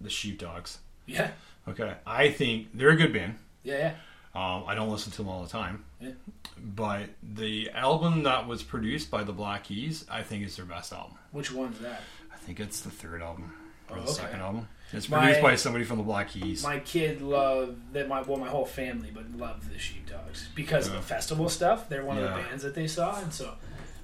the 0.00 0.10
Sheepdogs. 0.10 0.78
Yeah, 1.06 1.30
Okay, 1.66 1.94
I 2.06 2.30
think 2.30 2.68
they're 2.74 2.90
a 2.90 2.96
good 2.96 3.12
band. 3.14 3.38
yeah, 3.62 3.78
yeah. 3.78 3.94
Um, 4.34 4.64
I 4.66 4.74
don't 4.74 4.90
listen 4.90 5.10
to 5.12 5.18
them 5.18 5.28
all 5.28 5.42
the 5.42 5.48
time, 5.48 5.84
Yeah. 6.00 6.10
but 6.58 7.08
the 7.22 7.70
album 7.70 8.24
that 8.24 8.46
was 8.46 8.62
produced 8.62 9.10
by 9.10 9.24
the 9.24 9.32
Black 9.32 9.64
Keys, 9.64 10.04
I 10.10 10.22
think 10.22 10.44
is 10.44 10.56
their 10.56 10.66
best 10.66 10.92
album. 10.92 11.16
Which 11.32 11.50
one's 11.50 11.78
that? 11.80 12.02
I 12.32 12.36
think 12.36 12.60
it's 12.60 12.80
the 12.80 12.90
third 12.90 13.22
album 13.22 13.52
or 13.90 13.96
Oh, 13.96 14.00
the 14.00 14.06
okay. 14.10 14.12
second 14.20 14.40
album. 14.40 14.68
It's 14.92 15.08
My- 15.08 15.18
produced 15.20 15.42
by 15.42 15.56
somebody 15.56 15.84
from 15.84 15.96
the 15.98 16.04
Black 16.04 16.28
Keys. 16.28 16.62
My 16.62 16.78
kid 16.78 17.20
loved 17.20 17.92
that. 17.94 18.08
My 18.08 18.22
well, 18.22 18.38
my 18.38 18.48
whole 18.48 18.64
family, 18.64 19.10
but 19.12 19.30
loved 19.32 19.70
the 19.70 19.78
Sheepdogs 19.78 20.48
because 20.54 20.86
of 20.86 20.92
the 20.94 21.02
festival 21.02 21.48
stuff. 21.48 21.88
They're 21.88 22.04
one 22.04 22.16
of 22.18 22.22
the 22.22 22.30
bands 22.30 22.62
that 22.62 22.74
they 22.74 22.86
saw, 22.86 23.18
and 23.20 23.32
so. 23.32 23.54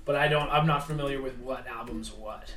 But 0.05 0.17
I 0.17 0.29
don't. 0.29 0.51
I'm 0.51 0.67
not 0.67 0.87
familiar 0.87 1.23
with 1.23 1.39
what 1.39 1.67
albums 1.67 2.13
what. 2.13 2.55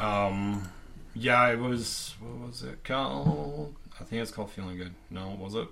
Um, 0.00 0.68
yeah, 1.14 1.48
it 1.48 1.58
was. 1.58 2.14
What 2.20 2.46
was 2.48 2.62
it 2.62 2.84
called? 2.84 3.74
I 4.00 4.04
think 4.04 4.22
it's 4.22 4.30
called 4.30 4.50
"Feeling 4.50 4.76
Good." 4.76 4.94
No, 5.10 5.30
was 5.40 5.54
it? 5.54 5.66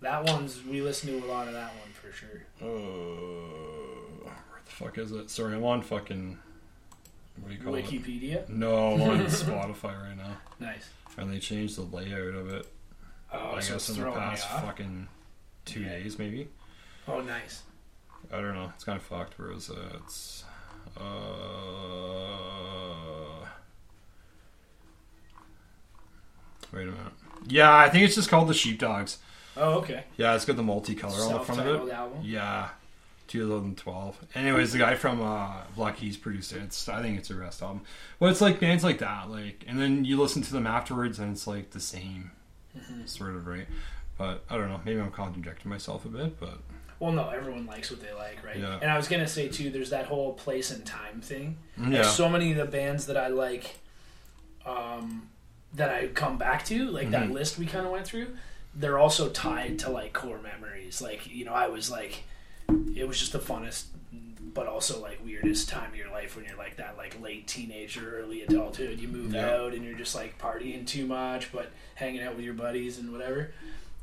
That 0.00 0.24
one's 0.24 0.64
we 0.64 0.80
listen 0.80 1.10
to 1.10 1.26
a 1.26 1.28
lot 1.28 1.46
of 1.46 1.52
that 1.54 1.70
one 1.74 1.90
for 1.92 2.10
sure. 2.12 2.42
Uh, 2.60 4.24
where 4.24 4.60
the 4.64 4.70
fuck 4.70 4.96
is 4.98 5.12
it? 5.12 5.28
Sorry, 5.30 5.54
I'm 5.54 5.64
on 5.64 5.82
fucking. 5.82 6.38
What 7.40 7.48
do 7.48 7.54
you 7.54 7.60
call 7.62 7.74
it? 7.74 7.84
Wikipedia. 7.84 8.48
No, 8.48 8.92
I'm 8.94 9.02
on 9.02 9.18
Spotify 9.26 10.00
right 10.02 10.16
now, 10.16 10.36
Nice. 10.58 10.88
and 11.16 11.30
they 11.32 11.38
changed 11.38 11.76
the 11.76 11.82
layout 11.96 12.34
of 12.34 12.48
it. 12.52 12.66
Oh, 13.32 13.52
I 13.56 13.60
so 13.60 13.74
guess 13.74 13.88
in 13.90 14.00
the 14.02 14.10
past 14.10 14.48
fucking 14.48 15.06
two 15.64 15.80
Yeah. 15.80 15.90
days, 15.90 16.18
maybe. 16.18 16.48
Oh, 17.06 17.20
nice. 17.20 17.62
I 18.32 18.40
don't 18.40 18.54
know. 18.54 18.72
It's 18.74 18.84
kind 18.84 18.96
of 18.96 19.02
fucked. 19.02 19.38
Where 19.38 19.52
is 19.52 19.68
it? 19.70 19.76
It's. 19.96 20.44
Uh, 20.96 21.02
wait 26.72 26.82
a 26.82 26.90
minute. 26.90 27.12
Yeah, 27.46 27.74
I 27.74 27.88
think 27.88 28.04
it's 28.04 28.14
just 28.14 28.28
called 28.28 28.48
the 28.48 28.54
Sheepdogs. 28.54 29.18
Oh, 29.60 29.74
okay. 29.80 30.04
Yeah, 30.16 30.34
it's 30.34 30.44
got 30.44 30.56
the 30.56 30.62
multicolor 30.62 31.26
on 31.28 31.32
the 31.34 31.40
front 31.40 31.60
of 31.60 31.88
it. 31.88 31.92
album. 31.92 32.18
Yeah, 32.22 32.68
2012. 33.28 34.18
Anyways, 34.34 34.72
the 34.72 34.78
guy 34.78 34.94
from 34.94 35.20
uh, 35.22 35.52
Black 35.76 35.96
Keys 35.98 36.16
produced 36.16 36.52
it. 36.52 36.62
It's 36.62 36.88
I 36.88 37.02
think 37.02 37.18
it's 37.18 37.30
a 37.30 37.34
rest 37.34 37.62
album. 37.62 37.82
Well, 38.18 38.30
it's 38.30 38.40
like 38.40 38.58
bands 38.60 38.82
like 38.84 38.98
that, 38.98 39.30
like, 39.30 39.64
and 39.68 39.78
then 39.80 40.04
you 40.04 40.20
listen 40.20 40.42
to 40.42 40.52
them 40.52 40.66
afterwards, 40.66 41.18
and 41.18 41.32
it's 41.32 41.46
like 41.46 41.70
the 41.70 41.80
same 41.80 42.32
Mm-hmm. 42.78 43.04
sort 43.06 43.34
of 43.34 43.48
right. 43.48 43.66
But 44.16 44.44
I 44.48 44.56
don't 44.56 44.68
know. 44.68 44.80
Maybe 44.84 45.00
I'm 45.00 45.10
contradicting 45.10 45.68
myself 45.68 46.04
a 46.04 46.08
bit, 46.08 46.38
but 46.38 46.58
Well, 47.00 47.10
no, 47.10 47.28
everyone 47.30 47.66
likes 47.66 47.90
what 47.90 48.00
they 48.00 48.12
like, 48.12 48.44
right? 48.44 48.58
Yeah. 48.58 48.78
And 48.80 48.88
I 48.88 48.96
was 48.96 49.08
gonna 49.08 49.26
say 49.26 49.48
too, 49.48 49.70
there's 49.70 49.90
that 49.90 50.06
whole 50.06 50.34
place 50.34 50.70
and 50.70 50.86
time 50.86 51.20
thing. 51.20 51.58
yeah, 51.76 52.02
Like 52.02 52.04
so 52.04 52.28
many 52.28 52.52
of 52.52 52.58
the 52.58 52.66
bands 52.66 53.06
that 53.06 53.16
I 53.16 53.26
like, 53.26 53.80
um, 54.64 55.28
that 55.74 55.90
I 55.90 56.06
come 56.08 56.38
back 56.38 56.64
to, 56.66 56.88
like 56.90 57.10
that 57.10 57.28
Mhm. 57.28 57.32
list 57.32 57.58
we 57.58 57.66
kind 57.66 57.84
of 57.86 57.90
went 57.90 58.06
through, 58.06 58.36
they're 58.74 58.98
also 58.98 59.28
tied 59.28 59.78
to 59.80 59.90
like 59.90 60.12
core 60.12 60.40
memories. 60.40 61.00
Like 61.02 61.26
you 61.32 61.44
know, 61.44 61.52
I 61.54 61.68
was 61.68 61.90
like, 61.90 62.24
it 62.94 63.06
was 63.06 63.18
just 63.18 63.32
the 63.32 63.38
funnest, 63.38 63.84
but 64.54 64.66
also 64.66 65.00
like 65.00 65.20
weirdest 65.24 65.68
time 65.68 65.90
of 65.90 65.96
your 65.96 66.10
life 66.10 66.36
when 66.36 66.44
you're 66.44 66.56
like 66.56 66.76
that, 66.76 66.96
like 66.96 67.20
late 67.20 67.46
teenager, 67.46 68.18
early 68.20 68.42
adulthood. 68.42 69.00
You 69.00 69.08
move 69.08 69.34
Yeah. 69.34 69.50
out 69.54 69.74
and 69.74 69.84
you're 69.84 69.98
just 69.98 70.14
like 70.14 70.38
partying 70.38 70.86
too 70.86 71.06
much, 71.06 71.52
but 71.52 71.70
hanging 71.96 72.22
out 72.22 72.36
with 72.36 72.44
your 72.44 72.54
buddies 72.54 72.98
and 72.98 73.12
whatever. 73.12 73.52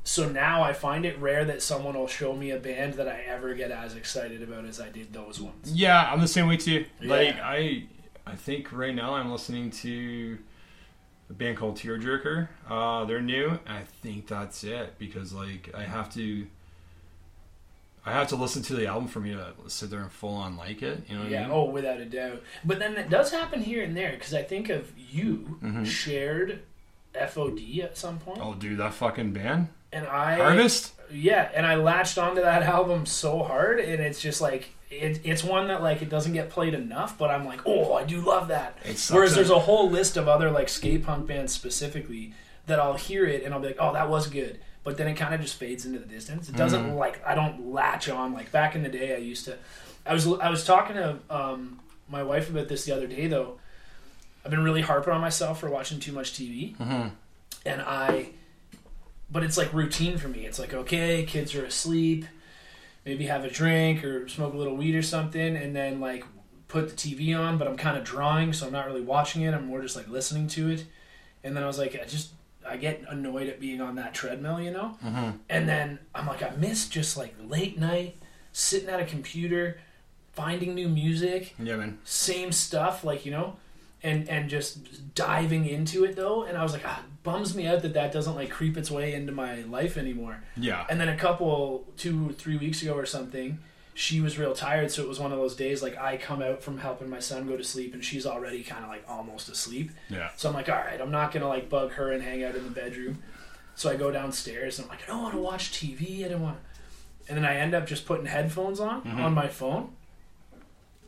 So 0.03 0.29
now 0.29 0.63
I 0.63 0.71
find 0.71 1.05
it 1.05 1.19
rare 1.19 1.43
that 1.43 1.61
someone 1.61 1.95
will 1.95 2.07
show 2.07 2.33
me 2.33 2.51
a 2.51 2.57
band 2.57 2.93
that 2.93 3.09
I 3.09 3.23
ever 3.27 3.53
get 3.53 3.71
as 3.71 3.93
excited 3.95 4.41
about 4.41 4.63
as 4.63 4.79
I 4.79 4.87
did 4.89 5.11
those 5.11 5.41
ones. 5.41 5.71
yeah, 5.73 6.09
I'm 6.11 6.21
the 6.21 6.27
same 6.29 6.47
way 6.47 6.55
too. 6.55 6.85
Yeah. 7.01 7.09
Like 7.09 7.39
I, 7.41 7.83
I 8.25 8.35
think 8.35 8.71
right 8.71 8.95
now 8.95 9.15
I'm 9.15 9.29
listening 9.31 9.69
to 9.71 10.37
a 11.29 11.33
band 11.33 11.57
called 11.57 11.77
Tearjerker. 11.77 12.47
Uh, 12.69 13.05
they're 13.05 13.21
new. 13.21 13.59
I 13.67 13.81
think 14.01 14.27
that's 14.27 14.63
it 14.63 14.97
because 14.97 15.33
like 15.33 15.69
I 15.75 15.83
have 15.83 16.13
to. 16.15 16.47
I 18.05 18.13
have 18.13 18.29
to 18.29 18.37
listen 18.37 18.61
to 18.63 18.73
the 18.75 18.87
album 18.87 19.09
for 19.09 19.19
me 19.19 19.31
to 19.33 19.53
sit 19.67 19.89
there 19.89 19.99
and 19.99 20.09
full 20.11 20.33
on 20.35 20.55
like 20.55 20.81
it. 20.81 21.03
You 21.09 21.15
know 21.15 21.23
what 21.23 21.27
I 21.29 21.31
Yeah, 21.33 21.41
mean? 21.43 21.51
oh, 21.51 21.65
without 21.65 21.99
a 21.99 22.05
doubt. 22.05 22.41
But 22.63 22.79
then 22.79 22.95
it 22.95 23.09
does 23.09 23.31
happen 23.31 23.61
here 23.61 23.83
and 23.83 23.97
there 23.97 24.11
because 24.11 24.33
I 24.33 24.43
think 24.43 24.69
of 24.69 24.93
you 24.97 25.59
Mhm. 25.61 25.85
shared 25.85 26.61
FOD 27.13 27.81
at 27.83 27.97
some 27.97 28.19
point, 28.19 28.39
Oh, 28.41 28.53
dude, 28.53 28.77
that 28.77 28.93
fucking 28.93 29.33
band, 29.33 29.67
and 29.97 30.07
I 30.07 30.39
artist. 30.39 30.93
yeah, 31.11 31.49
and 31.53 31.65
I 31.65 31.75
latched 31.75 32.17
onto 32.17 32.41
that 32.41 32.63
album 32.77 33.05
so 33.05 33.43
hard, 33.43 33.79
and 33.79 34.01
it's 34.01 34.21
just 34.21 34.41
like 34.41 34.69
it, 34.89 35.19
it's 35.23 35.43
one 35.43 35.67
that 35.67 35.81
like 35.83 36.01
it 36.01 36.09
doesn't 36.09 36.33
get 36.33 36.49
played 36.49 36.73
enough, 36.73 37.17
but 37.17 37.29
I'm 37.29 37.45
like, 37.45 37.61
oh, 37.65 37.93
I 37.93 38.03
do 38.03 38.21
love 38.21 38.47
that. 38.49 38.77
Whereas 38.83 39.07
that- 39.09 39.35
there's 39.35 39.49
a 39.49 39.59
whole 39.59 39.89
list 39.89 40.15
of 40.17 40.27
other 40.27 40.49
like 40.51 40.69
skate 40.69 41.03
punk 41.05 41.27
bands 41.27 41.53
specifically 41.53 42.33
that 42.67 42.79
I'll 42.79 42.93
hear 42.97 43.25
it 43.25 43.43
and 43.43 43.53
I'll 43.53 43.59
be 43.61 43.67
like, 43.67 43.77
oh, 43.79 43.93
that 43.93 44.09
was 44.09 44.27
good. 44.27 44.59
But 44.83 44.97
then 44.97 45.07
it 45.07 45.15
kind 45.15 45.33
of 45.33 45.41
just 45.41 45.55
fades 45.55 45.85
into 45.85 45.99
the 45.99 46.05
distance. 46.05 46.47
It 46.49 46.55
doesn't 46.55 46.83
Mm-hmm. 46.85 46.95
like 46.97 47.21
I 47.25 47.35
don't 47.35 47.73
latch 47.73 48.07
on 48.09 48.33
like 48.33 48.51
back 48.53 48.75
in 48.75 48.83
the 48.83 48.89
day. 48.89 49.13
I 49.13 49.17
used 49.19 49.43
to. 49.45 49.57
I 50.05 50.13
was 50.13 50.25
I 50.25 50.49
was 50.49 50.63
talking 50.65 50.95
to 50.95 51.17
um, 51.29 51.79
my 52.09 52.23
wife 52.23 52.49
about 52.49 52.69
this 52.69 52.85
the 52.85 52.93
other 52.93 53.07
day 53.07 53.27
though. 53.27 53.59
I've 54.45 54.51
been 54.51 54.63
really 54.63 54.81
harping 54.81 55.11
on 55.13 55.19
myself 55.19 55.59
for 55.59 55.69
watching 55.69 55.99
too 55.99 56.13
much 56.13 56.31
TV, 56.31 56.77
Mhm. 56.77 57.11
and 57.65 57.81
I. 57.81 58.29
But 59.29 59.43
it's 59.43 59.57
like 59.57 59.73
routine 59.73 60.17
for 60.17 60.27
me. 60.29 60.45
It's 60.45 60.59
like 60.59 60.73
okay, 60.73 61.23
kids 61.25 61.53
are 61.55 61.65
asleep, 61.65 62.25
maybe 63.05 63.25
have 63.25 63.43
a 63.43 63.49
drink 63.49 64.03
or 64.03 64.27
smoke 64.27 64.53
a 64.53 64.57
little 64.57 64.75
weed 64.75 64.95
or 64.95 65.01
something, 65.01 65.55
and 65.57 65.75
then 65.75 65.99
like 65.99 66.23
put 66.67 66.89
the 66.89 66.95
TV 66.95 67.37
on. 67.37 67.57
But 67.57 67.67
I'm 67.67 67.77
kind 67.77 67.97
of 67.97 68.03
drawing, 68.03 68.53
so 68.53 68.67
I'm 68.67 68.73
not 68.73 68.85
really 68.87 69.01
watching 69.01 69.41
it. 69.41 69.53
I'm 69.53 69.65
more 69.67 69.81
just 69.81 69.95
like 69.95 70.07
listening 70.07 70.47
to 70.49 70.69
it. 70.69 70.85
And 71.43 71.55
then 71.55 71.63
I 71.63 71.67
was 71.67 71.77
like, 71.77 71.99
I 72.01 72.05
just 72.05 72.31
I 72.67 72.77
get 72.77 73.03
annoyed 73.09 73.47
at 73.47 73.59
being 73.59 73.81
on 73.81 73.95
that 73.95 74.13
treadmill, 74.13 74.59
you 74.61 74.71
know. 74.71 74.97
Mhm. 75.03 75.39
And 75.49 75.67
then 75.69 75.99
I'm 76.15 76.27
like, 76.27 76.41
I 76.43 76.51
miss 76.57 76.87
just 76.89 77.15
like 77.17 77.35
late 77.47 77.77
night, 77.77 78.17
sitting 78.53 78.89
at 78.89 78.99
a 78.99 79.05
computer, 79.05 79.77
finding 80.33 80.73
new 80.75 80.87
music, 80.89 81.53
Yeah, 81.59 81.75
man. 81.77 81.99
same 82.03 82.51
stuff, 82.51 83.03
like 83.03 83.25
you 83.25 83.31
know, 83.31 83.55
and 84.03 84.27
and 84.29 84.49
just 84.49 85.13
diving 85.15 85.65
into 85.67 86.05
it 86.05 86.15
though. 86.15 86.43
And 86.43 86.57
I 86.57 86.63
was 86.63 86.71
like, 86.73 86.83
ah, 86.85 87.03
bums 87.27 87.53
me 87.55 87.67
out 87.67 87.81
that 87.83 87.93
that 87.93 88.11
doesn't 88.11 88.35
like 88.35 88.49
creep 88.49 88.75
its 88.77 88.89
way 88.89 89.13
into 89.13 89.31
my 89.31 89.61
life 89.63 89.97
anymore. 89.97 90.41
Yeah. 90.55 90.85
And 90.89 90.99
then 90.99 91.09
a 91.09 91.17
couple, 91.17 91.85
two, 91.97 92.31
three 92.41 92.57
weeks 92.57 92.81
ago 92.81 92.93
or 92.93 93.05
something, 93.05 93.59
she 93.93 94.21
was 94.21 94.37
real 94.37 94.53
tired, 94.53 94.91
so 94.91 95.01
it 95.01 95.07
was 95.09 95.19
one 95.19 95.31
of 95.31 95.37
those 95.39 95.55
days 95.55 95.81
like 95.81 95.97
I 95.97 96.17
come 96.17 96.41
out 96.41 96.61
from 96.61 96.77
helping 96.77 97.09
my 97.09 97.19
son 97.19 97.47
go 97.47 97.57
to 97.57 97.63
sleep, 97.63 97.93
and 97.95 98.03
she's 98.05 98.25
already 98.27 98.63
kind 98.63 98.83
of 98.83 98.89
like 98.89 99.03
almost 99.09 99.49
asleep. 99.49 99.89
Yeah. 100.09 100.29
So 100.37 100.47
I'm 100.49 100.55
like, 100.55 100.69
all 100.69 100.75
right, 100.75 101.01
I'm 101.01 101.11
not 101.11 101.31
gonna 101.31 101.47
like 101.47 101.67
bug 101.69 101.91
her 101.93 102.11
and 102.11 102.21
hang 102.23 102.43
out 102.43 102.55
in 102.55 102.63
the 102.63 102.69
bedroom. 102.69 103.21
So 103.75 103.89
I 103.91 103.95
go 103.95 104.09
downstairs 104.11 104.79
and 104.79 104.85
I'm 104.85 104.89
like, 104.97 105.03
I 105.03 105.07
don't 105.07 105.21
want 105.23 105.33
to 105.35 105.41
watch 105.41 105.71
TV. 105.71 106.25
I 106.25 106.29
don't 106.29 106.41
want. 106.41 106.57
And 107.27 107.37
then 107.37 107.45
I 107.45 107.57
end 107.57 107.73
up 107.75 107.85
just 107.87 108.05
putting 108.05 108.25
headphones 108.27 108.79
on 108.79 109.01
Mhm. 109.03 109.19
on 109.19 109.33
my 109.33 109.47
phone. 109.47 109.89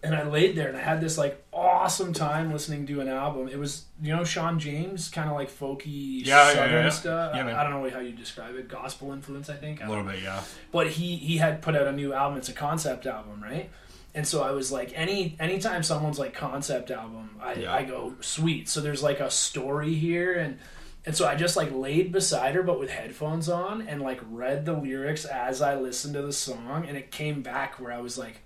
And 0.01 0.15
I 0.15 0.23
laid 0.23 0.55
there 0.55 0.69
and 0.69 0.77
I 0.77 0.81
had 0.81 1.01
this 1.01 1.17
like 1.17 1.43
awesome 1.51 2.13
time 2.13 2.53
listening 2.53 2.87
to 2.87 3.01
an 3.01 3.09
album. 3.09 3.49
It 3.49 3.59
was 3.59 3.85
you 4.01 4.15
know 4.15 4.23
Sean 4.23 4.57
James, 4.59 5.09
kind 5.09 5.29
of 5.29 5.35
like 5.35 5.49
folky 5.51 6.25
Yeah, 6.25 6.53
southern 6.53 6.85
yeah. 6.85 6.89
stuff. 6.89 7.35
Yeah, 7.35 7.43
man. 7.43 7.55
I, 7.55 7.61
I 7.61 7.63
don't 7.69 7.83
know 7.83 7.89
how 7.89 7.99
you 7.99 8.13
describe 8.13 8.55
it, 8.55 8.67
gospel 8.69 9.11
influence, 9.11 9.49
I 9.49 9.55
think. 9.55 9.81
I 9.81 9.85
A 9.87 9.89
little 9.89 10.05
bit, 10.05 10.21
yeah. 10.23 10.41
but 10.71 10.87
he 10.87 11.17
he 11.17 11.37
had 11.37 11.61
put 11.61 11.75
out 11.75 11.87
a 11.87 11.91
new 11.91 12.13
album. 12.13 12.37
It's 12.37 12.49
a 12.49 12.53
concept 12.53 13.05
album, 13.05 13.43
right? 13.43 13.69
And 14.15 14.27
so 14.27 14.41
I 14.41 14.51
was 14.51 14.71
like, 14.71 14.91
any 14.95 15.35
anytime 15.39 15.83
someone's 15.83 16.17
like 16.17 16.33
concept 16.33 16.91
album, 16.91 17.37
I. 17.41 17.65
I 17.67 17.83
go 17.83 18.15
sweet. 18.21 18.67
So 18.69 18.81
there's 18.81 19.03
like 19.03 19.19
a 19.19 19.29
story 19.29 19.93
here, 19.93 20.33
and 20.33 20.57
and 21.05 21.15
so 21.15 21.27
I 21.27 21.35
just 21.35 21.55
like 21.55 21.71
laid 21.71 22.11
beside 22.11 22.55
her, 22.55 22.63
but 22.63 22.79
with 22.79 22.89
headphones 22.89 23.49
on, 23.49 23.81
and 23.83 24.01
like 24.01 24.19
read 24.29 24.65
the 24.65 24.73
lyrics 24.73 25.25
as 25.25 25.61
I 25.61 25.75
listened 25.75 26.13
to 26.15 26.21
the 26.21 26.33
song, 26.33 26.85
and 26.87 26.97
it 26.97 27.11
came 27.11 27.41
back 27.41 27.79
where 27.79 27.91
I 27.91 27.99
was 28.01 28.17
like, 28.17 28.41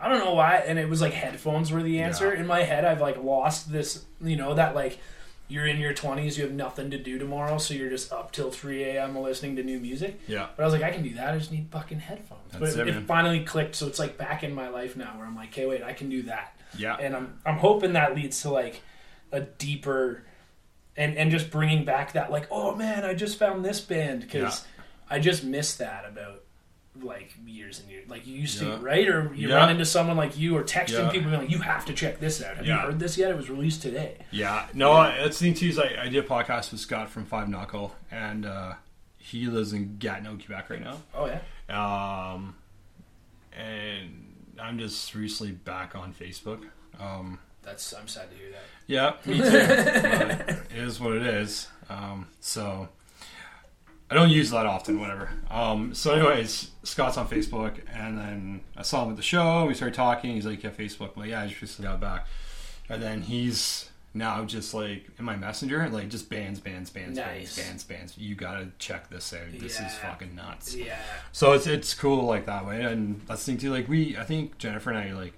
I 0.00 0.08
don't 0.08 0.18
know 0.24 0.34
why, 0.34 0.56
and 0.56 0.78
it 0.78 0.88
was 0.88 1.00
like 1.00 1.12
headphones 1.12 1.70
were 1.70 1.82
the 1.82 2.00
answer. 2.00 2.32
Yeah. 2.32 2.40
In 2.40 2.46
my 2.46 2.62
head, 2.62 2.84
I've 2.84 3.00
like 3.00 3.22
lost 3.22 3.70
this, 3.70 4.04
you 4.20 4.36
know, 4.36 4.54
that 4.54 4.74
like 4.74 4.98
you're 5.48 5.66
in 5.66 5.78
your 5.78 5.92
20s, 5.92 6.36
you 6.38 6.44
have 6.44 6.52
nothing 6.52 6.90
to 6.92 6.98
do 6.98 7.18
tomorrow, 7.18 7.58
so 7.58 7.74
you're 7.74 7.90
just 7.90 8.12
up 8.12 8.30
till 8.32 8.50
3 8.52 8.84
a.m. 8.84 9.18
listening 9.18 9.56
to 9.56 9.62
new 9.64 9.80
music. 9.80 10.20
Yeah. 10.28 10.46
But 10.56 10.62
I 10.62 10.66
was 10.66 10.72
like, 10.72 10.84
I 10.84 10.90
can 10.92 11.02
do 11.02 11.14
that. 11.14 11.34
I 11.34 11.38
just 11.38 11.50
need 11.50 11.66
fucking 11.72 11.98
headphones. 11.98 12.52
That's 12.52 12.76
but 12.76 12.86
it, 12.86 12.88
it, 12.88 12.94
man. 12.94 13.04
finally 13.06 13.44
clicked, 13.44 13.74
so 13.74 13.86
it's 13.88 13.98
like 13.98 14.16
back 14.16 14.42
in 14.44 14.54
my 14.54 14.68
life 14.68 14.96
now, 14.96 15.12
where 15.18 15.26
I'm 15.26 15.34
like, 15.36 15.48
okay, 15.48 15.66
wait, 15.66 15.82
I 15.82 15.92
can 15.92 16.08
do 16.08 16.22
that, 16.22 16.56
Yeah. 16.78 16.96
and 16.96 17.14
I'm 17.16 17.38
I'm 17.44 17.56
hoping 17.58 17.92
that 17.94 18.14
leads 18.14 18.42
to 18.42 18.50
like 18.50 18.80
a 19.32 19.40
deeper, 19.40 20.22
and 20.96 21.16
and 21.16 21.30
just 21.30 21.50
bringing 21.50 21.84
back 21.84 22.12
that 22.12 22.30
like, 22.30 22.46
oh 22.50 22.74
man, 22.76 23.04
I 23.04 23.14
just 23.14 23.38
found 23.38 23.64
this 23.64 23.80
band 23.80 24.20
because 24.22 24.64
I 25.10 25.18
just 25.18 25.42
missed 25.44 25.78
that 25.78 26.04
about 26.08 26.42
like 27.00 27.32
years 27.46 27.80
and 27.80 27.88
years. 27.90 28.08
Like 28.08 28.26
you 28.26 28.34
used 28.34 28.58
to, 28.58 28.66
Yeah. 28.66 28.78
right? 28.80 29.08
Or 29.08 29.32
you 29.34 29.48
Yeah. 29.48 29.54
run 29.56 29.70
into 29.70 29.84
someone 29.84 30.16
like 30.16 30.36
you 30.36 30.56
or 30.56 30.64
texting 30.64 31.04
Yeah. 31.04 31.10
people 31.10 31.30
being 31.30 31.42
like, 31.42 31.50
you 31.50 31.58
have 31.60 31.84
to 31.86 31.92
check 31.94 32.18
this 32.20 32.42
out. 32.42 32.56
Have 32.56 32.66
you 32.66 32.74
heard 32.74 32.98
this 32.98 33.16
yet? 33.16 33.30
It 33.30 33.36
was 33.36 33.48
released 33.48 33.80
today. 33.82 34.16
Yeah, 34.32 34.66
no, 34.74 34.92
I 34.92 35.16
that's 35.18 35.38
the 35.38 35.46
thing 35.46 35.54
too. 35.54 35.68
Is 35.68 35.78
I, 35.78 36.02
I 36.02 36.08
did 36.08 36.24
a 36.24 36.28
podcast 36.28 36.72
with 36.72 36.80
Scott 36.80 37.08
from 37.08 37.24
Five 37.26 37.48
Knuckle, 37.48 37.94
and 38.10 38.44
uh, 38.44 38.74
he 39.18 39.46
lives 39.46 39.72
in 39.72 39.98
Gatineau, 39.98 40.36
Quebec 40.36 40.68
right 40.70 40.82
now. 40.82 41.00
Oh 41.14 41.26
yeah. 41.26 41.40
Um, 42.32 42.56
and 43.56 44.34
I'm 44.60 44.78
just 44.78 45.14
recently 45.14 45.52
back 45.52 45.94
on 45.94 46.12
Facebook. 46.12 46.64
Um, 46.98 47.38
That's 47.62 47.92
I'm 47.94 48.08
sad 48.08 48.28
to 48.30 48.36
hear 48.36 48.50
that. 48.50 48.64
yeah, 48.86 49.14
me 49.26 49.36
too. 49.38 49.42
but 50.56 50.76
it 50.76 50.78
is 50.82 51.00
what 51.00 51.12
it 51.14 51.22
is. 51.26 51.68
Um, 51.88 52.26
so 52.40 52.88
I 54.10 54.14
don't 54.14 54.30
use 54.30 54.50
that 54.50 54.66
often. 54.66 54.98
Whatever. 55.00 55.30
Um, 55.50 55.94
so, 55.94 56.14
anyways, 56.14 56.70
Scott's 56.82 57.16
on 57.16 57.28
Facebook, 57.28 57.78
and 57.94 58.18
then 58.18 58.60
I 58.76 58.82
saw 58.82 59.04
him 59.04 59.10
at 59.10 59.16
the 59.16 59.22
show. 59.22 59.64
We 59.66 59.74
started 59.74 59.94
talking. 59.94 60.34
He's 60.34 60.46
like, 60.46 60.62
"Yeah, 60.64 60.70
Facebook." 60.70 61.10
I'm 61.14 61.22
like, 61.22 61.30
yeah, 61.30 61.42
I 61.42 61.46
just 61.46 61.60
recently 61.62 61.88
got 61.90 62.00
back. 62.00 62.26
And 62.88 63.00
then 63.00 63.22
he's 63.22 63.88
now 64.12 64.44
just 64.44 64.74
like 64.74 65.06
in 65.20 65.24
my 65.24 65.36
messenger, 65.36 65.88
like 65.88 66.08
just 66.08 66.28
bands, 66.28 66.58
bands, 66.58 66.90
bands, 66.90 67.16
Nice. 67.16 67.54
bands, 67.54 67.56
bands, 67.56 67.84
bands. 67.84 68.18
You 68.18 68.34
gotta 68.34 68.68
check 68.80 69.08
this 69.10 69.32
out. 69.32 69.52
This 69.56 69.78
is 69.78 69.94
fucking 69.98 70.34
nuts. 70.34 70.74
Yeah. 70.74 70.98
So 71.30 71.52
it's 71.52 71.68
it's 71.68 71.94
cool 71.94 72.24
like 72.24 72.46
that 72.46 72.66
way, 72.66 72.82
and 72.82 73.20
that's 73.28 73.44
the 73.46 73.52
thing 73.52 73.58
too. 73.60 73.70
Like 73.70 73.88
we, 73.88 74.16
I 74.16 74.24
think 74.24 74.58
Jennifer 74.58 74.90
and 74.90 74.98
I 74.98 75.12
like 75.12 75.34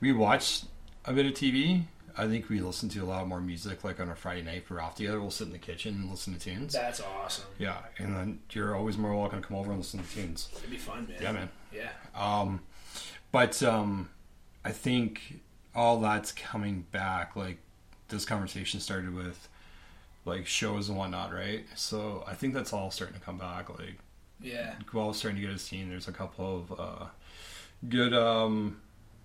we 0.00 0.12
watch 0.12 0.62
a 1.04 1.12
bit 1.12 1.26
of 1.26 1.32
TV. 1.32 1.82
I 2.18 2.26
think 2.26 2.48
we 2.48 2.60
listen 2.60 2.88
to 2.90 3.00
a 3.00 3.04
lot 3.04 3.26
more 3.28 3.40
music. 3.40 3.84
Like 3.84 4.00
on 4.00 4.08
a 4.08 4.14
Friday 4.16 4.42
night, 4.42 4.58
if 4.58 4.70
we're 4.70 4.80
off 4.80 4.94
together, 4.96 5.20
we'll 5.20 5.30
sit 5.30 5.46
in 5.48 5.52
the 5.52 5.58
kitchen 5.58 5.94
and 5.94 6.10
listen 6.10 6.32
to 6.34 6.40
tunes. 6.40 6.72
That's 6.72 7.00
awesome. 7.00 7.44
yeah, 7.58 7.78
and 7.98 8.16
then 8.16 8.40
you're 8.50 8.74
always 8.74 8.96
more 8.96 9.14
welcome 9.14 9.42
to 9.42 9.46
come 9.48 9.56
over 9.56 9.70
and 9.70 9.80
listen 9.80 10.02
to 10.02 10.14
tunes. 10.14 10.48
It'd 10.56 10.70
be 10.70 10.76
fun, 10.76 11.06
man. 11.08 11.18
Yeah, 11.22 11.32
man. 11.32 11.48
Yeah. 11.72 11.90
Um, 12.14 12.60
but 13.32 13.62
um, 13.62 14.08
I 14.64 14.72
think 14.72 15.40
all 15.74 16.00
that's 16.00 16.32
coming 16.32 16.86
back. 16.90 17.36
Like 17.36 17.58
this 18.08 18.24
conversation 18.24 18.80
started 18.80 19.14
with 19.14 19.48
like 20.24 20.46
shows 20.46 20.88
and 20.88 20.96
whatnot, 20.96 21.32
right? 21.34 21.64
So 21.74 22.24
I 22.26 22.34
think 22.34 22.54
that's 22.54 22.72
all 22.72 22.90
starting 22.90 23.18
to 23.18 23.24
come 23.24 23.36
back. 23.38 23.68
Like 23.68 23.98
Yeah. 24.40 24.74
Guelph's 24.90 25.18
starting 25.18 25.36
to 25.36 25.42
get 25.46 25.52
his 25.52 25.68
team. 25.68 25.90
There's 25.90 26.08
a 26.08 26.12
couple 26.12 26.64
of 26.70 26.80
uh, 26.80 27.04
good 27.88 28.14
um, 28.14 28.80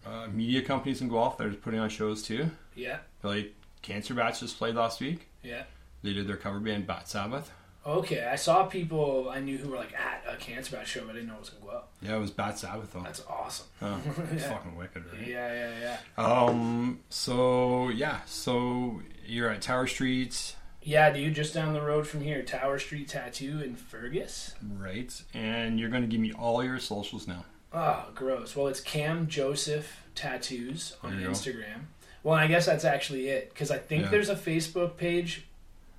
uh, 0.05 0.27
media 0.31 0.61
companies 0.61 1.01
in 1.01 1.09
Guelph 1.09 1.37
that 1.37 1.47
are 1.47 1.53
putting 1.53 1.79
on 1.79 1.89
shows 1.89 2.23
too. 2.23 2.49
Yeah. 2.75 2.97
Like 3.23 3.53
Cancer 3.81 4.13
Bats 4.13 4.39
just 4.39 4.57
played 4.57 4.75
last 4.75 4.99
week. 5.01 5.27
Yeah. 5.43 5.63
They 6.03 6.13
did 6.13 6.27
their 6.27 6.37
cover 6.37 6.59
band 6.59 6.87
Bat 6.87 7.07
Sabbath. 7.07 7.51
Okay, 7.85 8.23
I 8.23 8.35
saw 8.35 8.65
people 8.65 9.29
I 9.29 9.39
knew 9.39 9.57
who 9.57 9.69
were 9.69 9.77
like 9.77 9.93
at 9.95 10.23
a 10.31 10.35
Cancer 10.37 10.75
Bat 10.75 10.87
show, 10.87 11.01
but 11.01 11.11
I 11.11 11.13
didn't 11.13 11.29
know 11.29 11.33
it 11.35 11.39
was 11.39 11.49
gonna 11.49 11.65
go 11.65 11.71
up. 11.77 11.91
Yeah, 12.01 12.15
it 12.15 12.19
was 12.19 12.29
Bat 12.31 12.59
Sabbath 12.59 12.93
though. 12.93 13.01
That's 13.01 13.23
awesome. 13.27 13.65
Oh, 13.81 13.99
it's 14.31 14.43
Yeah. 14.43 14.49
fucking 14.53 14.75
wicked, 14.75 15.03
right? 15.11 15.27
Yeah, 15.27 15.53
yeah, 15.53 15.97
yeah. 16.17 16.23
Um. 16.23 16.99
So 17.09 17.89
yeah. 17.89 18.19
So 18.25 19.01
you're 19.25 19.49
at 19.49 19.61
Tower 19.63 19.87
Street, 19.87 20.55
Yeah, 20.83 21.09
dude, 21.11 21.33
just 21.35 21.53
down 21.53 21.73
the 21.73 21.81
road 21.81 22.05
from 22.07 22.21
here, 22.21 22.41
Tower 22.43 22.77
Street 22.79 23.07
Tattoo 23.07 23.61
in 23.63 23.75
Fergus. 23.75 24.53
right? 24.77 25.19
And 25.33 25.79
you're 25.79 25.89
going 25.89 26.01
to 26.01 26.07
give 26.07 26.19
me 26.19 26.33
all 26.33 26.63
your 26.63 26.79
socials 26.79 27.27
now. 27.27 27.45
Oh, 27.73 28.05
gross. 28.15 28.55
Well, 28.55 28.67
it's 28.67 28.81
Cam 28.81 29.27
Joseph 29.27 30.01
Tattoos 30.15 30.95
on 31.03 31.11
There 31.11 31.19
you 31.21 31.25
go. 31.27 31.31
Instagram. 31.31 31.81
Well, 32.23 32.35
I 32.35 32.47
guess 32.47 32.65
that's 32.65 32.85
actually 32.85 33.29
it 33.29 33.49
because 33.49 33.71
I 33.71 33.77
think 33.77 34.03
Yeah. 34.03 34.09
there's 34.09 34.29
a 34.29 34.35
Facebook 34.35 34.97
page, 34.97 35.45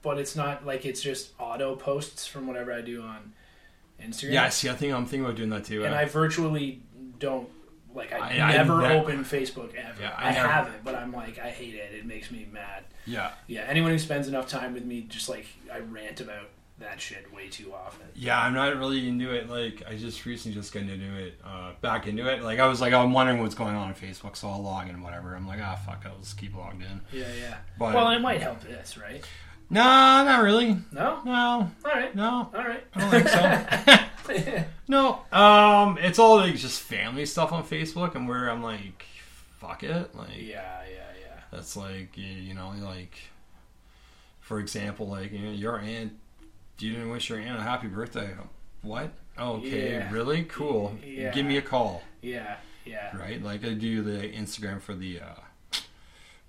but 0.03 0.19
it's 0.19 0.37
not 0.37 0.67
like 0.67 0.85
it's 0.87 1.01
just 1.01 1.31
auto 1.39 1.75
posts 1.77 2.27
from 2.27 2.47
whatever 2.47 2.73
I 2.73 2.81
do 2.83 3.03
on 3.03 3.33
Instagram. 4.01 4.33
Yeah. 4.33 4.49
See, 4.51 4.69
I 4.69 4.75
think 4.75 4.93
I'm 4.93 5.07
thinking 5.07 5.25
about 5.25 5.37
doing 5.37 5.51
that 5.51 5.65
too. 5.65 5.85
and 5.85 5.95
uh, 5.95 5.99
I 5.99 6.05
virtually 6.05 6.83
don't 7.19 7.49
like 7.95 8.13
I, 8.13 8.19
I- 8.19 8.41
I 8.53 8.57
never 8.57 8.81
ne- 8.83 8.99
open 8.99 9.25
Facebook 9.25 9.75
ever. 9.75 10.01
Yeah, 10.01 10.15
I, 10.17 10.29
I 10.29 10.33
never- 10.33 10.49
have 10.49 10.67
it, 10.69 10.81
but 10.85 10.95
I'm 10.95 11.13
like 11.13 11.39
I 11.39 11.51
hate 11.51 11.75
it. 11.75 11.93
It 11.95 12.07
makes 12.07 12.31
me 12.31 12.47
mad. 12.53 12.85
yeah. 13.07 13.33
Yeah, 13.47 13.63
anyone 13.69 13.91
who 13.93 13.99
spends 13.99 14.29
enough 14.29 14.49
time 14.49 14.75
with 14.75 14.85
me, 14.85 15.03
just 15.03 15.29
like 15.29 15.47
I 15.73 15.81
rant 15.81 16.21
about 16.21 16.49
that 16.79 17.01
shit 17.01 17.33
way 17.33 17.49
too 17.49 17.73
often. 17.73 18.07
Yeah, 18.15 18.41
I'm 18.41 18.55
not 18.55 18.77
really 18.77 19.09
into 19.09 19.33
it. 19.33 19.49
Like, 19.49 19.83
I 19.89 19.97
just 19.97 20.25
recently 20.27 20.55
just 20.55 20.73
got 20.73 20.83
into 20.83 21.17
it, 21.17 21.35
uh, 21.45 21.73
back 21.81 22.07
into 22.07 22.29
it. 22.29 22.43
Like, 22.43 22.59
I 22.59 22.67
was 22.67 22.81
like, 22.81 22.93
I'm 22.93 23.13
wondering 23.13 23.41
what's 23.41 23.55
going 23.55 23.75
on 23.75 23.89
on 23.89 23.95
Facebook, 23.95 24.37
so 24.37 24.49
I'll 24.49 24.63
log 24.63 24.89
in, 24.89 25.03
whatever. 25.03 25.35
I'm 25.35 25.47
like, 25.47 25.61
ah, 25.63 25.77
fuck, 25.87 26.05
I'll 26.07 26.19
just 26.19 26.39
keep 26.39 26.57
logged 26.57 26.83
in. 26.83 27.01
Yeah, 27.13 27.29
yeah. 27.39 27.57
But 27.79 27.95
well, 27.95 28.11
it 28.11 28.21
might 28.21 28.41
help 28.41 28.61
this, 28.63 28.99
right? 28.99 29.25
No, 29.71 29.83
not 29.83 30.43
really. 30.43 30.77
No, 30.93 31.23
No, 31.25 31.71
all 31.85 31.91
right, 31.95 32.15
no, 32.15 32.51
all 32.55 32.65
right. 32.65 32.85
I 32.95 33.01
don't 33.01 33.11
think 34.23 34.49
so. 34.49 34.65
no, 34.89 35.21
um, 35.33 35.99
it's 35.99 36.19
all 36.19 36.37
like 36.37 36.57
just 36.57 36.81
family 36.83 37.25
stuff 37.27 37.53
on 37.53 37.65
Facebook, 37.65 38.15
and 38.15 38.29
where 38.29 38.51
I'm 38.51 38.63
like, 38.63 39.05
fuck 39.61 39.83
it, 39.83 40.15
like, 40.15 40.37
yeah, 40.37 40.83
yeah, 40.91 41.07
yeah. 41.21 41.41
that's 41.51 41.77
like, 41.77 42.17
you 42.19 42.27
you 42.27 42.55
know, 42.55 42.75
like, 42.83 43.15
for 44.41 44.59
example, 44.59 45.09
like, 45.09 45.33
you 45.33 45.39
know, 45.39 45.53
your 45.53 45.79
aunt, 45.79 46.13
you 46.83 46.93
didn't 46.93 47.11
wish 47.11 47.31
your 47.31 47.39
aunt 47.39 47.59
a 47.59 47.63
happy 47.63 47.89
birthday. 47.89 48.31
What? 48.83 49.11
Okay, 49.39 49.93
Yeah. 49.93 50.13
really? 50.13 50.43
Cool. 50.45 50.97
Yeah. 51.05 51.31
Give 51.33 51.47
me 51.47 51.57
a 51.57 51.63
call. 51.63 52.03
Yeah, 52.21 52.57
yeah. 52.85 53.17
right? 53.17 53.43
Like 53.43 53.65
I 53.65 53.73
do 53.75 54.03
the 54.03 54.29
Instagram 54.29 54.81
for 54.81 54.95
the 54.95 55.21
uh, 55.21 55.79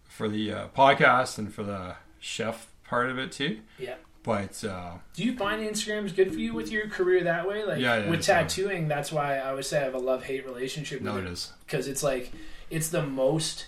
for 0.07 0.27
the 0.27 0.51
uh, 0.53 0.67
podcast 0.69 1.37
and 1.37 1.53
for 1.53 1.63
the 1.63 1.95
chef 2.19 2.67
part 2.83 3.09
of 3.09 3.17
it 3.17 3.31
too. 3.31 3.59
Yeah. 3.79 3.95
But 4.23 4.63
uh, 4.63 4.93
Do 5.15 5.23
you 5.23 5.35
find 5.35 5.61
Instagram 5.61 6.05
is 6.05 6.13
good 6.13 6.31
for 6.31 6.39
you 6.39 6.53
with 6.53 6.71
your 6.71 6.87
career 6.87 7.23
that 7.25 7.45
way? 7.47 7.65
Like 7.65 7.79
Yeah, 7.81 8.03
yeah, 8.03 8.09
with 8.09 8.21
tattooing, 8.21 8.87
that's 8.87 9.11
why 9.11 9.37
I 9.37 9.49
always 9.49 9.67
say 9.67 9.81
I 9.81 9.83
have 9.83 9.95
a 9.95 9.99
love 9.99 10.23
hate 10.23 10.45
relationship 10.45 11.01
with 11.01 11.11
no, 11.11 11.17
it 11.17 11.25
it 11.25 11.31
is. 11.31 11.51
because 11.65 11.87
it's 11.89 12.03
like 12.03 12.31
it's 12.69 12.87
the 12.89 13.05
most 13.05 13.67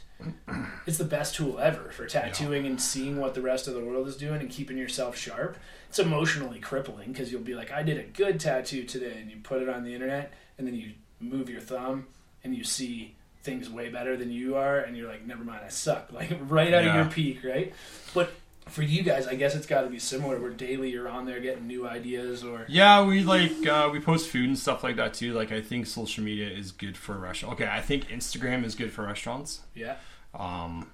it's 0.87 0.97
the 0.97 1.03
best 1.03 1.35
tool 1.35 1.59
ever 1.59 1.91
for 1.91 2.05
tattooing 2.07 2.65
and 2.65 2.79
seeing 2.81 3.17
what 3.19 3.33
the 3.33 3.41
rest 3.41 3.67
of 3.67 3.73
the 3.73 3.81
world 3.81 4.07
is 4.07 4.15
doing 4.15 4.39
and 4.39 4.49
keeping 4.49 4.77
yourself 4.77 5.17
sharp 5.17 5.57
it's 5.89 5.99
emotionally 5.99 6.59
crippling 6.59 7.11
because 7.11 7.31
you'll 7.31 7.41
be 7.41 7.55
like 7.55 7.71
i 7.71 7.81
did 7.83 7.97
a 7.97 8.03
good 8.03 8.39
tattoo 8.39 8.83
today 8.83 9.17
and 9.19 9.29
you 9.31 9.37
put 9.43 9.61
it 9.61 9.69
on 9.69 9.83
the 9.83 9.93
internet 9.93 10.33
and 10.57 10.65
then 10.67 10.75
you 10.75 10.91
move 11.19 11.49
your 11.49 11.61
thumb 11.61 12.05
and 12.43 12.55
you 12.55 12.63
see 12.63 13.15
things 13.43 13.69
way 13.69 13.89
better 13.89 14.17
than 14.17 14.31
you 14.31 14.55
are 14.55 14.79
and 14.79 14.97
you're 14.97 15.07
like 15.07 15.25
never 15.25 15.43
mind 15.43 15.61
i 15.65 15.69
suck 15.69 16.11
like 16.11 16.31
right 16.47 16.73
out 16.73 16.83
Yeah. 16.83 16.89
of 16.89 16.95
your 16.95 17.05
peak 17.13 17.43
right 17.43 17.73
but 18.13 18.33
for 18.67 18.81
you 18.81 19.03
guys 19.03 19.27
i 19.27 19.35
guess 19.35 19.53
it's 19.55 19.67
got 19.67 19.81
to 19.81 19.89
be 19.89 19.99
similar 19.99 20.39
where 20.39 20.49
daily 20.49 20.89
you're 20.89 21.07
on 21.07 21.25
there 21.27 21.39
getting 21.39 21.67
new 21.67 21.87
ideas 21.87 22.43
or 22.43 22.65
Yeah, 22.67 23.05
we 23.05 23.21
like 23.23 23.51
uh, 23.67 23.89
we 23.93 23.99
post 23.99 24.27
food 24.29 24.47
and 24.49 24.57
stuff 24.57 24.83
like 24.83 24.95
that 24.95 25.13
too. 25.13 25.33
Like 25.33 25.51
I 25.51 25.61
think 25.61 25.85
social 25.85 26.23
media 26.23 26.49
is 26.49 26.71
good 26.71 26.97
for 26.97 27.15
restaurant. 27.15 27.53
Okay, 27.61 27.69
I 27.71 27.79
think 27.81 28.07
Instagram 28.09 28.65
is 28.65 28.73
good 28.73 28.91
for 28.91 29.03
restaurants. 29.05 29.59
yeah 29.75 29.97
Um, 30.33 30.89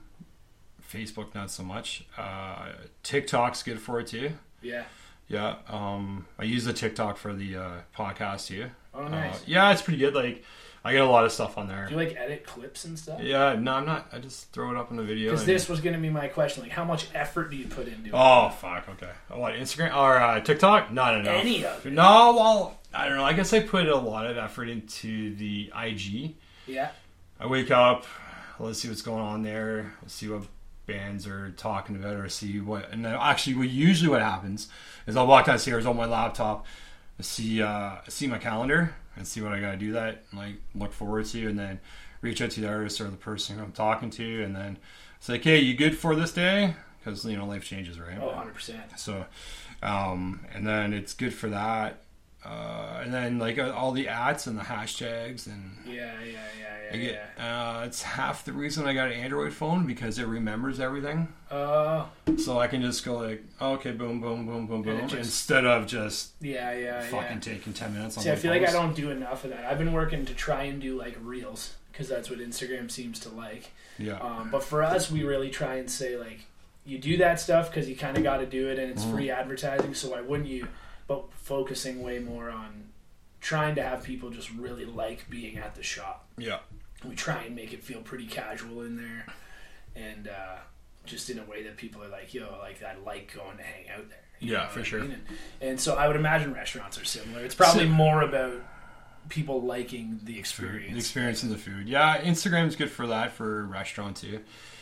Facebook 0.92 1.34
not 1.34 1.50
so 1.50 1.64
much. 1.64 2.04
Uh, 2.18 2.74
TikTok's 3.04 3.64
good 3.64 3.80
for 3.80 4.02
it 4.02 4.08
too. 4.08 4.32
Yeah 4.62 4.84
Yeah. 5.28 5.56
Um, 5.70 6.26
I 6.38 6.44
use 6.44 6.66
the 6.66 6.74
TikTok 6.74 7.18
for 7.18 7.34
the 7.34 7.56
uh, 7.56 7.72
podcast 7.98 8.48
too. 8.48 8.70
oh 8.94 9.06
Uh, 9.06 9.10
nice 9.10 9.42
yeah, 9.48 9.72
it's 9.72 9.82
pretty 9.82 10.00
good. 10.00 10.14
Like 10.14 10.44
I 10.84 10.94
get 10.94 11.02
a 11.02 11.06
lot 11.06 11.26
of 11.26 11.32
stuff 11.32 11.58
on 11.60 11.68
there. 11.68 11.86
do 11.86 11.92
you 11.92 11.98
like 11.98 12.16
edit 12.18 12.44
clips 12.44 12.86
and 12.86 12.98
stuff 12.98 13.22
Yeah, 13.22 13.54
no, 13.54 13.74
I'm 13.74 13.86
not. 13.86 14.08
I 14.12 14.18
just 14.18 14.52
throw 14.52 14.72
it 14.72 14.78
up 14.78 14.90
in 14.90 14.98
the 14.98 15.04
video. 15.04 15.30
Because 15.30 15.42
and- 15.42 15.50
this 15.50 15.70
was 15.70 15.80
going 15.80 15.94
to 15.94 16.02
be 16.02 16.10
my 16.10 16.28
question. 16.28 16.64
Like, 16.64 16.72
how 16.72 16.84
much 16.84 17.08
effort 17.14 17.52
do 17.52 17.56
you 17.58 17.68
put 17.68 17.88
into 17.88 18.10
it? 18.10 18.14
Oh 18.14 18.50
fuck. 18.50 18.90
Okay. 18.90 19.12
What 19.30 19.54
Instagram 19.54 19.96
or 19.96 20.18
uh, 20.18 20.40
TikTok? 20.42 20.92
Not 20.92 21.16
enough. 21.20 21.36
Any 21.40 21.64
of 21.66 21.86
it? 21.86 21.94
No. 21.94 22.34
Well, 22.36 22.80
I 22.94 23.08
don't 23.08 23.18
know. 23.18 23.24
I 23.24 23.34
guess 23.34 23.54
I 23.54 23.60
put 23.62 23.88
a 23.88 23.96
lot 23.96 24.26
of 24.26 24.38
effort 24.38 24.70
into 24.70 25.36
the 25.36 25.72
IG. 25.80 26.34
Yeah. 26.68 26.90
I 27.40 27.46
wake 27.48 27.72
up. 27.72 28.06
Let's 28.60 28.80
see 28.80 28.90
what's 28.90 29.02
going 29.02 29.22
on 29.22 29.44
there. 29.44 29.94
Let's 30.02 30.14
see 30.14 30.28
what 30.30 30.44
bands 30.86 31.28
are 31.28 31.52
talking 31.52 31.96
about, 31.96 32.16
or 32.16 32.30
see 32.30 32.60
what. 32.60 32.92
And 32.92 33.06
then 33.06 33.16
actually, 33.20 33.56
what 33.56 33.70
usually 33.70 34.10
what 34.10 34.22
happens 34.22 34.68
is 35.08 35.16
I'll 35.16 35.28
walk 35.28 35.46
downstairs 35.46 35.86
on 35.86 35.96
my 35.98 36.06
laptop, 36.06 36.66
see 37.20 37.62
uh, 37.62 37.98
see 38.08 38.28
my 38.28 38.38
calendar, 38.38 38.96
and 39.16 39.28
see 39.28 39.42
what 39.42 39.52
I 39.52 39.60
got 39.60 39.72
to 39.72 39.78
do 39.78 39.94
that, 39.94 40.24
and 40.32 40.40
like 40.40 40.56
look 40.76 40.94
forward 40.94 41.26
to, 41.28 41.48
and 41.48 41.58
then 41.58 41.80
reach 42.22 42.42
out 42.42 42.52
to 42.52 42.62
the 42.62 42.68
artist 42.68 43.02
or 43.02 43.06
the 43.06 43.18
person 43.18 43.58
who 43.58 43.64
I'm 43.64 43.72
talking 43.72 44.10
to, 44.12 44.44
and 44.44 44.56
then 44.56 44.78
say, 45.20 45.36
"Okay, 45.36 45.60
you 45.60 45.76
good 45.76 45.98
for 45.98 46.16
this 46.16 46.34
day?" 46.34 46.76
Because 47.04 47.26
you 47.26 47.38
know 47.38 47.46
life 47.46 47.64
changes, 47.64 48.00
right? 48.00 48.18
Oh, 48.22 48.28
100%. 48.28 49.00
So, 49.00 49.26
um, 49.82 50.46
and 50.54 50.68
then 50.68 50.94
it's 50.94 51.14
good 51.14 51.34
for 51.34 51.50
that. 51.50 52.04
Uh, 52.44 53.02
and 53.04 53.14
then 53.14 53.38
like 53.38 53.60
uh, 53.60 53.72
all 53.72 53.92
the 53.92 54.08
ads 54.08 54.48
and 54.48 54.58
the 54.58 54.64
hashtags 54.64 55.46
and 55.46 55.78
Yeah, 55.86 56.12
yeah, 56.26 56.40
yeah, 56.60 56.92
yeah. 56.92 56.98
get, 56.98 57.30
uh, 57.40 57.84
it's 57.86 58.02
half 58.02 58.44
the 58.46 58.52
reason 58.54 58.88
I 58.88 58.94
got 58.96 59.08
an 59.12 59.14
Android 59.14 59.54
phone 59.54 59.86
because 59.86 60.18
it 60.18 60.26
remembers 60.26 60.80
everything. 60.80 61.28
Uh, 61.52 62.06
So 62.40 62.58
I 62.60 62.66
can 62.68 62.82
just 62.82 63.06
go 63.06 63.18
like, 63.18 63.44
oh, 63.60 63.74
okay, 63.74 63.92
boom, 63.92 64.20
boom, 64.22 64.48
boom, 64.48 64.66
boom, 64.66 64.82
boom, 64.82 65.02
just- 65.08 65.16
instead 65.20 65.66
of 65.66 65.86
just 65.86 66.32
yeah, 66.42 66.72
yeah, 66.74 67.02
fucking 67.02 67.34
yeah. 67.38 67.40
taking 67.54 67.74
ten 67.74 67.94
minutes 67.94 68.18
on 68.18 68.24
See, 68.24 68.32
I 68.32 68.36
feel 68.36 68.52
like 68.52 68.68
I 68.68 68.72
don't 68.72 68.96
do 68.96 69.12
enough 69.12 69.44
of 69.44 69.52
that. 69.52 69.64
I've 69.66 69.78
been 69.78 69.94
working 69.94 70.26
to 70.26 70.34
try 70.34 70.64
and 70.64 70.82
do 70.82 70.98
like 70.98 71.16
reels 71.22 71.76
because 71.92 72.10
that's 72.10 72.30
what 72.32 72.40
Instagram 72.40 72.90
seems 72.90 73.20
to 73.20 73.30
like. 73.30 73.70
Yeah, 74.00 74.18
Um, 74.18 74.50
but 74.50 74.64
for 74.64 74.82
us, 74.82 75.12
we 75.12 75.24
really 75.24 75.52
try 75.52 75.76
and 75.76 75.92
say 75.92 76.18
like, 76.18 76.40
you 76.86 76.98
do 76.98 77.18
that 77.18 77.40
stuff 77.40 77.70
because 77.70 77.88
you 77.88 77.96
kind 77.96 78.18
of 78.18 78.24
got 78.24 78.38
to 78.38 78.48
do 78.48 78.68
it, 78.70 78.80
and 78.80 78.90
it's 78.90 79.04
Mhm. 79.04 79.12
free 79.14 79.30
advertising. 79.30 79.94
So 79.94 80.10
why 80.10 80.22
wouldn't 80.22 80.50
you? 80.50 80.68
Focusing 81.36 82.02
way 82.04 82.20
more 82.20 82.50
on 82.50 82.90
trying 83.42 83.76
to 83.76 83.84
have 83.84 84.04
people 84.04 84.30
just 84.30 84.52
really 84.52 84.86
like 84.86 85.30
being 85.30 85.58
at 85.58 85.76
the 85.76 85.84
shop. 85.84 86.28
yeah, 86.38 86.60
We 87.08 87.16
try 87.16 87.44
and 87.44 87.56
make 87.56 87.74
it 87.74 87.84
feel 87.84 88.02
pretty 88.02 88.28
casual 88.28 88.84
in 88.84 88.96
there, 88.98 89.26
and 89.96 90.28
uh, 90.28 90.58
just 91.06 91.30
in 91.30 91.40
a 91.40 91.44
way 91.44 91.64
that 91.64 91.76
people 91.78 92.04
are 92.04 92.08
like, 92.08 92.34
yo, 92.34 92.56
like 92.62 92.82
I 92.84 92.96
like 93.06 93.34
going 93.36 93.58
to 93.58 93.64
hang 93.64 93.90
out 93.90 94.08
there. 94.10 94.18
Yeah, 94.40 94.68
for 94.68 94.80
I 94.80 94.84
sure. 94.84 95.02
mean? 95.02 95.12
And, 95.12 95.70
and 95.70 95.80
so 95.80 95.96
I 95.96 96.08
would 96.08 96.16
imagine 96.16 96.54
restaurants 96.54 97.00
are 97.00 97.06
similar. 97.06 97.44
It's 97.44 97.56
probably 97.56 97.84
Sim- 97.86 97.92
more 97.92 98.22
about 98.22 98.54
people 99.30 99.62
liking 99.62 100.20
the 100.24 100.34
food, 100.34 100.40
experience. 100.40 100.92
the 100.94 100.98
experience 101.00 101.44
of 101.44 101.50
the 101.50 101.58
food. 101.58 101.88
Yeah, 101.90 102.22
Instagram's 102.22 102.76
good 102.76 102.90
for 102.92 103.08
that 103.08 103.34
for 103.34 103.66
restaurant 103.66 104.18
too. 104.18 104.40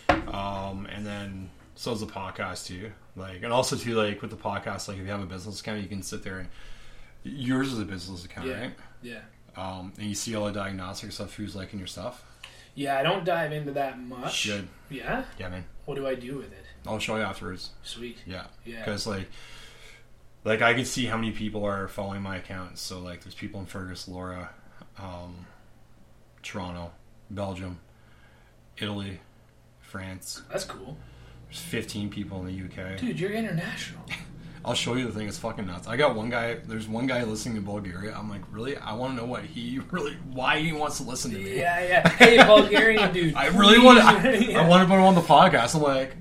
Um, 0.09 0.87
and 0.91 1.05
then 1.05 1.49
so 1.75 1.91
is 1.93 1.99
the 2.01 2.05
podcast 2.07 2.67
too. 2.67 2.91
Like, 3.19 3.43
and 3.43 3.51
also 3.53 3.75
too, 3.75 3.93
like 3.95 4.21
with 4.21 4.31
the 4.31 4.37
podcast, 4.37 4.87
like 4.87 4.97
if 4.97 5.03
you 5.03 5.11
have 5.11 5.21
a 5.21 5.25
business 5.25 5.59
account, 5.61 5.81
you 5.81 5.87
can 5.89 6.01
sit 6.01 6.23
there 6.23 6.39
and 6.39 6.49
yours 7.23 7.71
is 7.73 7.79
a 7.79 7.85
business 7.85 8.23
account, 8.25 8.47
Yeah. 8.47 8.59
right? 8.61 8.71
Yeah. 9.01 9.19
Um, 9.57 9.91
and 9.97 10.07
you 10.07 10.15
see 10.15 10.35
all 10.35 10.45
the 10.45 10.53
diagnostic 10.53 11.11
stuff, 11.11 11.33
who's 11.35 11.55
liking 11.55 11.79
your 11.79 11.87
stuff. 11.87 12.23
Yeah, 12.75 12.97
I 12.97 13.03
don't 13.03 13.25
dive 13.25 13.51
into 13.51 13.71
that 13.73 13.99
much. 13.99 14.45
Good. 14.47 14.67
Yeah? 14.89 15.25
Yeah, 15.37 15.49
man. 15.49 15.65
What 15.85 15.95
do 15.95 16.07
I 16.07 16.15
do 16.15 16.37
with 16.37 16.51
it? 16.53 16.63
I'll 16.87 16.99
show 16.99 17.17
you 17.17 17.23
afterwards. 17.23 17.71
Sweet. 17.83 18.19
Yeah. 18.25 18.45
Yeah. 18.63 18.79
because 18.79 19.05
like 19.05 19.27
like 20.45 20.61
I 20.61 20.73
can 20.73 20.85
see 20.85 21.05
how 21.05 21.17
many 21.17 21.31
people 21.31 21.65
are 21.65 21.89
following 21.89 22.21
my 22.21 22.37
account. 22.37 22.77
So 22.77 22.99
like 22.99 23.21
there's 23.23 23.35
people 23.35 23.59
in 23.59 23.65
Fergus, 23.65 24.07
Elora, 24.07 24.47
um, 24.97 25.45
Toronto, 26.41 26.91
Belgium, 27.29 27.79
Italy, 28.77 29.19
France. 29.81 30.41
That's 30.49 30.63
cool. 30.63 30.97
There's 31.49 31.59
15 31.61 32.09
people 32.09 32.45
in 32.45 32.47
the 32.47 32.63
UK. 32.83 32.97
Dude, 32.99 33.19
you're 33.19 33.31
international. 33.31 34.03
I'll 34.65 34.73
show 34.73 34.95
you 34.95 35.05
the 35.07 35.11
thing. 35.13 35.27
It's 35.27 35.37
fucking 35.37 35.65
nuts. 35.65 35.87
I 35.87 35.95
got 35.95 36.15
one 36.15 36.29
guy. 36.29 36.55
There's 36.55 36.87
one 36.87 37.07
guy 37.07 37.23
listening 37.23 37.55
to 37.55 37.61
Bulgaria. 37.61 38.13
I'm 38.15 38.29
like, 38.29 38.41
really? 38.51 38.75
I 38.77 38.93
want 38.93 39.13
to 39.13 39.17
know 39.17 39.25
what 39.25 39.43
he 39.45 39.79
really, 39.91 40.13
why 40.31 40.59
he 40.59 40.73
wants 40.73 40.97
to 40.97 41.03
listen 41.03 41.31
to 41.31 41.37
me. 41.37 41.57
yeah, 41.57 41.81
yeah. 41.81 42.09
Hey, 42.09 42.37
Bulgarian 42.45 43.11
dude. 43.13 43.35
I 43.35 43.47
really 43.47 43.79
want. 43.79 43.99
I, 43.99 44.33
Yeah. 44.33 44.61
I 44.61 44.67
want 44.67 44.83
to 44.83 44.87
put 44.87 44.95
him 44.99 45.05
on 45.05 45.15
the 45.15 45.21
podcast. 45.21 45.75
I'm 45.75 45.81
like, 45.81 46.15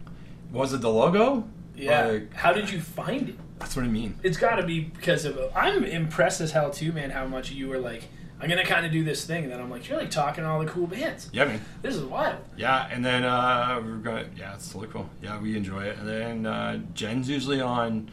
was 0.53 0.72
it 0.72 0.81
the 0.81 0.89
logo? 0.91 1.49
Yeah. 1.76 2.07
Like, 2.07 2.33
How 2.35 2.53
did 2.53 2.70
you 2.70 2.81
find 2.81 3.29
it? 3.31 3.35
that's 3.59 3.74
what 3.74 3.85
I 3.85 3.89
mean. 3.89 4.14
It's 4.22 4.37
got 4.39 4.55
to 4.57 4.62
be 4.62 4.81
because 4.81 5.24
of. 5.24 5.37
I'm 5.55 5.83
impressed 5.85 6.41
as 6.41 6.53
hell 6.53 6.70
too, 6.70 6.93
man. 6.93 7.11
How 7.11 7.26
much 7.26 7.51
you 7.51 7.68
were 7.68 7.79
like, 7.79 8.05
I'm 8.41 8.49
gonna 8.49 8.64
kind 8.64 8.86
of 8.86 8.93
do 8.93 9.03
this 9.03 9.24
thing, 9.24 9.45
and 9.45 9.53
then 9.53 9.61
I'm 9.61 9.70
like, 9.70 9.89
you're 9.89 9.99
like 9.99 10.11
talking 10.11 10.45
to 10.45 10.51
all 10.51 10.61
the 10.61 10.66
cool 10.70 10.86
bands. 10.86 11.28
Yeah, 11.32 11.45
man. 11.47 11.61
This 11.82 11.97
is 11.97 12.05
wild. 12.05 12.39
Yeah, 12.57 12.89
and 12.91 13.05
then 13.05 13.24
uh, 13.24 13.80
we're 13.84 13.97
gonna. 13.97 14.26
Yeah, 14.36 14.55
it's 14.55 14.68
totally 14.72 14.93
cool. 14.93 15.11
Yeah, 15.22 15.41
we 15.41 15.57
enjoy 15.57 15.84
it. 15.84 15.99
And 15.99 16.09
then 16.09 16.47
uh, 16.47 16.80
Jen's 16.95 17.28
usually 17.28 17.61
on 17.61 18.11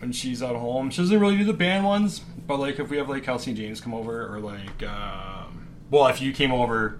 when 0.00 0.12
she's 0.12 0.42
at 0.42 0.56
home. 0.56 0.90
She 0.90 1.02
doesn't 1.02 1.20
really 1.20 1.36
do 1.38 1.44
the 1.44 1.52
band 1.52 1.84
ones, 1.84 2.18
but 2.18 2.58
like 2.58 2.80
if 2.80 2.90
we 2.90 2.96
have 2.96 3.08
like 3.08 3.22
Kelsey 3.22 3.50
and 3.52 3.58
James 3.58 3.80
come 3.80 3.94
over, 3.94 4.34
or 4.34 4.40
like, 4.40 4.82
um, 4.82 5.68
well, 5.90 6.08
if 6.08 6.20
you 6.20 6.32
came 6.32 6.52
over 6.52 6.98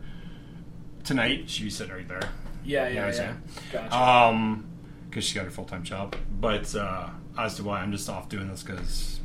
tonight, 1.05 1.51
she'd 1.51 1.65
be 1.65 1.71
sitting 1.71 1.95
right 1.95 2.07
there. 2.09 2.21
Yeah, 2.65 2.89
You 2.89 2.95
know 2.97 3.09
yeah, 3.09 3.15
yeah. 3.15 3.35
Gotcha. 3.73 3.97
Um, 3.97 4.65
because 5.09 5.25
she 5.25 5.35
got 5.35 5.45
her 5.45 5.51
full 5.51 5.65
time 5.65 5.83
job. 5.83 6.15
But 6.41 6.75
uh, 6.75 7.09
as 7.37 7.57
to 7.57 7.65
why 7.65 7.81
I'm 7.81 7.93
just 7.93 8.09
off 8.09 8.29
doing 8.29 8.49
this 8.49 8.63
because 8.63 9.18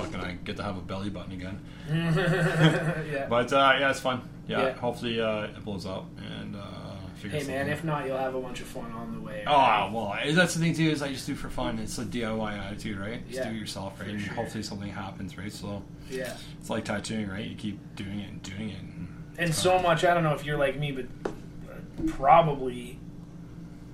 fucking 0.00 0.20
I 0.20 0.32
get 0.44 0.56
to 0.56 0.62
have 0.62 0.76
a 0.76 0.80
belly 0.80 1.10
button 1.10 1.32
again. 1.32 1.60
yeah. 1.90 3.26
But 3.28 3.52
uh, 3.52 3.76
yeah, 3.78 3.90
it's 3.90 4.00
fun. 4.00 4.22
Yeah, 4.48 4.62
Yeah. 4.66 4.72
hopefully 4.74 5.20
uh, 5.20 5.44
it 5.44 5.64
blows 5.64 5.86
up 5.86 6.06
and 6.40 6.56
uh, 6.56 6.60
Hey 7.22 7.44
man, 7.44 7.68
if 7.68 7.84
not, 7.84 8.06
you'll 8.06 8.16
have 8.16 8.34
a 8.34 8.40
bunch 8.40 8.60
of 8.62 8.66
fun 8.66 8.90
on 8.92 9.12
the 9.14 9.20
way. 9.20 9.44
Oh 9.46 9.90
well, 9.92 10.16
that's 10.32 10.54
the 10.54 10.60
thing 10.60 10.72
too. 10.74 10.88
Is 10.88 11.02
I 11.02 11.12
just 11.12 11.26
do 11.26 11.34
for 11.34 11.50
fun. 11.50 11.78
It's 11.78 11.98
a 11.98 12.04
DIY 12.06 12.58
attitude, 12.58 12.98
right? 12.98 13.22
Just 13.28 13.40
Yeah, 13.40 13.50
do 13.50 13.56
it 13.56 13.60
yourself, 13.60 14.00
right? 14.00 14.08
And 14.08 14.20
sure. 14.22 14.32
hopefully 14.32 14.62
something 14.62 14.88
happens, 14.88 15.36
right? 15.36 15.52
So 15.52 15.82
yeah. 16.08 16.34
it's 16.58 16.70
like 16.70 16.86
tattooing, 16.86 17.28
right? 17.28 17.44
You 17.46 17.56
keep 17.56 17.78
doing 17.94 18.20
it 18.20 18.30
and 18.30 18.42
doing 18.42 18.70
it. 18.70 18.80
And, 18.80 19.08
And 19.36 19.54
so 19.54 19.74
fun. 19.74 19.82
much, 19.82 20.04
I 20.04 20.14
don't 20.14 20.22
know 20.22 20.32
if 20.34 20.46
you're 20.46 20.56
like 20.56 20.78
me, 20.78 20.92
but 20.92 22.06
probably 22.06 22.98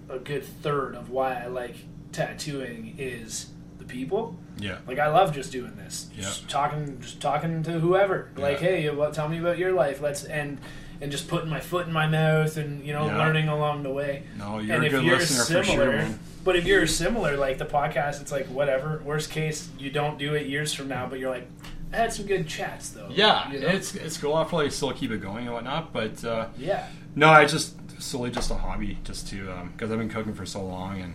a 0.09 0.19
good 0.21 0.45
third 0.45 0.95
of 0.95 1.11
why 1.11 1.35
I 1.43 1.47
like 1.47 1.75
tattooing 2.13 2.95
is 2.97 3.47
people. 3.89 4.37
yeah, 4.59 4.79
Like 4.87 4.99
I 4.99 5.09
love 5.09 5.35
just 5.35 5.53
doing 5.53 5.77
this, 5.77 6.09
just 6.19 6.49
talking, 6.49 6.99
just 7.01 7.21
talking 7.21 7.63
to 7.65 7.73
whoever. 7.79 8.31
Like, 8.37 8.61
Yeah. 8.61 8.69
hey, 8.93 9.11
tell 9.13 9.29
me 9.29 9.39
about 9.39 9.59
your 9.59 9.73
life. 9.73 10.01
Let's 10.01 10.25
and 10.25 10.59
and 11.01 11.13
just 11.13 11.29
putting 11.29 11.51
my 11.51 11.61
foot 11.61 11.87
in 11.87 11.93
my 11.93 12.07
mouth 12.07 12.57
and 12.57 12.83
you 12.85 12.93
know 12.95 13.07
Yeah. 13.07 13.19
learning 13.19 13.49
along 13.49 13.83
the 13.83 13.91
way. 13.91 14.23
no, 14.39 14.59
you're 14.61 14.75
and 14.77 14.83
a 14.85 14.87
if 14.87 14.93
good 14.93 15.05
you're 15.05 15.19
listener 15.19 15.45
similar, 15.45 15.65
for 15.65 15.75
sure, 15.75 15.93
man. 15.93 16.19
but 16.43 16.57
if 16.57 16.65
you're 16.67 16.87
similar, 16.87 17.37
like 17.37 17.59
the 17.59 17.67
podcast, 17.67 18.23
it's 18.23 18.33
like 18.33 18.47
whatever. 18.47 19.03
Worst 19.05 19.31
case, 19.31 19.69
you 19.79 19.91
don't 19.91 20.19
do 20.19 20.33
it 20.35 20.47
years 20.47 20.73
from 20.73 20.89
now, 20.89 21.07
but 21.07 21.19
you're 21.19 21.31
like, 21.31 21.47
I 21.93 21.97
had 21.99 22.13
some 22.15 22.25
good 22.27 22.49
chats 22.49 22.89
though. 22.91 23.09
Yeah, 23.11 23.53
you 23.53 23.61
know? 23.61 23.69
it's 23.69 23.95
it's 23.95 24.17
cool. 24.17 24.33
I'll 24.35 24.47
probably 24.47 24.71
still 24.71 24.93
keep 24.93 25.11
it 25.11 25.21
going 25.21 25.45
and 25.45 25.53
whatnot, 25.53 25.93
but 25.93 26.25
uh, 26.25 26.47
yeah, 26.57 26.87
no, 27.15 27.29
I 27.29 27.45
just 27.45 27.75
solely 28.01 28.31
just 28.31 28.51
a 28.51 28.55
hobby, 28.55 28.99
just 29.05 29.29
to 29.29 29.69
because 29.73 29.91
I've 29.93 29.99
been 29.99 30.09
cooking 30.09 30.33
for 30.35 30.47
so 30.47 30.65
long 30.65 31.01
and. 31.03 31.15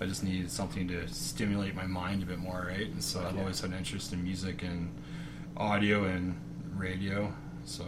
I 0.00 0.06
just 0.06 0.24
needed 0.24 0.50
something 0.50 0.88
to 0.88 1.06
stimulate 1.08 1.74
my 1.74 1.86
mind 1.86 2.22
a 2.22 2.26
bit 2.26 2.38
more, 2.38 2.66
right? 2.68 2.86
And 2.88 3.02
so 3.04 3.20
I've 3.20 3.34
Yeah. 3.34 3.40
always 3.40 3.60
had 3.60 3.70
an 3.70 3.76
interest 3.76 4.12
in 4.12 4.22
music 4.24 4.62
and 4.62 4.90
audio 5.56 6.04
and 6.04 6.34
radio. 6.74 7.32
So 7.66 7.84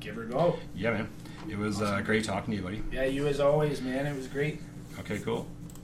give 0.00 0.16
her 0.16 0.22
a 0.22 0.26
go. 0.26 0.58
yeah, 0.74 0.90
man, 0.90 1.08
it 1.48 1.56
was 1.56 1.80
uh, 1.80 2.00
great 2.00 2.24
talking 2.24 2.52
to 2.52 2.56
you, 2.56 2.62
buddy. 2.64 2.82
Yeah, 2.90 3.04
you 3.04 3.26
as 3.28 3.38
always, 3.38 3.80
man. 3.80 4.06
It 4.06 4.16
was 4.16 4.26
great. 4.26 4.60
Okay, 4.98 5.18
cool. 5.20 5.46